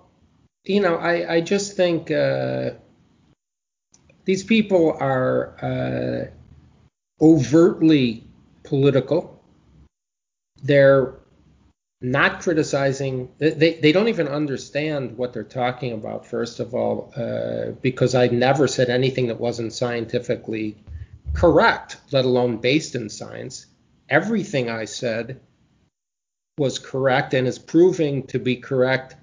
you 0.65 0.81
know, 0.81 0.97
I, 0.97 1.37
I 1.37 1.41
just 1.41 1.77
think 1.77 2.11
uh, 2.11 2.71
these 4.27 4.45
people 4.45 4.97
are 5.01 5.57
uh, 5.63 7.25
overtly 7.25 8.25
political. 8.65 9.43
They're 10.63 11.15
not 12.01 12.41
criticizing 12.41 13.29
they, 13.39 13.75
they 13.83 13.91
don't 13.91 14.07
even 14.09 14.29
understand 14.29 15.17
what 15.17 15.33
they're 15.33 15.43
talking 15.43 15.93
about 15.93 16.25
first 16.25 16.61
of 16.61 16.73
all 16.73 17.13
uh, 17.17 17.73
because 17.83 18.15
i 18.15 18.29
never 18.29 18.69
said 18.69 18.89
anything 18.89 19.27
that 19.27 19.41
wasn't 19.41 19.73
scientifically 19.73 20.77
correct 21.35 21.97
let 22.13 22.25
alone 22.25 22.57
based 22.57 22.95
in 22.95 23.09
science. 23.09 23.67
Everything 24.09 24.71
i 24.71 24.85
said 24.85 25.41
was 26.57 26.79
correct 26.79 27.35
and 27.35 27.47
is 27.47 27.59
proving 27.59 28.27
to 28.27 28.39
be 28.39 28.57
correct 28.57 29.15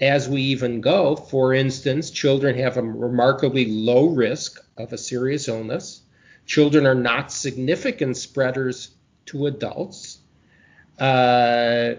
as 0.00 0.28
we 0.28 0.42
even 0.42 0.80
go. 0.80 1.16
For 1.16 1.54
instance 1.54 2.10
children 2.10 2.58
have 2.58 2.76
a 2.76 2.82
remarkably 2.82 3.66
low 3.66 4.06
risk 4.06 4.64
of 4.76 4.92
a 4.92 4.98
serious 4.98 5.48
illness. 5.48 6.02
Children 6.46 6.86
are 6.86 6.94
not 6.94 7.32
significant 7.32 8.16
spreaders 8.16 8.90
to 9.26 9.46
adults 9.46 10.18
uh, 10.98 11.94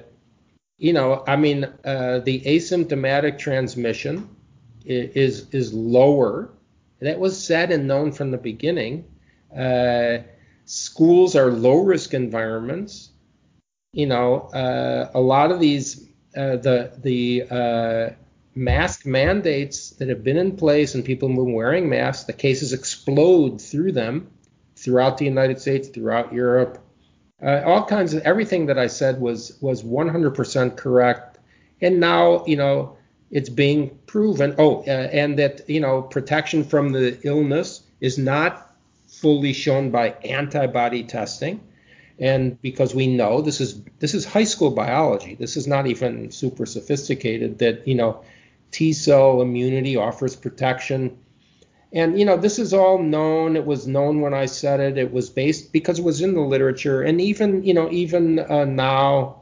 you 0.78 0.94
know, 0.94 1.24
I 1.28 1.36
mean, 1.36 1.66
uh, 1.84 2.20
the 2.20 2.42
asymptomatic 2.42 3.38
transmission 3.38 4.30
is 4.86 5.48
is 5.52 5.74
lower. 5.74 6.50
That 7.00 7.20
was 7.20 7.42
said 7.42 7.72
and 7.72 7.88
known 7.88 8.12
from 8.12 8.32
the 8.32 8.38
beginning. 8.38 9.06
Uh, 9.56 10.20
schools 10.66 11.36
are 11.36 11.52
low 11.52 11.80
risk 11.80 12.14
environments. 12.14 13.12
You 13.94 14.08
know, 14.08 14.42
uh, 14.54 15.12
a 15.14 15.22
lot 15.22 15.52
of 15.52 15.60
these 15.60 16.10
uh, 16.36 16.58
the 16.58 16.92
the 17.02 17.44
uh, 17.50 18.16
mask 18.56 19.06
mandates 19.06 19.92
that 19.92 20.10
have 20.10 20.24
been 20.24 20.38
in 20.38 20.56
place 20.56 20.96
and 20.96 21.04
people 21.04 21.30
have 21.30 21.38
been 21.38 21.54
wearing 21.54 21.90
masks, 21.90 22.26
the 22.26 22.34
cases 22.34 22.74
explode 22.74 23.62
through 23.62 23.92
them 23.92 24.30
throughout 24.76 25.18
the 25.18 25.26
United 25.26 25.60
States, 25.60 25.90
throughout 25.90 26.34
Europe, 26.34 26.85
uh, 27.42 27.62
all 27.66 27.86
kinds 27.86 28.14
of 28.14 28.24
everything 28.24 28.66
that 28.68 28.80
I 28.80 28.88
said 28.88 29.20
was 29.20 29.58
was 29.62 29.84
100% 29.84 30.78
correct, 30.78 31.38
and 31.82 32.00
now 32.00 32.46
you 32.46 32.56
know 32.56 32.98
it's 33.32 33.50
being 33.50 33.98
proven. 34.08 34.56
Oh, 34.58 34.82
uh, 34.88 35.10
and 35.12 35.38
that 35.40 35.70
you 35.70 35.80
know 35.80 36.02
protection 36.02 36.64
from 36.64 36.92
the 36.92 37.20
illness 37.24 37.84
is 38.00 38.18
not 38.18 38.76
fully 39.08 39.54
shown 39.54 39.92
by 39.92 40.10
antibody 40.24 41.04
testing, 41.04 41.62
and 42.20 42.62
because 42.62 42.96
we 42.96 43.08
know 43.08 43.42
this 43.42 43.60
is 43.60 43.82
this 44.00 44.14
is 44.14 44.26
high 44.26 44.46
school 44.46 44.72
biology. 44.72 45.36
This 45.36 45.58
is 45.58 45.68
not 45.68 45.88
even 45.88 46.32
super 46.32 46.66
sophisticated. 46.66 47.60
That 47.60 47.86
you 47.88 47.96
know 47.96 48.24
T 48.72 48.94
cell 48.94 49.42
immunity 49.42 49.98
offers 49.98 50.36
protection 50.36 51.18
and 51.96 52.20
you 52.20 52.26
know, 52.26 52.36
this 52.36 52.60
is 52.60 52.74
all 52.74 53.02
known. 53.02 53.56
It 53.56 53.66
was 53.66 53.88
known 53.88 54.20
when 54.20 54.34
I 54.34 54.46
said 54.46 54.82
it. 54.82 54.98
It 54.98 55.14
was 55.14 55.30
based 55.30 55.72
because 55.72 55.98
it 55.98 56.06
was 56.06 56.22
in 56.22 56.34
the 56.34 56.42
literature, 56.42 57.02
and 57.02 57.22
even 57.22 57.64
you 57.64 57.74
know, 57.74 57.90
even 57.90 58.40
uh, 58.40 58.66
now, 58.66 59.42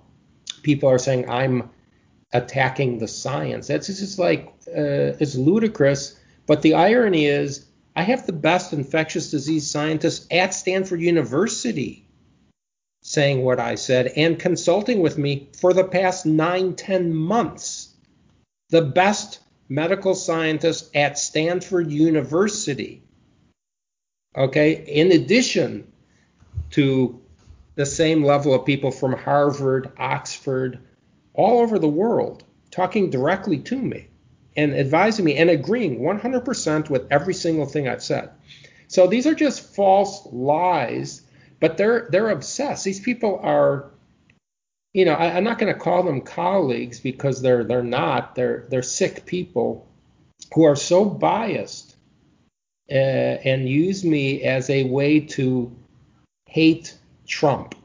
people 0.62 0.88
are 0.88 1.00
saying 1.00 1.30
I'm 1.30 1.70
attacking 2.32 3.00
the 3.00 3.08
science. 3.08 3.68
That's 3.68 3.88
just 3.88 4.20
like 4.20 4.54
uh, 4.68 5.18
it's 5.20 5.36
ludicrous. 5.36 6.20
But 6.46 6.62
the 6.62 6.76
irony 6.76 7.26
is, 7.26 7.66
I 7.96 8.04
have 8.04 8.28
the 8.28 8.34
best 8.34 8.72
infectious 8.72 9.32
disease 9.32 9.70
scientists 9.70 10.28
at 10.30 10.54
Stanford 10.54 11.02
University 11.02 12.06
saying 13.04 13.44
what 13.44 13.60
I 13.60 13.76
said 13.76 14.08
and 14.16 14.40
consulting 14.40 15.02
with 15.02 15.18
me 15.18 15.50
for 15.60 15.74
the 15.74 15.84
past 15.84 16.26
nine, 16.26 16.76
ten 16.76 17.14
months. 17.14 17.90
The 18.70 18.82
best 18.82 19.40
medical 19.74 20.14
scientists 20.14 20.88
at 20.94 21.18
Stanford 21.18 21.90
University. 21.90 23.02
Okay, 24.38 24.74
in 24.74 25.12
addition 25.12 25.92
to 26.72 27.20
the 27.74 27.86
same 27.88 28.24
level 28.24 28.54
of 28.54 28.66
people 28.66 28.92
from 28.92 29.14
Harvard, 29.14 29.92
Oxford, 29.98 30.78
all 31.34 31.60
over 31.60 31.80
the 31.80 31.88
world 31.88 32.44
talking 32.70 33.10
directly 33.10 33.58
to 33.58 33.76
me 33.76 34.08
and 34.56 34.76
advising 34.76 35.26
me 35.26 35.38
and 35.38 35.50
agreeing 35.50 36.00
100% 36.00 36.90
with 36.92 37.08
every 37.10 37.34
single 37.34 37.66
thing 37.66 37.88
I've 37.88 38.04
said. 38.04 38.30
So 38.88 39.08
these 39.08 39.26
are 39.26 39.34
just 39.34 39.74
false 39.76 40.28
lies, 40.32 41.24
but 41.60 41.78
they're 41.78 42.08
they're 42.12 42.30
obsessed. 42.30 42.86
These 42.86 43.00
people 43.00 43.40
are 43.42 43.90
you 44.94 45.06
know, 45.06 45.14
I, 45.14 45.38
am 45.38 45.44
not 45.44 45.58
going 45.58 45.74
to 45.74 45.80
call 45.80 46.04
them 46.04 46.22
colleagues 46.22 47.00
because 47.00 47.42
they're 47.42 47.64
they're 47.64 47.84
not. 47.84 48.36
They're 48.36 48.66
they're 48.70 48.84
sick 48.84 49.26
people 49.26 49.88
who 50.54 50.64
are 50.64 50.76
so 50.76 51.04
biased 51.04 51.96
uh, 52.92 52.94
and 52.94 53.68
use 53.68 54.04
me 54.06 54.44
as 54.44 54.70
a 54.70 54.84
way 54.84 55.20
to 55.20 55.76
hate 56.46 56.96
Trump. 57.26 57.76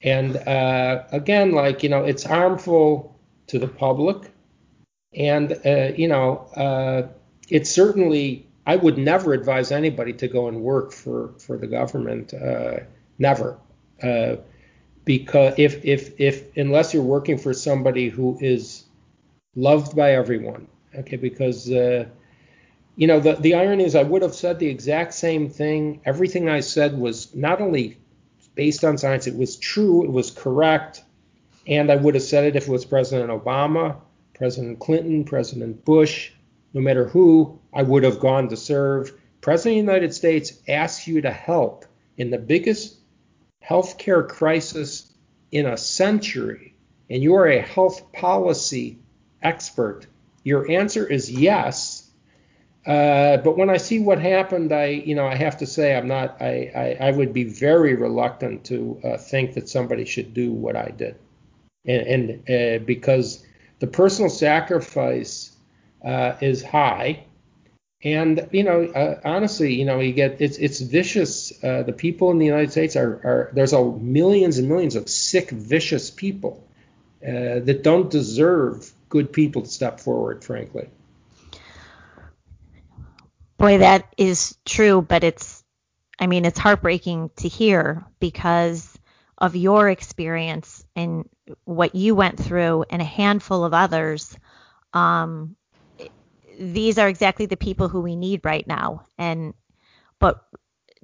And 0.00 0.36
uh, 0.36 1.02
again, 1.10 1.52
like 1.52 1.82
you 1.82 1.88
know, 1.88 2.04
it's 2.04 2.22
harmful 2.22 3.18
to 3.48 3.58
the 3.58 3.66
public, 3.66 4.30
and 5.14 5.52
uh, 5.66 5.92
you 5.96 6.08
know, 6.08 6.48
uh, 6.56 7.08
it's 7.48 7.70
certainly. 7.70 8.44
I 8.66 8.76
would 8.76 8.98
never 8.98 9.32
advise 9.32 9.72
anybody 9.72 10.12
to 10.12 10.28
go 10.28 10.46
and 10.46 10.60
work 10.60 10.92
for 10.92 11.32
for 11.38 11.56
the 11.56 11.66
government. 11.66 12.34
Uh, 12.34 12.80
never 13.18 13.56
uh, 14.02 14.36
because 15.08 15.54
if 15.56 15.82
if 15.86 16.20
if 16.20 16.54
unless 16.58 16.92
you're 16.92 17.02
working 17.02 17.38
for 17.38 17.54
somebody 17.54 18.10
who 18.10 18.36
is 18.42 18.84
loved 19.56 19.96
by 19.96 20.12
everyone. 20.12 20.68
Okay, 20.94 21.16
because 21.16 21.70
uh, 21.70 22.04
you 22.96 23.06
know 23.06 23.18
the 23.18 23.32
the 23.36 23.54
irony 23.54 23.84
is 23.84 23.94
I 23.94 24.02
would 24.02 24.20
have 24.20 24.34
said 24.34 24.58
the 24.58 24.66
exact 24.66 25.14
same 25.14 25.48
thing. 25.48 26.02
Everything 26.04 26.50
I 26.50 26.60
said 26.60 26.98
was 26.98 27.34
not 27.34 27.62
only 27.62 27.96
based 28.54 28.84
on 28.84 28.98
science, 28.98 29.26
it 29.26 29.34
was 29.34 29.56
true, 29.56 30.04
it 30.04 30.12
was 30.12 30.30
correct, 30.30 31.02
and 31.66 31.90
I 31.90 31.96
would 31.96 32.14
have 32.14 32.22
said 32.22 32.44
it 32.44 32.54
if 32.54 32.68
it 32.68 32.70
was 32.70 32.84
President 32.84 33.30
Obama, 33.30 33.96
President 34.34 34.78
Clinton, 34.78 35.24
President 35.24 35.86
Bush, 35.86 36.32
no 36.74 36.82
matter 36.82 37.08
who, 37.08 37.58
I 37.72 37.82
would 37.82 38.04
have 38.04 38.20
gone 38.20 38.50
to 38.50 38.58
serve. 38.58 39.18
President 39.40 39.78
of 39.78 39.86
the 39.86 39.92
United 39.92 40.12
States 40.12 40.52
asks 40.68 41.06
you 41.06 41.22
to 41.22 41.30
help 41.30 41.86
in 42.18 42.30
the 42.30 42.38
biggest 42.38 42.97
healthcare 43.66 44.26
crisis 44.26 45.12
in 45.50 45.66
a 45.66 45.76
century, 45.76 46.74
and 47.10 47.22
you 47.22 47.34
are 47.34 47.46
a 47.46 47.60
health 47.60 48.12
policy 48.12 48.98
expert, 49.42 50.06
your 50.44 50.70
answer 50.70 51.06
is 51.06 51.30
yes. 51.30 52.10
Uh, 52.86 53.36
but 53.38 53.56
when 53.56 53.68
I 53.68 53.76
see 53.76 53.98
what 53.98 54.18
happened, 54.18 54.72
I, 54.72 54.86
you 54.86 55.14
know, 55.14 55.26
I 55.26 55.34
have 55.34 55.58
to 55.58 55.66
say 55.66 55.94
I'm 55.94 56.08
not. 56.08 56.40
I, 56.40 56.96
I, 57.00 57.08
I 57.08 57.10
would 57.10 57.34
be 57.34 57.44
very 57.44 57.94
reluctant 57.94 58.64
to 58.66 59.00
uh, 59.04 59.16
think 59.18 59.54
that 59.54 59.68
somebody 59.68 60.04
should 60.04 60.32
do 60.32 60.52
what 60.52 60.76
I 60.76 60.92
did, 60.96 61.16
and, 61.84 62.06
and 62.06 62.50
uh, 62.50 62.84
because 62.84 63.44
the 63.78 63.86
personal 63.86 64.30
sacrifice 64.30 65.56
uh, 66.04 66.36
is 66.40 66.62
high, 66.62 67.24
and 68.02 68.48
you 68.52 68.64
know, 68.64 68.84
uh, 68.84 69.20
honestly, 69.24 69.74
you 69.74 69.84
know, 69.84 70.00
you 70.00 70.12
get 70.12 70.40
it's 70.40 70.58
it's 70.58 70.80
vicious. 70.80 71.52
Uh, 71.62 71.82
the 71.82 71.92
people 71.92 72.30
in 72.30 72.38
the 72.38 72.46
United 72.46 72.70
States 72.70 72.96
are, 72.96 73.12
are 73.24 73.50
there's 73.52 73.72
a 73.72 73.84
millions 73.84 74.58
and 74.58 74.68
millions 74.68 74.96
of 74.96 75.08
sick, 75.08 75.50
vicious 75.50 76.10
people 76.10 76.64
that 77.20 77.80
don't 77.82 78.10
deserve 78.10 78.92
good 79.08 79.32
people 79.32 79.62
to 79.62 79.68
step 79.68 80.00
forward, 80.00 80.44
frankly. 80.44 80.88
Boy, 83.56 83.78
that 83.78 84.12
is 84.16 84.56
true, 84.64 85.02
but 85.02 85.24
it's, 85.24 85.64
I 86.18 86.28
mean, 86.28 86.44
it's 86.44 86.58
heartbreaking 86.58 87.30
to 87.38 87.48
hear 87.48 88.04
because 88.20 88.96
of 89.36 89.56
your 89.56 89.88
experience 89.88 90.84
and 90.94 91.28
what 91.64 91.94
you 91.94 92.14
went 92.14 92.38
through 92.38 92.84
and 92.88 93.02
a 93.02 93.04
handful 93.04 93.64
of 93.64 93.74
others. 93.74 94.36
Um, 94.92 95.56
these 96.58 96.98
are 96.98 97.08
exactly 97.08 97.46
the 97.46 97.56
people 97.56 97.88
who 97.88 98.00
we 98.00 98.16
need 98.16 98.44
right 98.44 98.66
now. 98.66 99.06
And, 99.16 99.54
but 100.18 100.44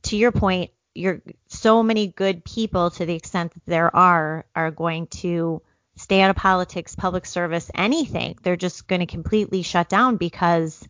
to 0.04 0.16
your 0.16 0.32
point, 0.32 0.70
you're 0.94 1.22
so 1.48 1.82
many 1.82 2.06
good 2.06 2.44
people 2.44 2.90
to 2.90 3.06
the 3.06 3.14
extent 3.14 3.54
that 3.54 3.66
there 3.66 3.94
are, 3.94 4.44
are 4.54 4.70
going 4.70 5.06
to 5.08 5.62
stay 5.96 6.20
out 6.20 6.30
of 6.30 6.36
politics, 6.36 6.94
public 6.96 7.26
service, 7.26 7.70
anything. 7.74 8.36
They're 8.42 8.56
just 8.56 8.86
going 8.86 9.00
to 9.00 9.06
completely 9.06 9.62
shut 9.62 9.88
down 9.88 10.16
because 10.16 10.86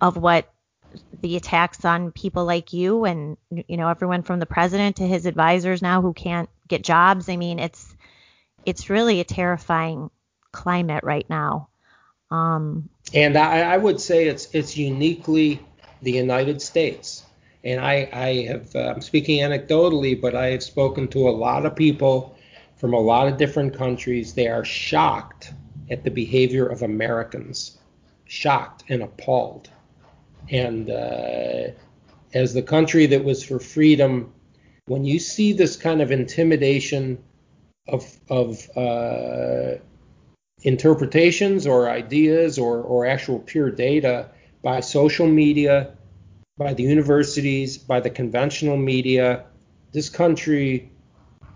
of 0.00 0.16
what 0.16 0.52
the 1.20 1.36
attacks 1.36 1.84
on 1.84 2.10
people 2.10 2.44
like 2.44 2.72
you 2.72 3.04
and 3.04 3.36
you 3.50 3.76
know 3.76 3.88
everyone 3.88 4.22
from 4.22 4.40
the 4.40 4.46
president 4.46 4.96
to 4.96 5.06
his 5.06 5.24
advisors 5.24 5.82
now 5.82 6.02
who 6.02 6.12
can't 6.12 6.48
get 6.66 6.82
jobs. 6.82 7.28
I 7.28 7.36
mean, 7.36 7.58
it's 7.58 7.94
it's 8.64 8.90
really 8.90 9.20
a 9.20 9.24
terrifying 9.24 10.10
climate 10.52 11.04
right 11.04 11.28
now. 11.28 11.68
Um, 12.30 12.88
and 13.14 13.36
I, 13.36 13.60
I 13.74 13.76
would 13.76 14.00
say 14.00 14.28
it's 14.28 14.48
it's 14.52 14.76
uniquely 14.76 15.60
the 16.02 16.12
United 16.12 16.60
States. 16.62 17.24
And 17.62 17.80
I, 17.80 18.08
I 18.12 18.46
have, 18.46 18.74
uh, 18.74 18.92
I'm 18.94 19.02
speaking 19.02 19.40
anecdotally, 19.40 20.18
but 20.18 20.34
I 20.34 20.46
have 20.46 20.62
spoken 20.62 21.08
to 21.08 21.28
a 21.28 21.30
lot 21.30 21.66
of 21.66 21.76
people 21.76 22.36
from 22.76 22.94
a 22.94 22.98
lot 22.98 23.28
of 23.28 23.36
different 23.36 23.76
countries. 23.76 24.32
They 24.32 24.48
are 24.48 24.64
shocked 24.64 25.52
at 25.90 26.02
the 26.02 26.10
behavior 26.10 26.66
of 26.66 26.82
Americans, 26.82 27.78
shocked 28.24 28.84
and 28.88 29.02
appalled. 29.02 29.68
And 30.48 30.90
uh, 30.90 31.72
as 32.32 32.54
the 32.54 32.62
country 32.62 33.04
that 33.06 33.22
was 33.22 33.44
for 33.44 33.58
freedom, 33.58 34.32
when 34.86 35.04
you 35.04 35.18
see 35.18 35.52
this 35.52 35.76
kind 35.76 36.00
of 36.00 36.10
intimidation 36.10 37.22
of, 37.88 38.18
of 38.30 38.66
uh, 38.74 39.82
interpretations 40.62 41.66
or 41.66 41.88
ideas 41.88 42.58
or, 42.58 42.80
or 42.80 43.06
actual 43.06 43.38
pure 43.38 43.70
data 43.70 44.28
by 44.62 44.80
social 44.80 45.26
media, 45.26 45.96
by 46.58 46.74
the 46.74 46.82
universities, 46.82 47.78
by 47.78 48.00
the 48.00 48.10
conventional 48.10 48.76
media, 48.76 49.44
this 49.92 50.08
country 50.08 50.90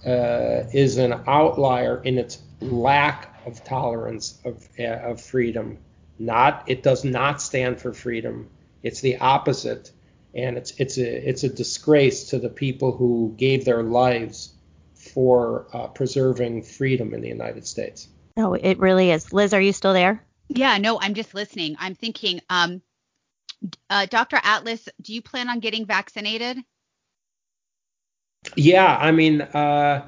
uh, 0.07 0.65
is 0.73 0.97
an 0.99 1.13
outlier 1.27 2.03
in 2.03 2.19
its 2.19 2.39
lack 2.61 3.35
of 3.47 3.63
tolerance 3.65 4.39
of, 4.45 4.69
uh, 4.79 4.85
of 4.85 5.21
freedom. 5.21 5.79
Not, 6.19 6.65
it 6.67 6.83
does 6.83 7.05
not 7.05 7.43
stand 7.43 7.81
for 7.81 7.93
freedom. 7.93 8.49
It's 8.83 9.01
the 9.01 9.17
opposite, 9.19 9.91
and 10.35 10.57
it's 10.59 10.73
it's 10.79 10.99
a 10.99 11.29
it's 11.29 11.43
a 11.43 11.49
disgrace 11.49 12.31
to 12.31 12.39
the 12.39 12.51
people 12.51 12.93
who 12.93 13.35
gave 13.37 13.65
their 13.65 13.83
lives 13.83 14.53
for 14.95 15.67
uh, 15.73 15.87
preserving 15.89 16.63
freedom 16.63 17.15
in 17.15 17.23
the 17.23 17.29
United 17.29 17.67
States. 17.67 18.09
No, 18.37 18.55
it 18.55 18.79
really 18.79 19.11
is. 19.11 19.33
Liz, 19.33 19.55
are 19.55 19.61
you 19.61 19.73
still 19.73 19.93
there? 19.93 20.23
Yeah, 20.49 20.79
no, 20.79 20.99
I'm 21.01 21.15
just 21.15 21.35
listening. 21.35 21.77
I'm 21.79 21.95
thinking, 21.95 22.41
um, 22.51 22.83
uh, 23.89 24.07
Dr. 24.07 24.39
Atlas, 24.43 24.89
do 25.01 25.15
you 25.15 25.23
plan 25.23 25.49
on 25.49 25.61
getting 25.61 25.87
vaccinated? 25.87 26.59
Yeah, 28.57 28.97
I 29.01 29.11
mean, 29.11 29.41
uh, 29.41 30.07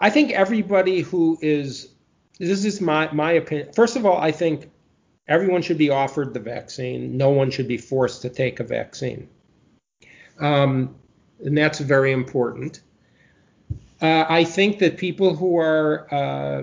I 0.00 0.10
think 0.10 0.32
everybody 0.32 1.00
who 1.00 1.38
is 1.40 1.88
this 2.38 2.64
is 2.64 2.80
my 2.80 3.10
my 3.12 3.32
opinion. 3.32 3.72
First 3.72 3.96
of 3.96 4.04
all, 4.04 4.18
I 4.18 4.32
think 4.32 4.70
everyone 5.28 5.62
should 5.62 5.78
be 5.78 5.90
offered 5.90 6.34
the 6.34 6.40
vaccine. 6.40 7.16
No 7.16 7.30
one 7.30 7.50
should 7.50 7.68
be 7.68 7.78
forced 7.78 8.22
to 8.22 8.28
take 8.28 8.60
a 8.60 8.64
vaccine, 8.64 9.28
um, 10.40 10.96
and 11.44 11.56
that's 11.56 11.78
very 11.78 12.12
important. 12.12 12.80
Uh, 14.02 14.26
I 14.28 14.44
think 14.44 14.80
that 14.80 14.98
people 14.98 15.34
who 15.34 15.56
are, 15.56 16.12
uh, 16.12 16.62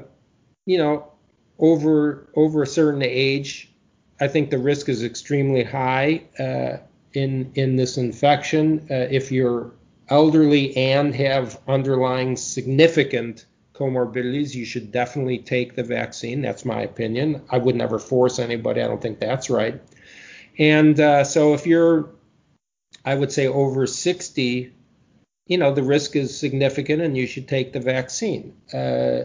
you 0.66 0.78
know, 0.78 1.12
over 1.60 2.28
over 2.36 2.64
a 2.64 2.68
certain 2.68 3.04
age, 3.04 3.72
I 4.20 4.28
think 4.28 4.50
the 4.50 4.58
risk 4.58 4.90
is 4.90 5.04
extremely 5.04 5.64
high 5.64 6.24
uh, 6.40 6.78
in 7.14 7.52
in 7.56 7.76
this 7.76 7.98
infection. 7.98 8.88
Uh, 8.90 9.08
if 9.12 9.32
you're 9.32 9.72
elderly 10.10 10.76
and 10.76 11.16
have 11.16 11.60
underlying 11.68 12.36
significant 12.36 13.46
comorbidities, 13.74 14.54
you 14.54 14.66
should 14.66 14.92
definitely 14.92 15.40
take 15.40 15.76
the 15.76 15.84
vaccine. 15.84 16.42
That's 16.42 16.66
my 16.66 16.82
opinion. 16.82 17.42
I 17.50 17.58
would 17.58 17.76
never 17.76 18.00
force 18.00 18.40
anybody. 18.40 18.82
I 18.82 18.88
don't 18.88 19.02
think 19.02 19.20
that's 19.20 19.50
right. 19.50 19.82
And 20.60 21.00
uh, 21.00 21.24
so 21.24 21.54
if 21.54 21.66
you're, 21.66 22.10
I 23.04 23.16
would 23.16 23.32
say, 23.32 23.48
over 23.48 23.88
60, 23.88 24.72
you 25.48 25.58
know, 25.58 25.74
the 25.74 25.84
risk 25.84 26.16
is 26.16 26.38
significant 26.38 27.02
and 27.02 27.18
you 27.18 27.26
should 27.26 27.48
take 27.48 27.74
the 27.74 27.80
vaccine. 27.80 28.56
Uh, 28.72 29.24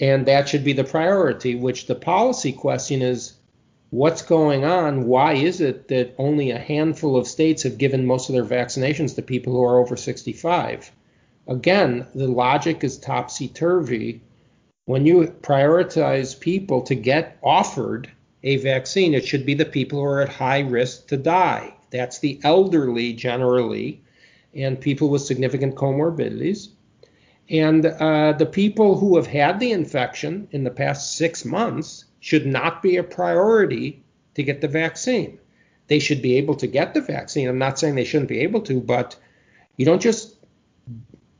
and 0.00 0.26
that 0.26 0.48
should 0.48 0.64
be 0.64 0.72
the 0.72 0.84
priority, 0.84 1.54
which 1.54 1.86
the 1.86 1.94
policy 1.94 2.52
question 2.52 3.02
is 3.02 3.34
what's 3.90 4.22
going 4.22 4.64
on? 4.64 5.06
Why 5.06 5.32
is 5.32 5.60
it 5.60 5.88
that 5.88 6.14
only 6.18 6.50
a 6.50 6.58
handful 6.58 7.16
of 7.16 7.26
states 7.26 7.62
have 7.62 7.78
given 7.78 8.06
most 8.06 8.28
of 8.28 8.34
their 8.34 8.44
vaccinations 8.44 9.14
to 9.16 9.22
people 9.22 9.54
who 9.54 9.62
are 9.62 9.78
over 9.78 9.96
65? 9.96 10.92
Again, 11.48 12.06
the 12.14 12.28
logic 12.28 12.84
is 12.84 12.98
topsy 12.98 13.48
turvy. 13.48 14.20
When 14.84 15.06
you 15.06 15.34
prioritize 15.42 16.38
people 16.38 16.82
to 16.82 16.94
get 16.94 17.38
offered 17.42 18.10
a 18.42 18.56
vaccine, 18.58 19.14
it 19.14 19.26
should 19.26 19.44
be 19.44 19.54
the 19.54 19.64
people 19.64 19.98
who 19.98 20.04
are 20.04 20.20
at 20.22 20.28
high 20.28 20.60
risk 20.60 21.08
to 21.08 21.16
die. 21.16 21.74
That's 21.90 22.18
the 22.18 22.38
elderly 22.44 23.14
generally, 23.14 24.02
and 24.54 24.80
people 24.80 25.08
with 25.08 25.22
significant 25.22 25.74
comorbidities. 25.74 26.68
And 27.50 27.86
uh, 27.86 28.32
the 28.32 28.46
people 28.46 28.98
who 28.98 29.16
have 29.16 29.26
had 29.26 29.58
the 29.58 29.72
infection 29.72 30.48
in 30.50 30.64
the 30.64 30.70
past 30.70 31.16
six 31.16 31.44
months 31.44 32.04
should 32.20 32.46
not 32.46 32.82
be 32.82 32.96
a 32.96 33.02
priority 33.02 34.02
to 34.34 34.42
get 34.42 34.60
the 34.60 34.68
vaccine. 34.68 35.38
They 35.86 35.98
should 35.98 36.20
be 36.20 36.36
able 36.36 36.54
to 36.56 36.66
get 36.66 36.92
the 36.92 37.00
vaccine. 37.00 37.48
I'm 37.48 37.58
not 37.58 37.78
saying 37.78 37.94
they 37.94 38.04
shouldn't 38.04 38.28
be 38.28 38.40
able 38.40 38.60
to, 38.62 38.80
but 38.80 39.16
you 39.76 39.86
don't 39.86 40.02
just 40.02 40.36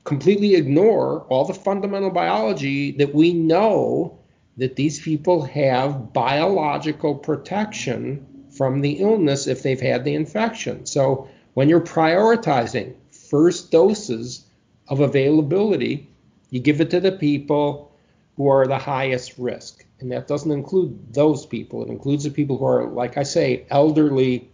completely 0.04 0.54
ignore 0.54 1.26
all 1.28 1.44
the 1.44 1.52
fundamental 1.52 2.10
biology 2.10 2.92
that 2.92 3.14
we 3.14 3.34
know 3.34 4.18
that 4.56 4.76
these 4.76 5.00
people 5.00 5.42
have 5.42 6.12
biological 6.14 7.14
protection 7.14 8.26
from 8.56 8.80
the 8.80 8.92
illness 8.92 9.46
if 9.46 9.62
they've 9.62 9.80
had 9.80 10.04
the 10.04 10.14
infection. 10.14 10.86
So 10.86 11.28
when 11.52 11.68
you're 11.68 11.80
prioritizing 11.80 12.94
first 13.10 13.70
doses 13.70 14.47
of 14.88 15.00
availability, 15.00 16.08
you 16.50 16.60
give 16.60 16.80
it 16.80 16.90
to 16.90 17.00
the 17.00 17.12
people 17.12 17.92
who 18.36 18.48
are 18.48 18.66
the 18.66 18.78
highest 18.78 19.38
risk 19.38 19.84
and 20.00 20.12
that 20.12 20.28
doesn't 20.28 20.50
include 20.50 21.12
those 21.12 21.44
people. 21.46 21.82
It 21.82 21.88
includes 21.88 22.24
the 22.24 22.30
people 22.30 22.56
who 22.58 22.66
are, 22.66 22.86
like 22.86 23.16
I 23.16 23.22
say, 23.24 23.66
elderly, 23.70 24.48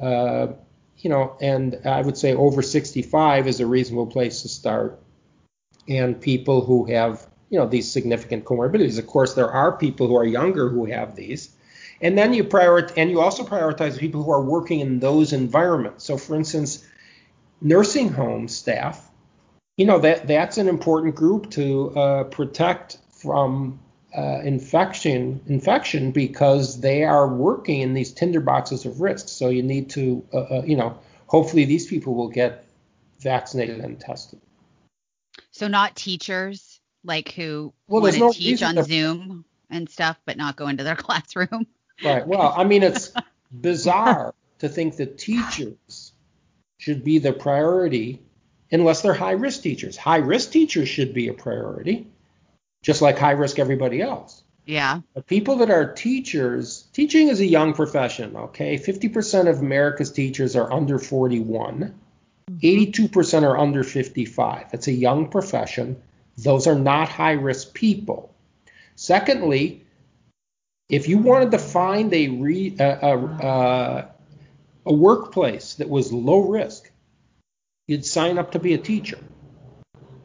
uh, 0.00 0.48
you 0.98 1.10
know, 1.10 1.36
and 1.40 1.80
I 1.84 2.02
would 2.02 2.16
say 2.16 2.34
over 2.34 2.62
65 2.62 3.48
is 3.48 3.60
a 3.60 3.66
reasonable 3.66 4.06
place 4.06 4.42
to 4.42 4.48
start, 4.48 5.00
and 5.88 6.20
people 6.20 6.64
who 6.64 6.84
have 6.86 7.26
you 7.50 7.58
know 7.58 7.66
these 7.66 7.90
significant 7.90 8.44
comorbidities. 8.44 8.98
Of 8.98 9.06
course, 9.06 9.34
there 9.34 9.50
are 9.50 9.76
people 9.76 10.08
who 10.08 10.16
are 10.16 10.24
younger 10.24 10.68
who 10.68 10.84
have 10.86 11.16
these, 11.16 11.50
and 12.00 12.16
then 12.16 12.34
you 12.34 12.44
prioritize, 12.44 12.92
and 12.96 13.10
you 13.10 13.20
also 13.20 13.44
prioritize 13.44 13.98
people 13.98 14.22
who 14.22 14.30
are 14.30 14.42
working 14.42 14.80
in 14.80 15.00
those 15.00 15.32
environments. 15.32 16.04
So, 16.04 16.16
for 16.18 16.36
instance, 16.36 16.86
nursing 17.60 18.10
home 18.10 18.46
staff, 18.46 19.10
you 19.76 19.86
know 19.86 19.98
that 19.98 20.26
that's 20.26 20.58
an 20.58 20.68
important 20.68 21.14
group 21.14 21.50
to 21.52 21.90
uh, 21.98 22.24
protect 22.24 22.98
from 23.10 23.80
uh, 24.16 24.40
infection 24.44 25.40
infection 25.46 26.10
because 26.10 26.80
they 26.80 27.04
are 27.04 27.26
working 27.26 27.80
in 27.80 27.94
these 27.94 28.12
tinderboxes 28.12 28.84
of 28.84 29.00
risk. 29.00 29.28
So 29.28 29.48
you 29.48 29.62
need 29.62 29.90
to, 29.90 30.24
uh, 30.32 30.38
uh, 30.38 30.62
you 30.66 30.76
know, 30.76 30.98
hopefully 31.26 31.64
these 31.64 31.86
people 31.86 32.14
will 32.14 32.28
get 32.28 32.66
vaccinated 33.20 33.80
and 33.80 33.98
tested. 33.98 34.40
So 35.50 35.68
not 35.68 35.96
teachers 35.96 36.80
like 37.04 37.32
who 37.32 37.72
well, 37.88 38.02
want 38.02 38.14
to 38.14 38.20
no 38.20 38.32
teach 38.32 38.62
on 38.62 38.74
to... 38.74 38.84
Zoom 38.84 39.44
and 39.70 39.88
stuff, 39.88 40.18
but 40.26 40.36
not 40.36 40.56
go 40.56 40.68
into 40.68 40.84
their 40.84 40.96
classroom. 41.06 41.66
Right. 42.04 42.26
Well, 42.26 42.52
I 42.56 42.64
mean, 42.64 42.82
it's 42.82 43.12
bizarre 43.50 44.34
to 44.58 44.68
think 44.68 44.96
that 44.96 45.18
teachers 45.18 46.12
should 46.78 47.04
be 47.04 47.18
the 47.18 47.32
priority 47.32 48.20
unless 48.72 49.02
they're 49.02 49.14
high 49.14 49.32
risk 49.32 49.62
teachers. 49.62 49.96
High 49.96 50.18
risk 50.18 50.50
teachers 50.50 50.88
should 50.88 51.14
be 51.14 51.28
a 51.28 51.34
priority 51.34 52.06
just 52.82 53.00
like 53.00 53.18
high 53.18 53.32
risk 53.32 53.58
everybody 53.58 54.02
else. 54.02 54.42
Yeah. 54.66 55.00
But 55.14 55.26
people 55.26 55.56
that 55.56 55.70
are 55.70 55.92
teachers, 55.92 56.84
teaching 56.92 57.28
is 57.28 57.40
a 57.40 57.46
young 57.46 57.74
profession, 57.74 58.36
okay? 58.36 58.76
50% 58.76 59.48
of 59.48 59.60
America's 59.60 60.12
teachers 60.12 60.54
are 60.54 60.72
under 60.72 60.98
41. 60.98 61.94
82% 62.50 62.92
mm-hmm. 63.08 63.44
are 63.44 63.58
under 63.58 63.82
55. 63.82 64.66
It's 64.72 64.88
a 64.88 64.92
young 64.92 65.28
profession. 65.28 66.00
Those 66.36 66.66
are 66.66 66.78
not 66.78 67.08
high 67.08 67.32
risk 67.32 67.72
people. 67.74 68.32
Secondly, 68.94 69.84
if 70.88 71.08
you 71.08 71.18
wanted 71.18 71.52
to 71.52 71.58
find 71.58 72.12
a, 72.12 72.28
re, 72.28 72.76
uh, 72.78 72.84
uh, 72.84 74.06
a 74.84 74.92
workplace 74.92 75.74
that 75.74 75.88
was 75.88 76.12
low 76.12 76.48
risk, 76.48 76.90
you'd 77.86 78.04
sign 78.04 78.38
up 78.38 78.52
to 78.52 78.58
be 78.58 78.74
a 78.74 78.78
teacher. 78.78 79.18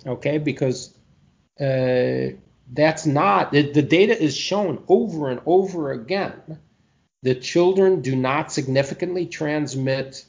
Okay, 0.06 0.38
because 0.38 0.94
uh, 1.60 2.36
that's 2.72 3.06
not 3.06 3.52
the, 3.52 3.72
the 3.72 3.82
data 3.82 4.20
is 4.22 4.36
shown 4.36 4.84
over 4.88 5.30
and 5.30 5.42
over 5.46 5.92
again 5.92 6.60
that 7.24 7.42
children 7.42 8.02
do 8.02 8.16
not 8.16 8.52
significantly 8.52 9.26
transmit 9.26 10.24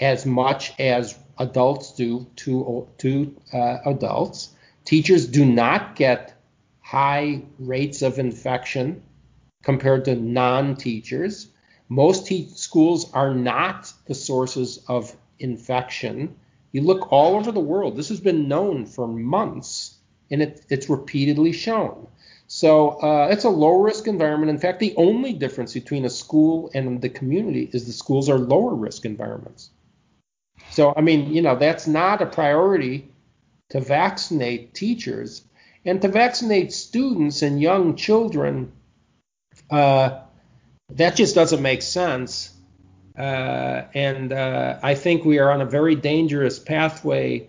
as 0.00 0.26
much 0.26 0.78
as 0.78 1.16
adults 1.38 1.92
do 1.92 2.26
to 2.36 2.88
to 2.98 3.36
uh, 3.52 3.78
adults. 3.86 4.50
Teachers 4.84 5.26
do 5.26 5.44
not 5.44 5.96
get 5.96 6.34
high 6.80 7.42
rates 7.58 8.02
of 8.02 8.18
infection 8.18 9.02
compared 9.62 10.04
to 10.04 10.14
non-teachers. 10.14 11.48
Most 11.88 12.26
te- 12.26 12.48
schools 12.50 13.12
are 13.12 13.34
not 13.34 13.92
the 14.06 14.14
sources 14.14 14.78
of 14.86 15.14
infection. 15.38 16.36
You 16.76 16.82
look 16.82 17.10
all 17.10 17.36
over 17.36 17.52
the 17.52 17.58
world. 17.58 17.96
This 17.96 18.10
has 18.10 18.20
been 18.20 18.48
known 18.48 18.84
for 18.84 19.08
months 19.08 19.96
and 20.30 20.42
it, 20.42 20.66
it's 20.68 20.90
repeatedly 20.90 21.52
shown. 21.52 22.06
So 22.48 23.00
uh, 23.00 23.28
it's 23.30 23.44
a 23.44 23.48
low 23.48 23.80
risk 23.80 24.06
environment. 24.06 24.50
In 24.50 24.58
fact, 24.58 24.80
the 24.80 24.94
only 24.98 25.32
difference 25.32 25.72
between 25.72 26.04
a 26.04 26.10
school 26.10 26.70
and 26.74 27.00
the 27.00 27.08
community 27.08 27.70
is 27.72 27.86
the 27.86 27.92
schools 27.92 28.28
are 28.28 28.36
lower 28.38 28.74
risk 28.74 29.06
environments. 29.06 29.70
So, 30.68 30.92
I 30.94 31.00
mean, 31.00 31.32
you 31.32 31.40
know, 31.40 31.56
that's 31.56 31.86
not 31.86 32.20
a 32.20 32.26
priority 32.26 33.08
to 33.70 33.80
vaccinate 33.80 34.74
teachers 34.74 35.44
and 35.86 36.02
to 36.02 36.08
vaccinate 36.08 36.74
students 36.74 37.40
and 37.40 37.58
young 37.58 37.96
children. 37.96 38.70
Uh, 39.70 40.20
that 40.90 41.16
just 41.16 41.34
doesn't 41.34 41.62
make 41.62 41.80
sense. 41.80 42.52
Uh, 43.16 43.84
and 43.94 44.32
uh, 44.32 44.78
I 44.82 44.94
think 44.94 45.24
we 45.24 45.38
are 45.38 45.50
on 45.50 45.62
a 45.62 45.66
very 45.66 45.94
dangerous 45.94 46.58
pathway 46.58 47.48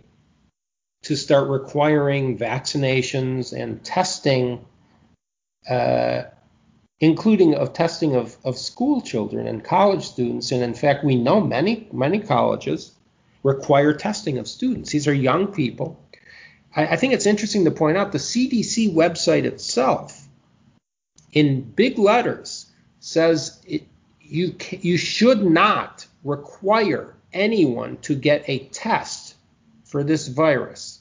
to 1.04 1.16
start 1.16 1.50
requiring 1.50 2.38
vaccinations 2.38 3.54
and 3.54 3.84
testing, 3.84 4.66
uh, 5.70 6.24
including 7.00 7.56
of 7.56 7.74
testing 7.74 8.16
of, 8.16 8.38
of 8.44 8.58
school 8.58 9.02
children 9.02 9.48
and 9.48 9.64
college 9.64 10.04
students. 10.04 10.52
And 10.52 10.64
in 10.64 10.74
fact, 10.74 11.04
we 11.04 11.16
know 11.16 11.42
many 11.42 11.88
many 11.92 12.20
colleges 12.20 12.94
require 13.44 13.94
testing 13.94 14.38
of 14.38 14.48
students. 14.48 14.92
These 14.92 15.08
are 15.08 15.14
young 15.14 15.48
people. 15.48 16.00
I, 16.76 16.88
I 16.88 16.96
think 16.96 17.14
it's 17.14 17.26
interesting 17.26 17.66
to 17.66 17.72
point 17.72 17.98
out 17.98 18.12
the 18.12 18.18
CDC 18.18 18.94
website 18.94 19.44
itself, 19.44 20.28
in 21.32 21.62
big 21.62 22.00
letters, 22.00 22.72
says 23.00 23.62
it, 23.66 23.87
you 24.28 24.56
you 24.72 24.98
should 24.98 25.44
not 25.44 26.06
require 26.24 27.16
anyone 27.34 27.98
to 27.98 28.16
get 28.16 28.44
a 28.48 28.60
test 28.60 29.36
for 29.86 30.04
this 30.04 30.28
virus. 30.28 31.00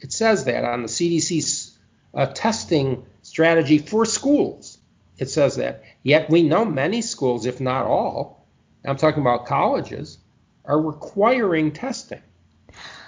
It 0.00 0.12
says 0.12 0.44
that 0.44 0.64
on 0.64 0.82
the 0.82 0.88
CDC's 0.88 1.78
uh, 2.14 2.26
testing 2.26 3.06
strategy 3.22 3.78
for 3.78 4.04
schools. 4.04 4.78
It 5.18 5.30
says 5.30 5.56
that. 5.56 5.82
Yet 6.02 6.30
we 6.30 6.42
know 6.42 6.64
many 6.64 7.02
schools, 7.02 7.46
if 7.46 7.60
not 7.60 7.86
all, 7.86 8.46
I'm 8.84 8.96
talking 8.96 9.20
about 9.20 9.46
colleges, 9.46 10.18
are 10.64 10.80
requiring 10.80 11.72
testing. 11.72 12.22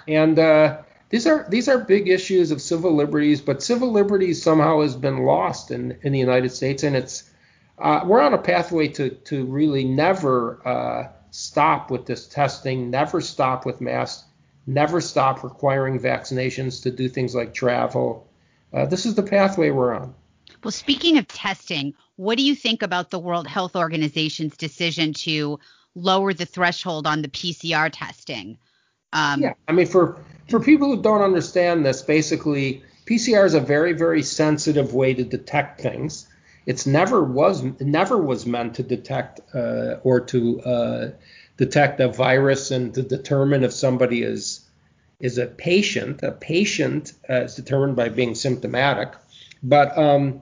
And 0.07 0.39
uh, 0.39 0.77
these 1.09 1.27
are 1.27 1.45
these 1.49 1.67
are 1.67 1.79
big 1.79 2.07
issues 2.07 2.51
of 2.51 2.61
civil 2.61 2.95
liberties, 2.95 3.41
but 3.41 3.63
civil 3.63 3.91
liberties 3.91 4.41
somehow 4.41 4.81
has 4.81 4.95
been 4.95 5.23
lost 5.23 5.71
in, 5.71 5.97
in 6.01 6.13
the 6.13 6.19
United 6.19 6.49
States, 6.49 6.83
and 6.83 6.95
it's 6.95 7.29
uh, 7.79 8.01
we're 8.05 8.21
on 8.21 8.33
a 8.33 8.37
pathway 8.37 8.87
to 8.89 9.09
to 9.09 9.45
really 9.45 9.83
never 9.83 10.65
uh, 10.67 11.11
stop 11.31 11.91
with 11.91 12.05
this 12.05 12.27
testing, 12.27 12.89
never 12.89 13.21
stop 13.21 13.65
with 13.65 13.81
mass 13.81 14.25
never 14.67 15.01
stop 15.01 15.43
requiring 15.43 15.99
vaccinations 15.99 16.81
to 16.83 16.91
do 16.91 17.07
things 17.07 17.35
like 17.35 17.53
travel. 17.53 18.27
Uh, 18.73 18.85
this 18.85 19.05
is 19.05 19.15
the 19.15 19.23
pathway 19.23 19.69
we're 19.69 19.93
on. 19.93 20.13
Well, 20.63 20.71
speaking 20.71 21.17
of 21.17 21.27
testing, 21.27 21.93
what 22.15 22.37
do 22.37 22.43
you 22.43 22.55
think 22.55 22.81
about 22.81 23.11
the 23.11 23.19
World 23.19 23.47
Health 23.47 23.75
Organization's 23.75 24.57
decision 24.57 25.13
to 25.13 25.59
lower 25.93 26.33
the 26.33 26.45
threshold 26.45 27.05
on 27.05 27.21
the 27.21 27.27
PCR 27.27 27.89
testing? 27.91 28.57
Um, 29.13 29.41
yeah, 29.41 29.53
I 29.67 29.71
mean, 29.71 29.85
for 29.85 30.17
for 30.49 30.59
people 30.59 30.95
who 30.95 31.01
don't 31.01 31.21
understand 31.21 31.85
this, 31.85 32.01
basically, 32.01 32.83
PCR 33.05 33.45
is 33.45 33.53
a 33.53 33.59
very 33.59 33.93
very 33.93 34.23
sensitive 34.23 34.93
way 34.93 35.13
to 35.13 35.23
detect 35.23 35.81
things. 35.81 36.27
It's 36.65 36.85
never 36.85 37.23
was 37.23 37.63
never 37.79 38.17
was 38.17 38.45
meant 38.45 38.75
to 38.75 38.83
detect 38.83 39.39
uh, 39.53 39.97
or 40.03 40.19
to 40.21 40.61
uh, 40.61 41.11
detect 41.57 41.99
a 41.99 42.07
virus 42.07 42.71
and 42.71 42.93
to 42.95 43.03
determine 43.03 43.63
if 43.63 43.71
somebody 43.73 44.23
is 44.23 44.61
is 45.19 45.37
a 45.37 45.45
patient. 45.45 46.23
A 46.23 46.31
patient 46.31 47.13
uh, 47.29 47.43
is 47.43 47.55
determined 47.55 47.95
by 47.95 48.09
being 48.09 48.35
symptomatic. 48.35 49.13
But 49.63 49.97
um, 49.97 50.41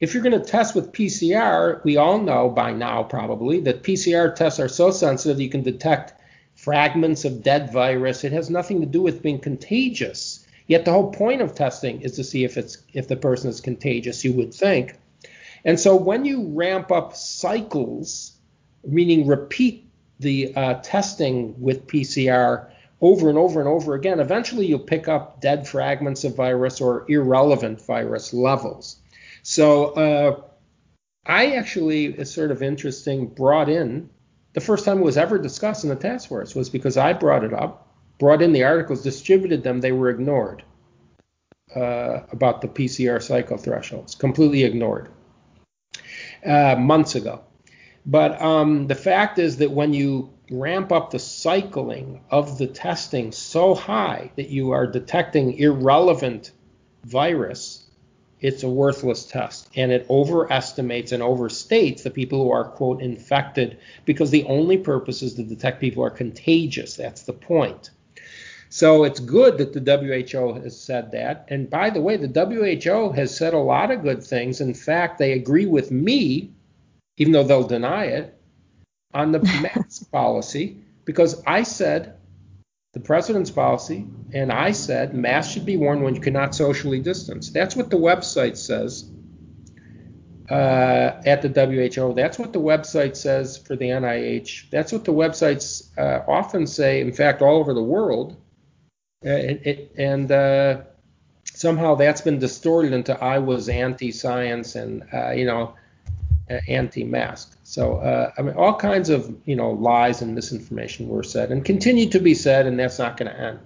if 0.00 0.14
you're 0.14 0.22
going 0.22 0.40
to 0.40 0.50
test 0.50 0.74
with 0.74 0.92
PCR, 0.92 1.84
we 1.84 1.96
all 1.96 2.18
know 2.18 2.48
by 2.48 2.72
now 2.72 3.02
probably 3.02 3.60
that 3.60 3.82
PCR 3.82 4.34
tests 4.34 4.58
are 4.58 4.68
so 4.68 4.90
sensitive 4.90 5.40
you 5.40 5.50
can 5.50 5.62
detect 5.62 6.14
fragments 6.54 7.24
of 7.24 7.42
dead 7.42 7.72
virus. 7.72 8.24
It 8.24 8.32
has 8.32 8.50
nothing 8.50 8.80
to 8.80 8.86
do 8.86 9.02
with 9.02 9.22
being 9.22 9.38
contagious. 9.38 10.46
Yet 10.66 10.84
the 10.84 10.92
whole 10.92 11.10
point 11.10 11.42
of 11.42 11.54
testing 11.54 12.00
is 12.02 12.12
to 12.12 12.24
see 12.24 12.44
if 12.44 12.56
it's 12.56 12.78
if 12.92 13.08
the 13.08 13.16
person 13.16 13.50
is 13.50 13.60
contagious. 13.60 14.24
You 14.24 14.32
would 14.34 14.54
think. 14.54 14.96
And 15.64 15.78
so 15.78 15.94
when 15.94 16.24
you 16.24 16.48
ramp 16.48 16.90
up 16.90 17.14
cycles, 17.14 18.32
meaning 18.84 19.26
repeat 19.26 19.88
the 20.18 20.54
uh, 20.54 20.74
testing 20.82 21.60
with 21.60 21.86
PCR 21.86 22.70
over 23.00 23.28
and 23.28 23.38
over 23.38 23.60
and 23.60 23.68
over 23.68 23.94
again, 23.94 24.20
eventually 24.20 24.66
you'll 24.66 24.78
pick 24.78 25.08
up 25.08 25.40
dead 25.40 25.66
fragments 25.66 26.24
of 26.24 26.36
virus 26.36 26.80
or 26.80 27.04
irrelevant 27.10 27.80
virus 27.80 28.32
levels. 28.32 28.96
So 29.42 29.86
uh, 29.92 30.42
I 31.26 31.52
actually, 31.52 32.06
it's 32.06 32.30
sort 32.30 32.50
of 32.50 32.62
interesting, 32.62 33.26
brought 33.26 33.68
in 33.68 34.10
the 34.52 34.60
first 34.60 34.84
time 34.84 34.98
it 34.98 35.04
was 35.04 35.16
ever 35.16 35.38
discussed 35.38 35.84
in 35.84 35.90
the 35.90 35.96
task 35.96 36.28
force 36.28 36.54
was 36.54 36.68
because 36.68 36.96
I 36.96 37.12
brought 37.12 37.44
it 37.44 37.52
up, 37.52 37.94
brought 38.18 38.42
in 38.42 38.52
the 38.52 38.64
articles, 38.64 39.02
distributed 39.02 39.62
them, 39.62 39.80
they 39.80 39.92
were 39.92 40.10
ignored 40.10 40.64
uh, 41.76 42.20
about 42.32 42.60
the 42.60 42.68
PCR 42.68 43.22
cycle 43.22 43.56
thresholds, 43.56 44.14
completely 44.14 44.64
ignored 44.64 45.08
uh, 46.44 46.76
months 46.76 47.14
ago. 47.14 47.42
But 48.06 48.40
um, 48.40 48.86
the 48.86 48.94
fact 48.94 49.38
is 49.38 49.58
that 49.58 49.70
when 49.70 49.92
you 49.92 50.32
ramp 50.50 50.90
up 50.90 51.10
the 51.10 51.18
cycling 51.18 52.20
of 52.30 52.58
the 52.58 52.66
testing 52.66 53.30
so 53.30 53.74
high 53.74 54.32
that 54.36 54.48
you 54.48 54.72
are 54.72 54.86
detecting 54.86 55.58
irrelevant 55.58 56.50
virus, 57.04 57.86
it's 58.40 58.62
a 58.62 58.68
worthless 58.68 59.26
test. 59.26 59.68
And 59.76 59.92
it 59.92 60.06
overestimates 60.08 61.12
and 61.12 61.22
overstates 61.22 62.02
the 62.02 62.10
people 62.10 62.42
who 62.42 62.50
are, 62.50 62.64
quote, 62.64 63.02
infected 63.02 63.78
because 64.06 64.30
the 64.30 64.44
only 64.44 64.78
purpose 64.78 65.22
is 65.22 65.34
to 65.34 65.42
detect 65.42 65.80
people 65.80 66.02
who 66.02 66.06
are 66.06 66.10
contagious. 66.10 66.96
That's 66.96 67.22
the 67.22 67.32
point. 67.32 67.90
So 68.70 69.02
it's 69.02 69.18
good 69.18 69.58
that 69.58 69.72
the 69.72 69.80
WHO 69.80 70.54
has 70.62 70.80
said 70.80 71.10
that. 71.10 71.44
And 71.48 71.68
by 71.68 71.90
the 71.90 72.00
way, 72.00 72.16
the 72.16 72.28
WHO 72.28 73.10
has 73.10 73.36
said 73.36 73.52
a 73.52 73.58
lot 73.58 73.90
of 73.90 74.02
good 74.02 74.22
things. 74.22 74.60
In 74.60 74.74
fact, 74.74 75.18
they 75.18 75.32
agree 75.32 75.66
with 75.66 75.90
me, 75.90 76.52
even 77.16 77.32
though 77.32 77.42
they'll 77.42 77.66
deny 77.66 78.04
it, 78.04 78.40
on 79.12 79.32
the 79.32 79.40
mask 79.62 80.08
policy 80.12 80.76
because 81.04 81.42
I 81.48 81.64
said 81.64 82.16
the 82.92 83.00
president's 83.00 83.50
policy 83.50 84.06
and 84.32 84.52
I 84.52 84.70
said 84.70 85.14
masks 85.14 85.52
should 85.52 85.66
be 85.66 85.76
worn 85.76 86.02
when 86.02 86.14
you 86.14 86.20
cannot 86.20 86.54
socially 86.54 87.00
distance. 87.00 87.50
That's 87.50 87.74
what 87.74 87.90
the 87.90 87.96
website 87.96 88.56
says 88.56 89.10
uh, 90.48 91.20
at 91.26 91.42
the 91.42 91.48
WHO. 91.48 92.14
That's 92.14 92.38
what 92.38 92.52
the 92.52 92.60
website 92.60 93.16
says 93.16 93.56
for 93.56 93.74
the 93.74 93.86
NIH. 93.86 94.70
That's 94.70 94.92
what 94.92 95.04
the 95.04 95.12
websites 95.12 95.90
uh, 95.98 96.22
often 96.28 96.68
say, 96.68 97.00
in 97.00 97.12
fact, 97.12 97.42
all 97.42 97.56
over 97.56 97.74
the 97.74 97.82
world. 97.82 98.36
Uh, 99.24 99.28
and 99.98 100.32
uh, 100.32 100.80
somehow 101.44 101.94
that's 101.94 102.22
been 102.22 102.38
distorted 102.38 102.92
into 102.92 103.22
I 103.22 103.38
was 103.38 103.68
anti-science 103.68 104.76
and 104.76 105.04
uh, 105.12 105.30
you 105.32 105.44
know 105.44 105.74
anti-mask. 106.68 107.56
So 107.64 107.96
uh, 107.96 108.32
I 108.36 108.42
mean, 108.42 108.54
all 108.54 108.74
kinds 108.74 109.10
of 109.10 109.34
you 109.44 109.56
know 109.56 109.72
lies 109.72 110.22
and 110.22 110.34
misinformation 110.34 111.08
were 111.08 111.22
said 111.22 111.52
and 111.52 111.64
continue 111.64 112.08
to 112.10 112.18
be 112.18 112.34
said, 112.34 112.66
and 112.66 112.78
that's 112.78 112.98
not 112.98 113.16
going 113.16 113.30
to 113.30 113.38
end. 113.38 113.58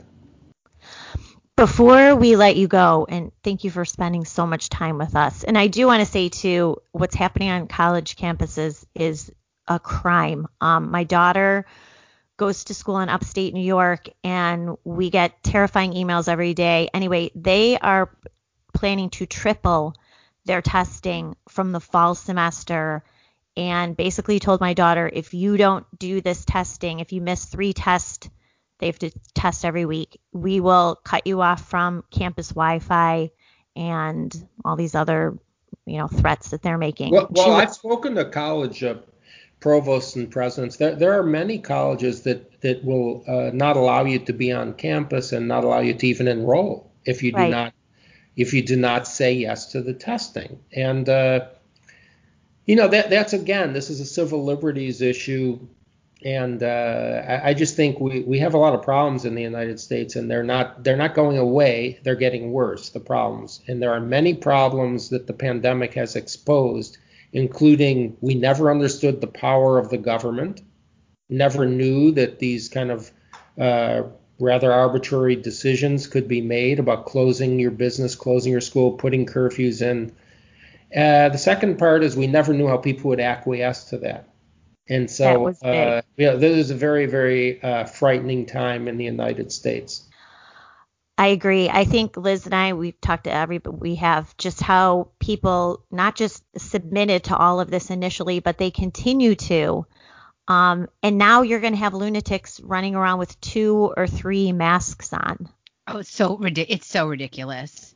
Before 1.57 2.17
we 2.17 2.35
let 2.35 2.57
you 2.57 2.67
go, 2.67 3.07
and 3.09 3.31
thank 3.45 3.63
you 3.63 3.71
for 3.71 3.85
spending 3.85 4.25
so 4.25 4.45
much 4.45 4.69
time 4.71 4.99
with 4.99 5.15
us. 5.15 5.45
And 5.45 5.57
I 5.57 5.69
do 5.69 5.87
want 5.87 6.01
to 6.01 6.07
say 6.07 6.29
too, 6.29 6.79
what's 6.91 7.15
happening 7.15 7.49
on 7.51 7.69
college 7.69 8.17
campuses 8.17 8.85
is 8.93 9.31
a 9.69 9.79
crime. 9.79 10.49
Um, 10.61 10.91
my 10.91 11.05
daughter 11.05 11.65
goes 12.37 12.65
to 12.65 12.75
school 12.75 12.99
in 12.99 13.09
upstate 13.09 13.55
New 13.55 13.65
York, 13.65 14.09
and 14.23 14.77
we 14.85 15.11
get 15.11 15.43
terrifying 15.43 15.93
emails 15.93 16.29
every 16.29 16.55
day. 16.55 16.89
Anyway, 16.93 17.31
they 17.35 17.79
are 17.79 18.11
planning 18.73 19.11
to 19.11 19.27
triple 19.27 19.95
their 20.45 20.61
testing 20.61 21.37
from 21.49 21.73
the 21.73 21.81
fall 21.81 22.15
semester 22.15 23.03
and 23.57 23.97
basically 23.97 24.41
told 24.41 24.61
my 24.61 24.75
daughter 24.75 25.09
if 25.13 25.33
you 25.33 25.57
don't 25.57 25.87
do 25.97 26.21
this 26.21 26.45
testing, 26.45 27.01
if 27.01 27.13
you 27.13 27.21
miss 27.21 27.45
three 27.45 27.73
tests, 27.73 28.29
they 28.79 28.87
have 28.87 28.99
to 28.99 29.11
test 29.35 29.65
every 29.65 29.85
week, 29.85 30.21
we 30.33 30.61
will 30.61 30.97
cut 31.05 31.27
you 31.27 31.41
off 31.41 31.69
from 31.69 32.03
campus 32.11 32.49
Wi 32.49 32.81
Fi 32.81 33.31
and 33.77 34.49
all 34.65 34.77
these 34.77 34.95
other 34.95 35.39
you 35.87 35.99
know 35.99 36.09
threats 36.09 36.51
that 36.51 36.63
they're 36.63 36.79
making. 36.79 37.13
Well, 37.13 37.29
well 37.31 37.53
I've 37.53 37.75
spoken 37.75 38.15
to 38.17 38.25
college 38.25 38.83
uh, 38.83 38.97
provosts 39.65 40.15
and 40.15 40.31
presidents. 40.31 40.77
There, 40.77 40.95
there 40.95 41.19
are 41.19 41.23
many 41.23 41.59
colleges 41.59 42.21
that 42.25 42.61
that 42.61 42.85
will 42.85 43.25
uh, 43.27 43.51
not 43.55 43.79
allow 43.79 44.05
you 44.05 44.19
to 44.19 44.33
be 44.35 44.53
on 44.53 44.75
campus 44.75 45.33
and 45.33 45.49
not 45.49 45.65
allow 45.65 45.81
you 45.81 45.95
to 45.95 46.07
even 46.07 46.29
enroll 46.29 46.93
if 47.07 47.23
you 47.23 47.33
do 47.33 47.39
right. 47.39 47.51
not 47.51 47.73
if 48.37 48.53
you 48.53 48.61
do 48.61 48.77
not 48.77 49.09
say 49.09 49.33
yes 49.33 49.73
to 49.73 49.81
the 49.81 49.95
testing. 49.95 50.61
And 50.71 51.09
uh, 51.09 51.47
you 52.67 52.77
know 52.77 52.89
that 52.89 53.09
that's 53.09 53.33
again, 53.33 53.73
this 53.73 53.89
is 53.89 54.01
a 54.01 54.05
civil 54.05 54.45
liberties 54.45 55.01
issue, 55.01 55.59
and 56.23 56.63
uh, 56.63 57.23
I, 57.27 57.49
I, 57.49 57.55
just 57.55 57.75
think 57.75 57.99
we, 58.01 58.21
we 58.21 58.39
have 58.41 58.53
a 58.53 58.59
lot 58.59 58.75
of 58.75 58.83
problems 58.83 59.25
in 59.25 59.35
the 59.35 59.41
United 59.43 59.81
States, 59.81 60.15
and 60.15 60.31
they're 60.31 60.45
not 60.45 60.85
they're 60.85 61.03
not 61.05 61.15
going 61.15 61.39
away. 61.39 62.01
They're 62.03 62.17
getting 62.27 62.53
worse. 62.53 62.91
The 62.91 63.01
problems, 63.01 63.63
and 63.67 63.81
there 63.81 63.95
are 63.95 64.01
many 64.01 64.35
problems 64.35 65.09
that 65.09 65.27
the 65.27 65.33
pandemic 65.33 65.95
has 65.95 66.17
exposed 66.17 66.99
including 67.35 68.17
we 68.21 68.35
never 68.35 68.71
understood 68.71 69.21
the 69.21 69.27
power 69.27 69.77
of 69.77 69.91
the 69.91 69.99
government, 69.99 70.63
never 71.29 71.67
knew 71.67 72.13
that 72.13 72.39
these 72.39 72.69
kind 72.69 72.91
of 72.91 73.11
uh, 73.61 74.03
rather 74.39 74.73
arbitrary 74.73 75.37
decisions 75.37 76.07
could 76.07 76.29
be 76.29 76.41
made 76.41 76.79
about 76.79 77.07
closing 77.07 77.59
your 77.59 77.73
business, 77.73 78.15
closing 78.15 78.53
your 78.53 78.61
school, 78.61 78.93
putting 78.93 79.27
curfews 79.27 79.83
in. 79.83 80.13
Uh, 80.97 81.29
the 81.29 81.39
second 81.39 81.77
part 81.77 82.05
is 82.05 82.17
we 82.17 82.29
never 82.29 82.55
knew 82.55 82.69
how 82.69 82.77
people 82.77 83.11
would 83.11 83.21
acquiesce 83.21 83.85
to 83.85 83.99
that. 83.99 84.29
And 84.89 85.11
so, 85.11 85.49
uh, 85.63 86.03
yeah, 86.17 86.35
this 86.35 86.57
is 86.57 86.71
a 86.71 86.75
very, 86.75 87.07
very 87.07 87.61
uh, 87.63 87.85
frightening 87.85 88.47
time 88.47 88.87
in 88.87 88.97
the 88.97 89.05
United 89.05 89.51
States. 89.51 90.09
I 91.17 91.29
agree. 91.29 91.69
I 91.69 91.85
think 91.85 92.17
Liz 92.17 92.45
and 92.45 92.55
I, 92.55 92.73
we've 92.73 93.01
talked 93.01 93.25
to 93.25 93.33
everybody, 93.33 93.77
we 93.77 93.95
have 93.97 94.37
just 94.37 94.61
how 94.61 95.11
people 95.21 95.85
not 95.91 96.17
just 96.17 96.43
submitted 96.57 97.25
to 97.25 97.37
all 97.37 97.61
of 97.61 97.71
this 97.71 97.91
initially, 97.91 98.41
but 98.41 98.59
they 98.59 98.73
continue 98.73 99.37
to. 99.37 99.87
Um, 100.49 100.89
and 101.03 101.17
now 101.17 101.43
you're 101.43 101.61
going 101.61 101.73
to 101.73 101.79
have 101.79 101.95
lunatics 101.95 102.61
running 102.61 102.97
around 102.97 103.21
with 103.21 103.41
two 103.41 103.93
or 103.97 104.09
three 104.09 104.51
masks 104.53 105.13
on. 105.13 105.49
Oh, 105.87 105.99
it's 105.99 106.11
so 106.11 106.39
it's 106.43 106.87
so 106.87 107.07
ridiculous. 107.07 107.95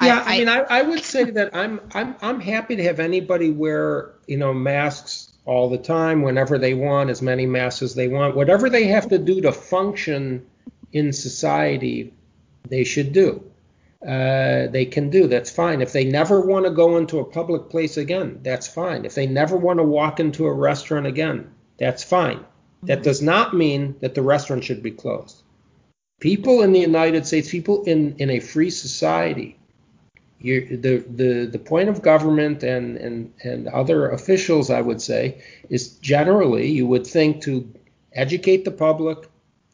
Yeah, 0.00 0.22
I, 0.24 0.34
I 0.34 0.38
mean, 0.38 0.48
I, 0.48 0.58
I 0.60 0.82
would 0.82 1.04
say 1.04 1.24
that 1.24 1.54
I'm 1.54 1.80
I'm 1.92 2.16
I'm 2.20 2.40
happy 2.40 2.76
to 2.76 2.82
have 2.84 2.98
anybody 2.98 3.50
wear 3.50 4.14
you 4.26 4.36
know 4.36 4.52
masks 4.52 5.32
all 5.44 5.68
the 5.68 5.78
time 5.78 6.22
whenever 6.22 6.58
they 6.58 6.74
want, 6.74 7.10
as 7.10 7.22
many 7.22 7.46
masks 7.46 7.82
as 7.82 7.94
they 7.94 8.08
want, 8.08 8.34
whatever 8.34 8.70
they 8.70 8.86
have 8.88 9.08
to 9.10 9.18
do 9.18 9.42
to 9.42 9.52
function 9.52 10.46
in 10.92 11.12
society 11.12 12.14
they 12.68 12.84
should 12.84 13.12
do. 13.12 13.44
Uh, 14.06 14.66
they 14.66 14.84
can 14.84 15.08
do. 15.08 15.26
That's 15.26 15.50
fine. 15.50 15.80
If 15.80 15.92
they 15.92 16.04
never 16.04 16.40
want 16.40 16.66
to 16.66 16.70
go 16.70 16.98
into 16.98 17.20
a 17.20 17.24
public 17.24 17.70
place 17.70 17.96
again, 17.96 18.40
that's 18.42 18.68
fine. 18.68 19.04
If 19.04 19.14
they 19.14 19.26
never 19.26 19.56
want 19.56 19.78
to 19.78 19.84
walk 19.84 20.20
into 20.20 20.46
a 20.46 20.52
restaurant 20.52 21.06
again, 21.06 21.50
that's 21.78 22.04
fine. 22.04 22.44
That 22.82 23.02
does 23.02 23.22
not 23.22 23.54
mean 23.54 23.96
that 24.00 24.14
the 24.14 24.20
restaurant 24.20 24.62
should 24.62 24.82
be 24.82 24.90
closed. 24.90 25.42
People 26.20 26.60
in 26.60 26.72
the 26.72 26.80
United 26.80 27.26
States, 27.26 27.50
people 27.50 27.82
in, 27.84 28.14
in 28.18 28.28
a 28.28 28.40
free 28.40 28.70
society, 28.70 29.58
the, 30.38 31.04
the, 31.08 31.48
the 31.50 31.58
point 31.58 31.88
of 31.88 32.02
government 32.02 32.62
and, 32.62 32.98
and, 32.98 33.32
and 33.42 33.68
other 33.68 34.10
officials, 34.10 34.68
I 34.70 34.82
would 34.82 35.00
say, 35.00 35.42
is 35.70 35.96
generally 35.98 36.68
you 36.68 36.86
would 36.86 37.06
think 37.06 37.42
to 37.44 37.72
educate 38.12 38.66
the 38.66 38.70
public, 38.70 39.18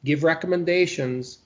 give 0.05 0.23
recommendations, 0.23 1.39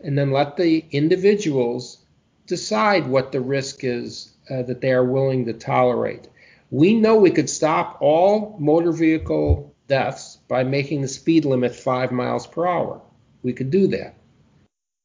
and 0.00 0.18
then 0.18 0.30
let 0.30 0.56
the 0.56 0.84
individuals 0.90 1.98
decide 2.46 3.06
what 3.06 3.32
the 3.32 3.40
risk 3.40 3.84
is 3.84 4.32
uh, 4.50 4.62
that 4.62 4.80
they 4.80 4.92
are 4.92 5.04
willing 5.04 5.44
to 5.46 5.52
tolerate. 5.52 6.28
We 6.70 6.94
know 6.94 7.16
we 7.16 7.30
could 7.30 7.48
stop 7.48 7.98
all 8.00 8.56
motor 8.58 8.92
vehicle 8.92 9.74
deaths 9.86 10.38
by 10.48 10.64
making 10.64 11.02
the 11.02 11.08
speed 11.08 11.44
limit 11.44 11.74
five 11.74 12.10
miles 12.10 12.46
per 12.46 12.66
hour. 12.66 13.00
We 13.42 13.52
could 13.52 13.70
do 13.70 13.86
that. 13.88 14.14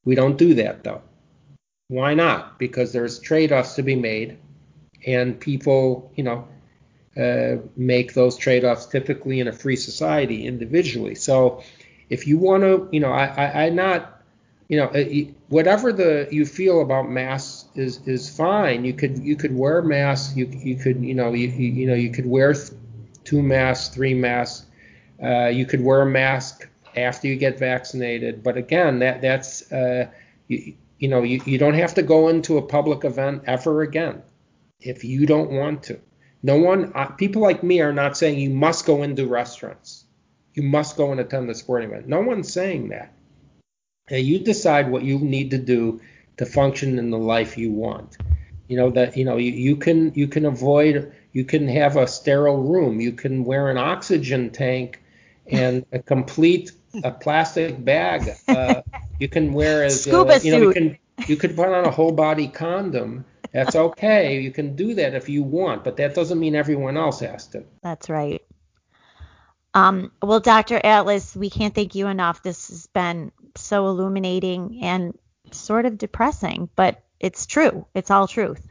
We 0.06 0.16
don't 0.16 0.38
do 0.38 0.54
that 0.56 0.84
though. 0.84 1.02
Why 1.90 2.14
not? 2.14 2.60
Because 2.60 2.94
there's 2.94 3.20
trade-offs 3.20 3.76
to 3.76 3.84
be 3.84 3.96
made, 3.96 4.38
and 5.08 5.40
people, 5.40 6.12
you 6.16 6.24
know, 6.24 6.48
uh, 7.18 7.58
make 7.76 8.14
those 8.14 8.38
trade-offs 8.38 8.86
typically 8.86 9.40
in 9.40 9.48
a 9.48 9.52
free 9.52 9.76
society 9.76 10.46
individually. 10.46 11.16
So, 11.16 11.64
if 12.10 12.28
you 12.28 12.38
want 12.38 12.62
to, 12.62 12.88
you 12.92 13.00
know, 13.00 13.12
I, 13.12 13.26
I, 13.26 13.66
I'm 13.66 13.76
not 13.76 14.19
you 14.70 14.78
know, 14.78 14.86
uh, 14.86 15.04
whatever 15.50 15.92
the 15.92 16.28
you 16.32 16.46
feel 16.46 16.82
about 16.82 17.10
masks 17.10 17.66
is 17.76 18.08
is 18.08 18.30
fine. 18.30 18.86
You 18.86 18.94
could 18.94 19.18
you 19.18 19.36
could 19.36 19.54
wear 19.54 19.82
masks. 19.82 20.36
You 20.38 20.46
you 20.46 20.76
could 20.76 21.04
you 21.04 21.16
know 21.16 21.34
you 21.34 21.48
you 21.48 21.88
know 21.88 21.96
you 21.96 22.12
could 22.12 22.28
wear 22.28 22.54
two 23.24 23.42
masks, 23.42 23.94
three 23.94 24.14
masks. 24.14 24.68
Uh, 25.22 25.48
you 25.48 25.66
could 25.66 25.84
wear 25.84 26.02
a 26.02 26.06
mask 26.06 26.70
after 26.96 27.28
you 27.28 27.36
get 27.36 27.58
vaccinated. 27.58 28.44
But 28.44 28.58
again, 28.58 29.00
that 29.00 29.22
that's 29.22 29.70
uh, 29.72 30.08
you, 30.48 30.76
you 31.00 31.08
know 31.08 31.24
you, 31.24 31.42
you 31.46 31.58
don't 31.58 31.74
have 31.74 31.96
to 31.96 32.04
go 32.04 32.30
into 32.30 32.60
a 32.60 32.62
public 32.62 33.04
event 33.04 33.44
ever 33.48 33.82
again 33.82 34.22
if 34.80 35.04
you 35.04 35.26
don't 35.26 35.52
want 35.52 35.84
to. 35.84 36.00
No 36.44 36.58
one, 36.58 36.94
uh, 36.96 37.08
people 37.08 37.42
like 37.42 37.64
me 37.64 37.82
are 37.82 37.92
not 37.92 38.16
saying 38.16 38.40
you 38.40 38.52
must 38.52 38.86
go 38.86 39.04
into 39.04 39.28
restaurants. 39.28 40.06
You 40.54 40.64
must 40.64 40.96
go 40.96 41.12
and 41.12 41.20
attend 41.20 41.50
the 41.50 41.56
sporting 41.56 41.90
event. 41.90 42.08
No 42.08 42.22
one's 42.22 42.54
saying 42.54 42.90
that 42.90 43.14
you 44.18 44.40
decide 44.40 44.90
what 44.92 45.04
you 45.04 45.20
need 45.20 45.52
to 45.52 45.58
do 45.58 46.02
to 46.38 46.46
function 46.46 46.98
in 46.98 47.12
the 47.12 47.18
life 47.18 47.58
you 47.58 47.72
want. 47.72 48.18
You 48.68 48.78
know 48.78 48.90
that 48.92 49.18
you 49.18 49.26
know 49.26 49.38
you, 49.38 49.52
you 49.52 49.76
can 49.76 50.14
you 50.16 50.28
can 50.28 50.46
avoid 50.46 51.12
you 51.34 51.44
can 51.44 51.68
have 51.68 51.98
a 51.98 52.08
sterile 52.08 52.64
room. 52.64 53.00
You 53.02 53.12
can 53.12 53.44
wear 53.44 53.70
an 53.70 53.78
oxygen 53.78 54.50
tank 54.52 55.02
and 55.48 55.86
a 55.92 56.00
complete 56.00 56.72
a 57.04 57.12
plastic 57.12 57.84
bag. 57.84 58.36
Uh, 58.48 58.82
you 59.20 59.28
can 59.28 59.54
wear 59.54 59.84
a 59.84 59.90
Scuba 59.90 60.36
uh, 60.36 60.40
you 60.44 60.52
know 60.52 60.62
you 60.62 60.74
can 60.74 60.98
you 61.28 61.36
could 61.36 61.56
put 61.56 61.68
on 61.68 61.86
a 61.86 61.92
whole 61.92 62.12
body 62.12 62.48
condom. 62.48 63.26
That's 63.52 63.76
okay. 63.76 64.42
You 64.42 64.52
can 64.52 64.76
do 64.76 64.94
that 64.96 65.16
if 65.16 65.28
you 65.28 65.42
want, 65.42 65.84
but 65.84 65.98
that 65.98 66.14
doesn't 66.14 66.40
mean 66.40 66.56
everyone 66.56 66.98
else 66.98 67.20
has 67.22 67.48
to. 67.48 67.64
That's 67.82 68.10
right. 68.10 68.42
Um, 69.74 70.12
well, 70.22 70.40
Dr. 70.40 70.82
Atlas, 70.84 71.36
we 71.36 71.50
can't 71.50 71.76
thank 71.76 71.96
you 71.96 72.08
enough. 72.08 72.42
This 72.42 72.70
has 72.70 72.88
been 72.88 73.32
so 73.56 73.88
illuminating 73.88 74.80
and 74.82 75.14
sort 75.52 75.86
of 75.86 75.98
depressing, 75.98 76.70
but 76.76 77.04
it's 77.20 77.46
true. 77.46 77.86
It's 77.94 78.10
all 78.10 78.28
truth. 78.28 78.68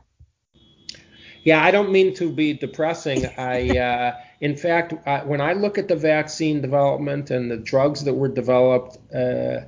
Yeah, 1.44 1.64
I 1.64 1.70
don't 1.70 1.92
mean 1.92 2.14
to 2.14 2.32
be 2.32 2.53
depressing. 2.53 3.26
I, 3.38 3.68
uh, 3.78 4.16
in 4.40 4.57
fact, 4.57 4.94
I, 5.07 5.24
when 5.24 5.40
I 5.40 5.53
look 5.53 5.78
at 5.78 5.88
the 5.88 5.96
vaccine 5.96 6.61
development 6.61 7.30
and 7.30 7.51
the 7.51 7.57
drugs 7.57 8.05
that 8.05 8.14
were 8.14 8.28
developed, 8.28 8.99
uh, 9.14 9.61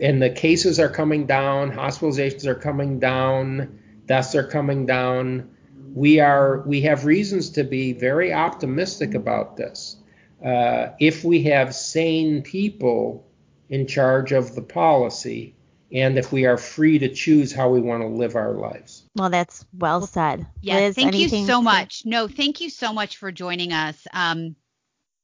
and 0.00 0.20
the 0.20 0.30
cases 0.30 0.80
are 0.80 0.88
coming 0.88 1.26
down, 1.26 1.70
hospitalizations 1.70 2.44
are 2.46 2.54
coming 2.54 2.98
down, 2.98 3.78
deaths 4.06 4.34
are 4.34 4.46
coming 4.46 4.86
down. 4.86 5.50
We 5.94 6.20
are 6.20 6.62
we 6.66 6.82
have 6.82 7.04
reasons 7.04 7.50
to 7.50 7.64
be 7.64 7.92
very 7.92 8.32
optimistic 8.32 9.14
about 9.14 9.56
this. 9.56 9.95
Uh, 10.44 10.88
if 11.00 11.24
we 11.24 11.44
have 11.44 11.74
sane 11.74 12.42
people 12.42 13.26
in 13.68 13.86
charge 13.86 14.32
of 14.32 14.54
the 14.54 14.62
policy, 14.62 15.54
and 15.92 16.18
if 16.18 16.32
we 16.32 16.46
are 16.46 16.56
free 16.56 16.98
to 16.98 17.08
choose 17.08 17.52
how 17.52 17.68
we 17.68 17.80
want 17.80 18.02
to 18.02 18.08
live 18.08 18.36
our 18.36 18.52
lives. 18.52 19.04
Well, 19.14 19.30
that's 19.30 19.64
well 19.72 20.06
said. 20.06 20.46
Yeah, 20.60 20.76
Liz, 20.76 20.94
thank 20.94 21.14
you 21.14 21.28
so 21.28 21.58
to... 21.58 21.62
much. 21.62 22.02
No, 22.04 22.28
thank 22.28 22.60
you 22.60 22.70
so 22.70 22.92
much 22.92 23.16
for 23.16 23.30
joining 23.30 23.72
us. 23.72 24.06
Um, 24.12 24.56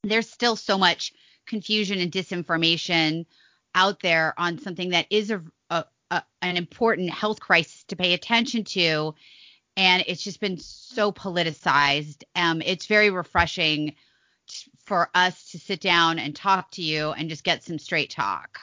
there's 0.02 0.30
still 0.30 0.56
so 0.56 0.78
much 0.78 1.12
confusion 1.46 1.98
and 1.98 2.10
disinformation 2.10 3.26
out 3.74 4.00
there 4.00 4.34
on 4.38 4.58
something 4.58 4.90
that 4.90 5.06
is 5.10 5.30
a, 5.30 5.42
a, 5.70 5.84
a, 6.10 6.22
an 6.40 6.56
important 6.56 7.10
health 7.10 7.40
crisis 7.40 7.84
to 7.84 7.96
pay 7.96 8.14
attention 8.14 8.64
to, 8.64 9.14
and 9.76 10.04
it's 10.06 10.22
just 10.22 10.40
been 10.40 10.58
so 10.58 11.10
politicized. 11.12 12.22
Um, 12.36 12.62
it's 12.62 12.86
very 12.86 13.10
refreshing 13.10 13.94
for 14.84 15.08
us 15.14 15.50
to 15.52 15.58
sit 15.58 15.80
down 15.80 16.18
and 16.18 16.34
talk 16.34 16.70
to 16.72 16.82
you 16.82 17.10
and 17.10 17.28
just 17.28 17.44
get 17.44 17.64
some 17.64 17.78
straight 17.78 18.10
talk. 18.10 18.58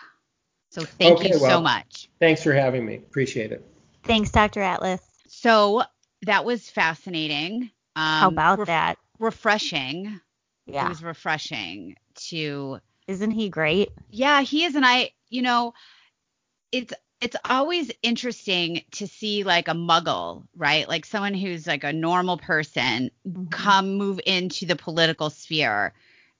So 0.72 0.84
thank 0.84 1.20
okay, 1.20 1.30
you 1.30 1.40
well, 1.42 1.58
so 1.58 1.62
much. 1.62 2.10
Thanks 2.20 2.44
for 2.44 2.54
having 2.54 2.86
me. 2.86 2.96
Appreciate 2.96 3.52
it. 3.52 3.66
Thanks, 4.04 4.32
Dr. 4.32 4.62
Atlas. 4.62 5.02
So 5.28 5.84
that 6.24 6.46
was 6.46 6.70
fascinating. 6.70 7.72
Um, 7.96 8.20
How 8.20 8.28
about 8.28 8.66
that? 8.68 8.98
Refreshing. 9.18 10.20
Yeah. 10.66 10.86
It 10.86 10.90
was 10.90 11.04
refreshing 11.04 11.96
to. 12.28 12.80
Isn't 13.08 13.32
he 13.32 13.50
great? 13.50 13.90
Yeah, 14.10 14.42
he 14.42 14.66
is. 14.66 14.76
And 14.76 14.86
I, 14.86 15.12
you 15.30 15.42
know, 15.42 15.74
it's 16.72 16.94
it's 17.22 17.36
always 17.44 17.92
interesting 18.02 18.82
to 18.92 19.08
see 19.08 19.44
like 19.44 19.68
a 19.68 19.74
muggle, 19.74 20.46
right? 20.56 20.88
Like 20.88 21.06
someone 21.06 21.34
who's 21.34 21.68
like 21.68 21.84
a 21.84 21.92
normal 21.92 22.38
person 22.38 23.12
mm-hmm. 23.28 23.48
come 23.48 23.96
move 23.96 24.20
into 24.26 24.66
the 24.66 24.76
political 24.76 25.30
sphere. 25.30 25.94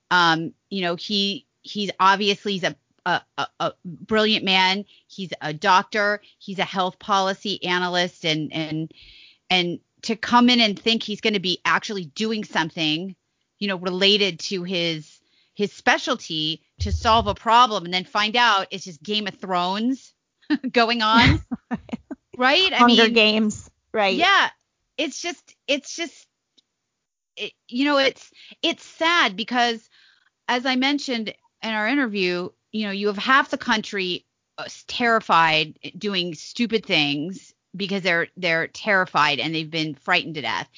Um, 0.10 0.54
you 0.70 0.82
know, 0.82 0.96
he 0.96 1.46
he's 1.62 1.92
obviously 2.00 2.54
he's 2.54 2.64
a 2.64 2.76
a, 3.06 3.22
a, 3.38 3.48
a, 3.60 3.74
brilliant 3.86 4.46
man. 4.46 4.86
He's 5.08 5.32
a 5.42 5.54
doctor. 5.54 6.22
He's 6.38 6.60
a 6.60 6.66
health 6.66 7.00
policy 7.00 7.64
analyst, 7.64 8.26
and 8.26 8.54
and 8.54 8.92
and 9.50 9.80
to 10.04 10.16
come 10.16 10.50
in 10.50 10.60
and 10.62 10.80
think 10.80 11.04
he's 11.04 11.22
going 11.22 11.34
to 11.34 11.40
be 11.40 11.60
actually 11.66 12.06
doing 12.06 12.44
something, 12.44 13.16
you 13.58 13.68
know, 13.68 13.78
related 13.78 14.40
to 14.40 14.64
his 14.64 15.20
his 15.56 15.74
specialty 15.74 16.62
to 16.80 16.92
solve 16.92 17.28
a 17.28 17.36
problem, 17.36 17.84
and 17.84 17.94
then 17.94 18.06
find 18.06 18.38
out 18.38 18.68
it's 18.72 18.86
just 18.86 19.04
Game 19.04 19.28
of 19.28 19.36
Thrones 19.36 20.14
going 20.72 21.02
on, 21.02 21.42
right? 22.38 22.74
I 22.74 22.78
Hunger 22.78 23.08
mean, 23.08 23.14
Games, 23.14 23.70
right? 23.94 24.16
Yeah, 24.18 24.50
it's 24.98 25.22
just 25.22 25.56
it's 25.68 25.96
just 25.96 26.28
it, 27.36 27.54
you 27.68 27.86
know 27.86 27.98
it's 27.98 28.32
it's 28.62 28.84
sad 28.86 29.36
because 29.36 29.90
as 30.48 30.66
I 30.66 30.76
mentioned 30.76 31.34
in 31.64 31.70
our 31.70 31.88
interview, 31.88 32.50
you 32.72 32.86
know, 32.86 32.92
you 32.92 33.08
have 33.08 33.18
half 33.18 33.50
the 33.50 33.58
country 33.58 34.26
uh, 34.58 34.66
terrified 34.88 35.80
doing 35.98 36.34
stupid 36.36 36.86
things 36.86 37.54
because 37.76 38.02
they're 38.02 38.28
they're 38.38 38.68
terrified 38.68 39.40
and 39.40 39.54
they've 39.54 39.70
been 39.70 39.96
frightened 39.96 40.36
to 40.36 40.42
death. 40.42 40.70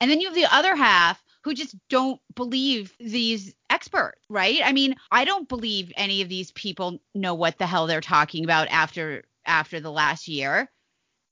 And 0.00 0.10
then 0.10 0.20
you 0.20 0.28
have 0.28 0.34
the 0.36 0.52
other 0.54 0.74
half 0.74 1.22
who 1.42 1.54
just 1.54 1.76
don't 1.88 2.20
believe 2.34 2.94
these 3.00 3.54
experts, 3.80 4.20
right? 4.28 4.60
I 4.62 4.72
mean, 4.72 4.94
I 5.10 5.24
don't 5.24 5.48
believe 5.48 5.90
any 5.96 6.20
of 6.20 6.28
these 6.28 6.50
people 6.50 7.00
know 7.14 7.34
what 7.34 7.56
the 7.56 7.66
hell 7.66 7.86
they're 7.86 8.02
talking 8.02 8.44
about 8.44 8.68
after 8.68 9.24
after 9.46 9.80
the 9.80 9.90
last 9.90 10.28
year. 10.28 10.70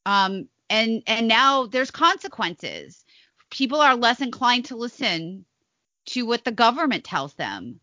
Um 0.07 0.49
and 0.71 1.03
and 1.07 1.29
now 1.29 1.67
there's 1.67 1.91
consequences. 1.91 3.05
People 3.51 3.81
are 3.81 3.97
less 3.97 4.23
inclined 4.23 4.65
to 4.67 4.77
listen 4.77 5.45
to 6.07 6.23
what 6.25 6.45
the 6.45 6.53
government 6.53 7.05
tells 7.05 7.35
them. 7.35 7.81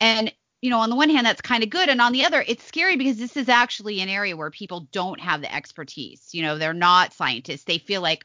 And 0.00 0.32
you 0.62 0.70
know, 0.70 0.78
on 0.78 0.90
the 0.90 0.96
one 0.96 1.10
hand, 1.10 1.26
that's 1.26 1.40
kind 1.40 1.64
of 1.64 1.70
good. 1.70 1.88
And 1.88 2.00
on 2.00 2.12
the 2.12 2.24
other, 2.24 2.44
it's 2.46 2.64
scary 2.64 2.96
because 2.96 3.18
this 3.18 3.36
is 3.36 3.48
actually 3.48 4.00
an 4.00 4.08
area 4.08 4.36
where 4.36 4.50
people 4.50 4.88
don't 4.92 5.20
have 5.20 5.40
the 5.40 5.52
expertise. 5.52 6.28
You 6.32 6.42
know, 6.42 6.58
they're 6.58 6.72
not 6.72 7.12
scientists. 7.12 7.64
They 7.64 7.78
feel 7.78 8.02
like, 8.02 8.24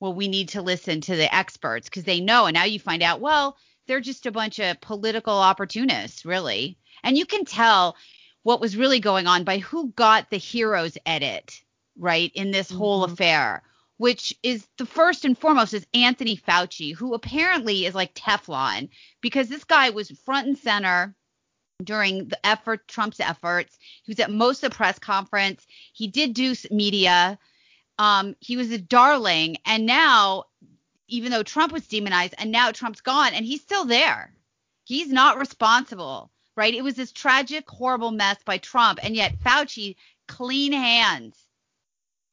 well, 0.00 0.14
we 0.14 0.28
need 0.28 0.50
to 0.50 0.62
listen 0.62 1.00
to 1.02 1.16
the 1.16 1.34
experts 1.34 1.88
because 1.88 2.04
they 2.04 2.20
know. 2.20 2.46
And 2.46 2.54
now 2.54 2.64
you 2.64 2.78
find 2.78 3.02
out, 3.02 3.20
well, 3.20 3.56
they're 3.86 4.00
just 4.00 4.26
a 4.26 4.32
bunch 4.32 4.58
of 4.58 4.80
political 4.80 5.34
opportunists, 5.34 6.24
really. 6.24 6.78
And 7.02 7.18
you 7.18 7.26
can 7.26 7.44
tell 7.44 7.96
what 8.42 8.60
was 8.60 8.76
really 8.76 9.00
going 9.00 9.26
on 9.26 9.44
by 9.44 9.58
who 9.58 9.90
got 9.90 10.30
the 10.30 10.36
hero's 10.36 10.96
edit, 11.06 11.62
right, 11.98 12.30
in 12.34 12.50
this 12.50 12.68
mm-hmm. 12.68 12.78
whole 12.78 13.04
affair, 13.04 13.62
which 13.96 14.34
is 14.42 14.66
the 14.78 14.86
first 14.86 15.24
and 15.24 15.36
foremost 15.36 15.74
is 15.74 15.86
Anthony 15.94 16.36
Fauci, 16.36 16.94
who 16.94 17.14
apparently 17.14 17.86
is 17.86 17.94
like 17.94 18.14
Teflon 18.14 18.88
because 19.20 19.48
this 19.48 19.64
guy 19.64 19.90
was 19.90 20.10
front 20.24 20.46
and 20.46 20.58
center 20.58 21.14
during 21.82 22.28
the 22.28 22.46
effort 22.46 22.86
Trump's 22.86 23.20
efforts. 23.20 23.78
He 24.04 24.10
was 24.10 24.20
at 24.20 24.30
most 24.30 24.62
of 24.62 24.70
the 24.70 24.76
press 24.76 24.98
conference. 24.98 25.66
He 25.92 26.08
did 26.08 26.34
do 26.34 26.54
media. 26.70 27.38
Um, 27.98 28.36
he 28.40 28.56
was 28.56 28.70
a 28.72 28.78
darling, 28.78 29.56
and 29.64 29.86
now, 29.86 30.44
even 31.08 31.30
though 31.30 31.42
Trump 31.42 31.72
was 31.72 31.86
demonized, 31.86 32.34
and 32.38 32.50
now 32.50 32.70
Trump's 32.72 33.00
gone, 33.00 33.34
and 33.34 33.44
he's 33.44 33.62
still 33.62 33.84
there. 33.84 34.32
He's 34.84 35.10
not 35.10 35.38
responsible, 35.38 36.30
right? 36.56 36.74
It 36.74 36.84
was 36.84 36.94
this 36.94 37.12
tragic, 37.12 37.68
horrible 37.68 38.10
mess 38.10 38.36
by 38.44 38.58
Trump, 38.58 38.98
and 39.02 39.16
yet 39.16 39.38
Fauci, 39.40 39.96
clean 40.28 40.72
hands. 40.72 41.36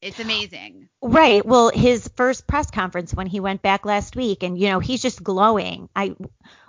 It's 0.01 0.19
amazing. 0.19 0.89
Right. 1.01 1.45
Well, 1.45 1.69
his 1.69 2.09
first 2.15 2.47
press 2.47 2.71
conference 2.71 3.13
when 3.13 3.27
he 3.27 3.39
went 3.39 3.61
back 3.61 3.85
last 3.85 4.15
week, 4.15 4.41
and 4.41 4.57
you 4.57 4.69
know 4.69 4.79
he's 4.79 5.01
just 5.01 5.23
glowing. 5.23 5.89
I 5.95 6.15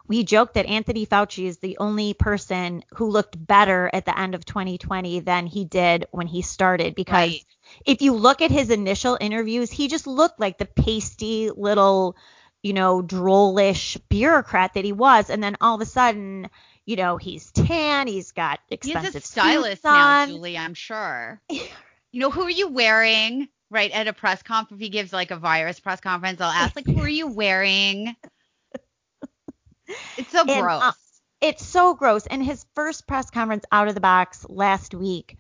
we 0.07 0.25
joked 0.25 0.55
that 0.55 0.67
Anthony 0.67 1.07
Fauci 1.07 1.47
is 1.47 1.59
the 1.59 1.79
only 1.79 2.13
person 2.13 2.85
who 2.91 3.09
looked 3.09 3.35
better 3.47 3.89
at 3.93 4.05
the 4.05 4.19
end 4.19 4.35
of 4.35 4.45
2020 4.45 5.21
than 5.21 5.47
he 5.47 5.65
did 5.65 6.07
when 6.11 6.27
he 6.27 6.43
started 6.43 6.95
because 6.95 7.31
right. 7.31 7.47
If 7.85 8.03
you 8.03 8.13
look 8.13 8.43
at 8.43 8.51
his 8.51 8.71
initial 8.71 9.17
interviews, 9.21 9.71
he 9.71 9.89
just 9.89 10.07
looked 10.07 10.41
like 10.41 10.59
the 10.59 10.67
pasty 10.67 11.51
little, 11.51 12.17
you 12.63 12.73
know, 12.73 13.03
drollish 13.03 13.99
bureaucrat 14.09 14.75
that 14.75 14.85
he 14.85 14.93
was 14.93 15.31
and 15.31 15.43
then 15.43 15.57
all 15.61 15.75
of 15.75 15.81
a 15.81 15.87
sudden, 15.87 16.49
you 16.85 16.97
know, 16.97 17.17
he's 17.17 17.51
tan, 17.53 18.07
he's 18.07 18.33
got 18.33 18.61
expensive 18.71 19.15
He's 19.15 19.25
a 19.25 19.27
stylist 19.27 19.85
now, 19.85 20.27
Julie, 20.27 20.59
I'm 20.59 20.75
sure. 20.75 21.41
you 21.49 22.21
know, 22.21 22.31
who 22.31 22.43
are 22.43 22.51
you 22.51 22.69
wearing? 22.69 23.49
Right 23.71 23.91
at 23.91 24.07
a 24.07 24.13
press 24.13 24.43
conference, 24.43 24.81
if 24.81 24.85
he 24.85 24.91
gives 24.91 25.15
like 25.15 25.31
a 25.31 25.37
virus 25.37 25.81
press 25.81 25.99
conference, 25.99 26.43
I'll 26.43 26.51
ask 26.51 26.77
like, 26.77 26.85
who 26.85 27.01
are 27.01 27.09
you 27.09 27.29
wearing? 27.29 28.15
It's 30.17 30.31
so 30.31 30.41
and, 30.41 30.51
uh, 30.51 30.61
gross. 30.63 30.83
Uh, 30.83 30.93
it's 31.41 31.67
so 31.67 31.95
gross. 31.95 32.27
And 32.27 32.43
his 32.43 32.65
first 32.75 33.07
press 33.07 33.31
conference 33.31 33.65
out 33.71 33.89
of 33.89 33.95
the 33.95 34.01
box 34.01 34.47
last 34.49 34.95
week, 34.95 35.37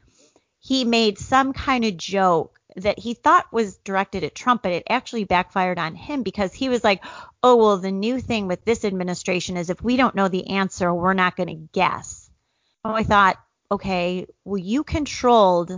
he 0.62 0.84
made 0.84 1.18
some 1.18 1.52
kind 1.52 1.84
of 1.84 1.96
joke 1.96 2.58
that 2.76 2.98
he 2.98 3.14
thought 3.14 3.52
was 3.52 3.76
directed 3.78 4.22
at 4.24 4.34
Trump, 4.34 4.62
but 4.62 4.72
it 4.72 4.84
actually 4.88 5.24
backfired 5.24 5.78
on 5.78 5.94
him 5.94 6.22
because 6.22 6.54
he 6.54 6.68
was 6.68 6.84
like, 6.84 7.04
oh, 7.42 7.56
well, 7.56 7.76
the 7.78 7.90
new 7.90 8.20
thing 8.20 8.46
with 8.46 8.64
this 8.64 8.84
administration 8.84 9.56
is 9.56 9.68
if 9.68 9.82
we 9.82 9.96
don't 9.96 10.14
know 10.14 10.28
the 10.28 10.50
answer, 10.50 10.94
we're 10.94 11.12
not 11.14 11.36
going 11.36 11.48
to 11.48 11.68
guess. 11.72 12.30
Oh, 12.84 12.92
I 12.92 13.02
thought, 13.02 13.38
okay, 13.70 14.26
well, 14.44 14.58
you 14.58 14.84
controlled 14.84 15.72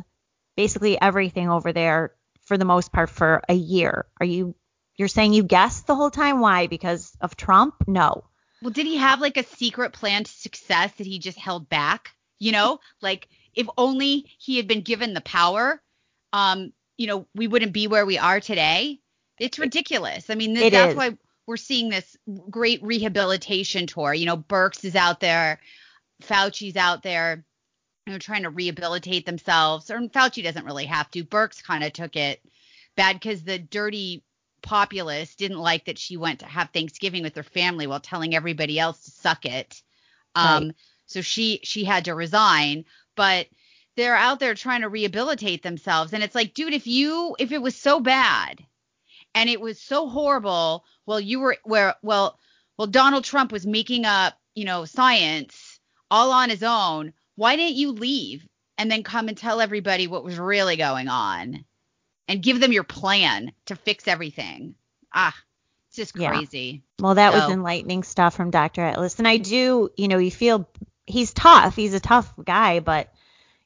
basically 0.54 1.00
everything 1.00 1.48
over 1.48 1.72
there 1.72 2.12
for 2.42 2.58
the 2.58 2.66
most 2.66 2.92
part 2.92 3.08
for 3.08 3.42
a 3.48 3.54
year. 3.54 4.06
Are 4.20 4.26
you, 4.26 4.54
you're 4.96 5.08
saying 5.08 5.32
you 5.32 5.42
guessed 5.42 5.86
the 5.86 5.96
whole 5.96 6.10
time? 6.10 6.40
Why? 6.40 6.66
Because 6.66 7.16
of 7.22 7.36
Trump? 7.36 7.74
No. 7.86 8.24
Well, 8.62 8.70
did 8.70 8.86
he 8.86 8.98
have 8.98 9.20
like 9.20 9.38
a 9.38 9.44
secret 9.44 9.94
plan 9.94 10.24
to 10.24 10.30
success 10.30 10.92
that 10.98 11.06
he 11.06 11.18
just 11.18 11.38
held 11.38 11.68
back? 11.68 12.10
You 12.38 12.52
know, 12.52 12.80
like 13.00 13.28
if 13.54 13.66
only 13.76 14.26
he 14.38 14.56
had 14.56 14.68
been 14.68 14.82
given 14.82 15.14
the 15.14 15.20
power, 15.20 15.80
um, 16.32 16.72
you 16.96 17.06
know, 17.06 17.26
we 17.34 17.48
wouldn't 17.48 17.72
be 17.72 17.86
where 17.86 18.06
we 18.06 18.18
are 18.18 18.40
today. 18.40 19.00
It's 19.38 19.58
ridiculous. 19.58 20.30
I 20.30 20.34
mean, 20.34 20.54
this, 20.54 20.70
that's 20.70 20.92
is. 20.92 20.96
why 20.96 21.16
we're 21.46 21.56
seeing 21.56 21.88
this 21.88 22.16
great 22.50 22.82
rehabilitation 22.82 23.86
tour. 23.86 24.14
You 24.14 24.26
know, 24.26 24.36
Birx 24.36 24.84
is 24.84 24.94
out 24.94 25.20
there, 25.20 25.60
Fauci's 26.22 26.76
out 26.76 27.02
there, 27.02 27.44
you 28.06 28.12
know, 28.12 28.18
trying 28.18 28.44
to 28.44 28.50
rehabilitate 28.50 29.26
themselves. 29.26 29.90
Or 29.90 29.98
Fauci 30.00 30.42
doesn't 30.42 30.64
really 30.64 30.86
have 30.86 31.10
to. 31.12 31.24
Birx 31.24 31.62
kind 31.62 31.84
of 31.84 31.92
took 31.92 32.16
it 32.16 32.40
bad 32.96 33.14
because 33.14 33.42
the 33.42 33.58
dirty 33.58 34.22
populace 34.62 35.34
didn't 35.34 35.58
like 35.58 35.84
that 35.84 35.98
she 35.98 36.16
went 36.16 36.40
to 36.40 36.46
have 36.46 36.70
Thanksgiving 36.70 37.22
with 37.22 37.36
her 37.36 37.42
family 37.42 37.86
while 37.86 38.00
telling 38.00 38.34
everybody 38.34 38.78
else 38.78 39.04
to 39.04 39.10
suck 39.10 39.44
it. 39.44 39.82
Um, 40.34 40.64
right. 40.64 40.74
so 41.06 41.20
she 41.20 41.60
she 41.62 41.84
had 41.84 42.06
to 42.06 42.14
resign, 42.14 42.84
but 43.16 43.46
they're 43.96 44.16
out 44.16 44.40
there 44.40 44.54
trying 44.54 44.82
to 44.82 44.88
rehabilitate 44.88 45.62
themselves 45.62 46.12
and 46.12 46.22
it's 46.22 46.34
like, 46.34 46.54
dude, 46.54 46.74
if 46.74 46.86
you 46.86 47.36
if 47.38 47.52
it 47.52 47.62
was 47.62 47.76
so 47.76 48.00
bad 48.00 48.64
and 49.34 49.48
it 49.48 49.60
was 49.60 49.80
so 49.80 50.08
horrible, 50.08 50.84
well 51.06 51.20
you 51.20 51.40
were 51.40 51.56
where 51.64 51.94
well 52.02 52.38
well 52.76 52.88
Donald 52.88 53.24
Trump 53.24 53.52
was 53.52 53.66
making 53.66 54.04
up, 54.04 54.34
you 54.54 54.64
know, 54.64 54.84
science 54.84 55.78
all 56.10 56.32
on 56.32 56.50
his 56.50 56.62
own, 56.62 57.12
why 57.36 57.56
didn't 57.56 57.76
you 57.76 57.92
leave? 57.92 58.46
and 58.78 58.90
then 58.90 59.02
come 59.02 59.28
and 59.28 59.36
tell 59.36 59.60
everybody 59.60 60.06
what 60.06 60.24
was 60.24 60.38
really 60.38 60.76
going 60.76 61.08
on 61.08 61.64
and 62.28 62.42
give 62.42 62.60
them 62.60 62.72
your 62.72 62.84
plan 62.84 63.52
to 63.66 63.76
fix 63.76 64.08
everything. 64.08 64.74
Ah, 65.14 65.34
it's 65.88 65.96
just 65.96 66.14
crazy. 66.14 66.82
Yeah. 66.98 67.04
Well, 67.04 67.14
that 67.14 67.32
so. 67.32 67.40
was 67.40 67.50
enlightening 67.50 68.02
stuff 68.02 68.34
from 68.34 68.50
Dr. 68.50 68.82
Atlas. 68.82 69.18
And 69.18 69.28
I 69.28 69.36
do, 69.36 69.90
you 69.96 70.08
know, 70.08 70.18
you 70.18 70.30
feel 70.30 70.68
he's 71.06 71.32
tough. 71.32 71.76
He's 71.76 71.94
a 71.94 72.00
tough 72.00 72.32
guy, 72.42 72.80
but 72.80 73.12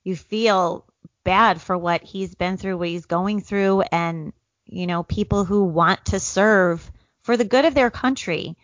you 0.04 0.16
feel 0.16 0.86
bad 1.24 1.60
for 1.60 1.76
what 1.76 2.02
he's 2.02 2.34
been 2.34 2.56
through, 2.56 2.78
what 2.78 2.88
he's 2.88 3.06
going 3.06 3.40
through, 3.40 3.82
and, 3.92 4.32
you 4.66 4.86
know, 4.86 5.02
people 5.02 5.44
who 5.44 5.64
want 5.64 6.06
to 6.06 6.20
serve 6.20 6.90
for 7.22 7.36
the 7.36 7.44
good 7.44 7.64
of 7.64 7.74
their 7.74 7.90
country, 7.90 8.56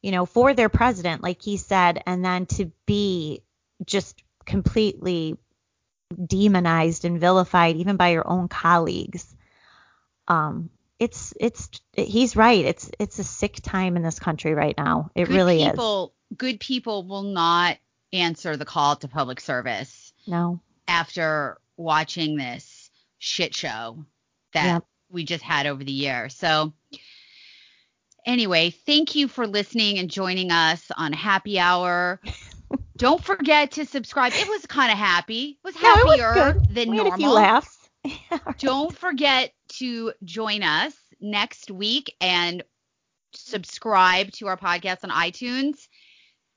you 0.00 0.12
know, 0.12 0.26
for 0.26 0.54
their 0.54 0.68
president, 0.68 1.22
like 1.22 1.42
he 1.42 1.56
said, 1.56 2.02
and 2.06 2.24
then 2.24 2.46
to 2.46 2.70
be 2.86 3.42
just 3.84 4.22
completely 4.44 5.36
demonized 6.24 7.04
and 7.04 7.18
vilified 7.18 7.76
even 7.76 7.96
by 7.96 8.10
your 8.10 8.28
own 8.28 8.48
colleagues. 8.48 9.34
Um, 10.28 10.70
it's 10.98 11.34
it's 11.40 11.68
he's 11.92 12.36
right. 12.36 12.64
It's 12.64 12.90
it's 12.98 13.18
a 13.18 13.24
sick 13.24 13.56
time 13.62 13.96
in 13.96 14.02
this 14.02 14.18
country 14.18 14.54
right 14.54 14.76
now. 14.76 15.10
It 15.14 15.26
good 15.26 15.34
really 15.34 15.64
people, 15.64 16.14
is. 16.30 16.38
Good 16.38 16.60
people 16.60 17.02
will 17.06 17.22
not 17.24 17.78
answer 18.14 18.56
the 18.56 18.64
call 18.64 18.96
to 18.96 19.08
public 19.08 19.40
service. 19.40 20.12
No. 20.26 20.60
After 20.88 21.58
watching 21.76 22.36
this 22.36 22.90
shit 23.18 23.54
show 23.54 24.04
that 24.52 24.82
we 25.10 25.24
just 25.24 25.42
had 25.42 25.66
over 25.66 25.82
the 25.82 25.92
year. 25.92 26.28
So 26.28 26.72
anyway, 28.24 28.70
thank 28.70 29.14
you 29.14 29.28
for 29.28 29.46
listening 29.46 29.98
and 29.98 30.10
joining 30.10 30.50
us 30.50 30.90
on 30.96 31.12
Happy 31.12 31.58
Hour. 31.58 32.20
Don't 32.96 33.22
forget 33.22 33.72
to 33.72 33.86
subscribe. 33.86 34.32
It 34.34 34.48
was 34.48 34.66
kind 34.66 34.92
of 34.92 34.98
happy. 34.98 35.58
It 35.62 35.66
was 35.66 35.76
happier 35.76 36.34
no, 36.34 36.46
it 36.46 36.56
was 36.56 36.68
than 36.68 36.90
we 36.90 36.96
normal. 36.96 37.10
Had 37.10 37.14
a 37.14 37.16
few 37.16 37.30
laughs. 37.30 37.78
Don't 38.58 38.96
forget 38.96 39.52
to 39.78 40.12
join 40.22 40.62
us 40.62 40.94
next 41.20 41.70
week 41.70 42.14
and 42.20 42.62
subscribe 43.32 44.30
to 44.32 44.46
our 44.46 44.56
podcast 44.56 44.98
on 45.02 45.10
iTunes. 45.10 45.88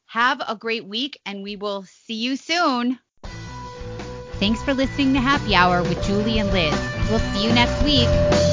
Have 0.07 0.41
a 0.47 0.55
great 0.55 0.85
week, 0.85 1.19
and 1.25 1.43
we 1.43 1.57
will 1.57 1.83
see 1.83 2.15
you 2.15 2.37
soon. 2.37 2.97
Thanks 4.39 4.61
for 4.63 4.73
listening 4.73 5.13
to 5.13 5.19
Happy 5.19 5.53
Hour 5.53 5.83
with 5.83 6.01
Julie 6.03 6.39
and 6.39 6.49
Liz. 6.51 6.73
We'll 7.09 7.19
see 7.19 7.45
you 7.45 7.53
next 7.53 7.83
week. 7.83 8.46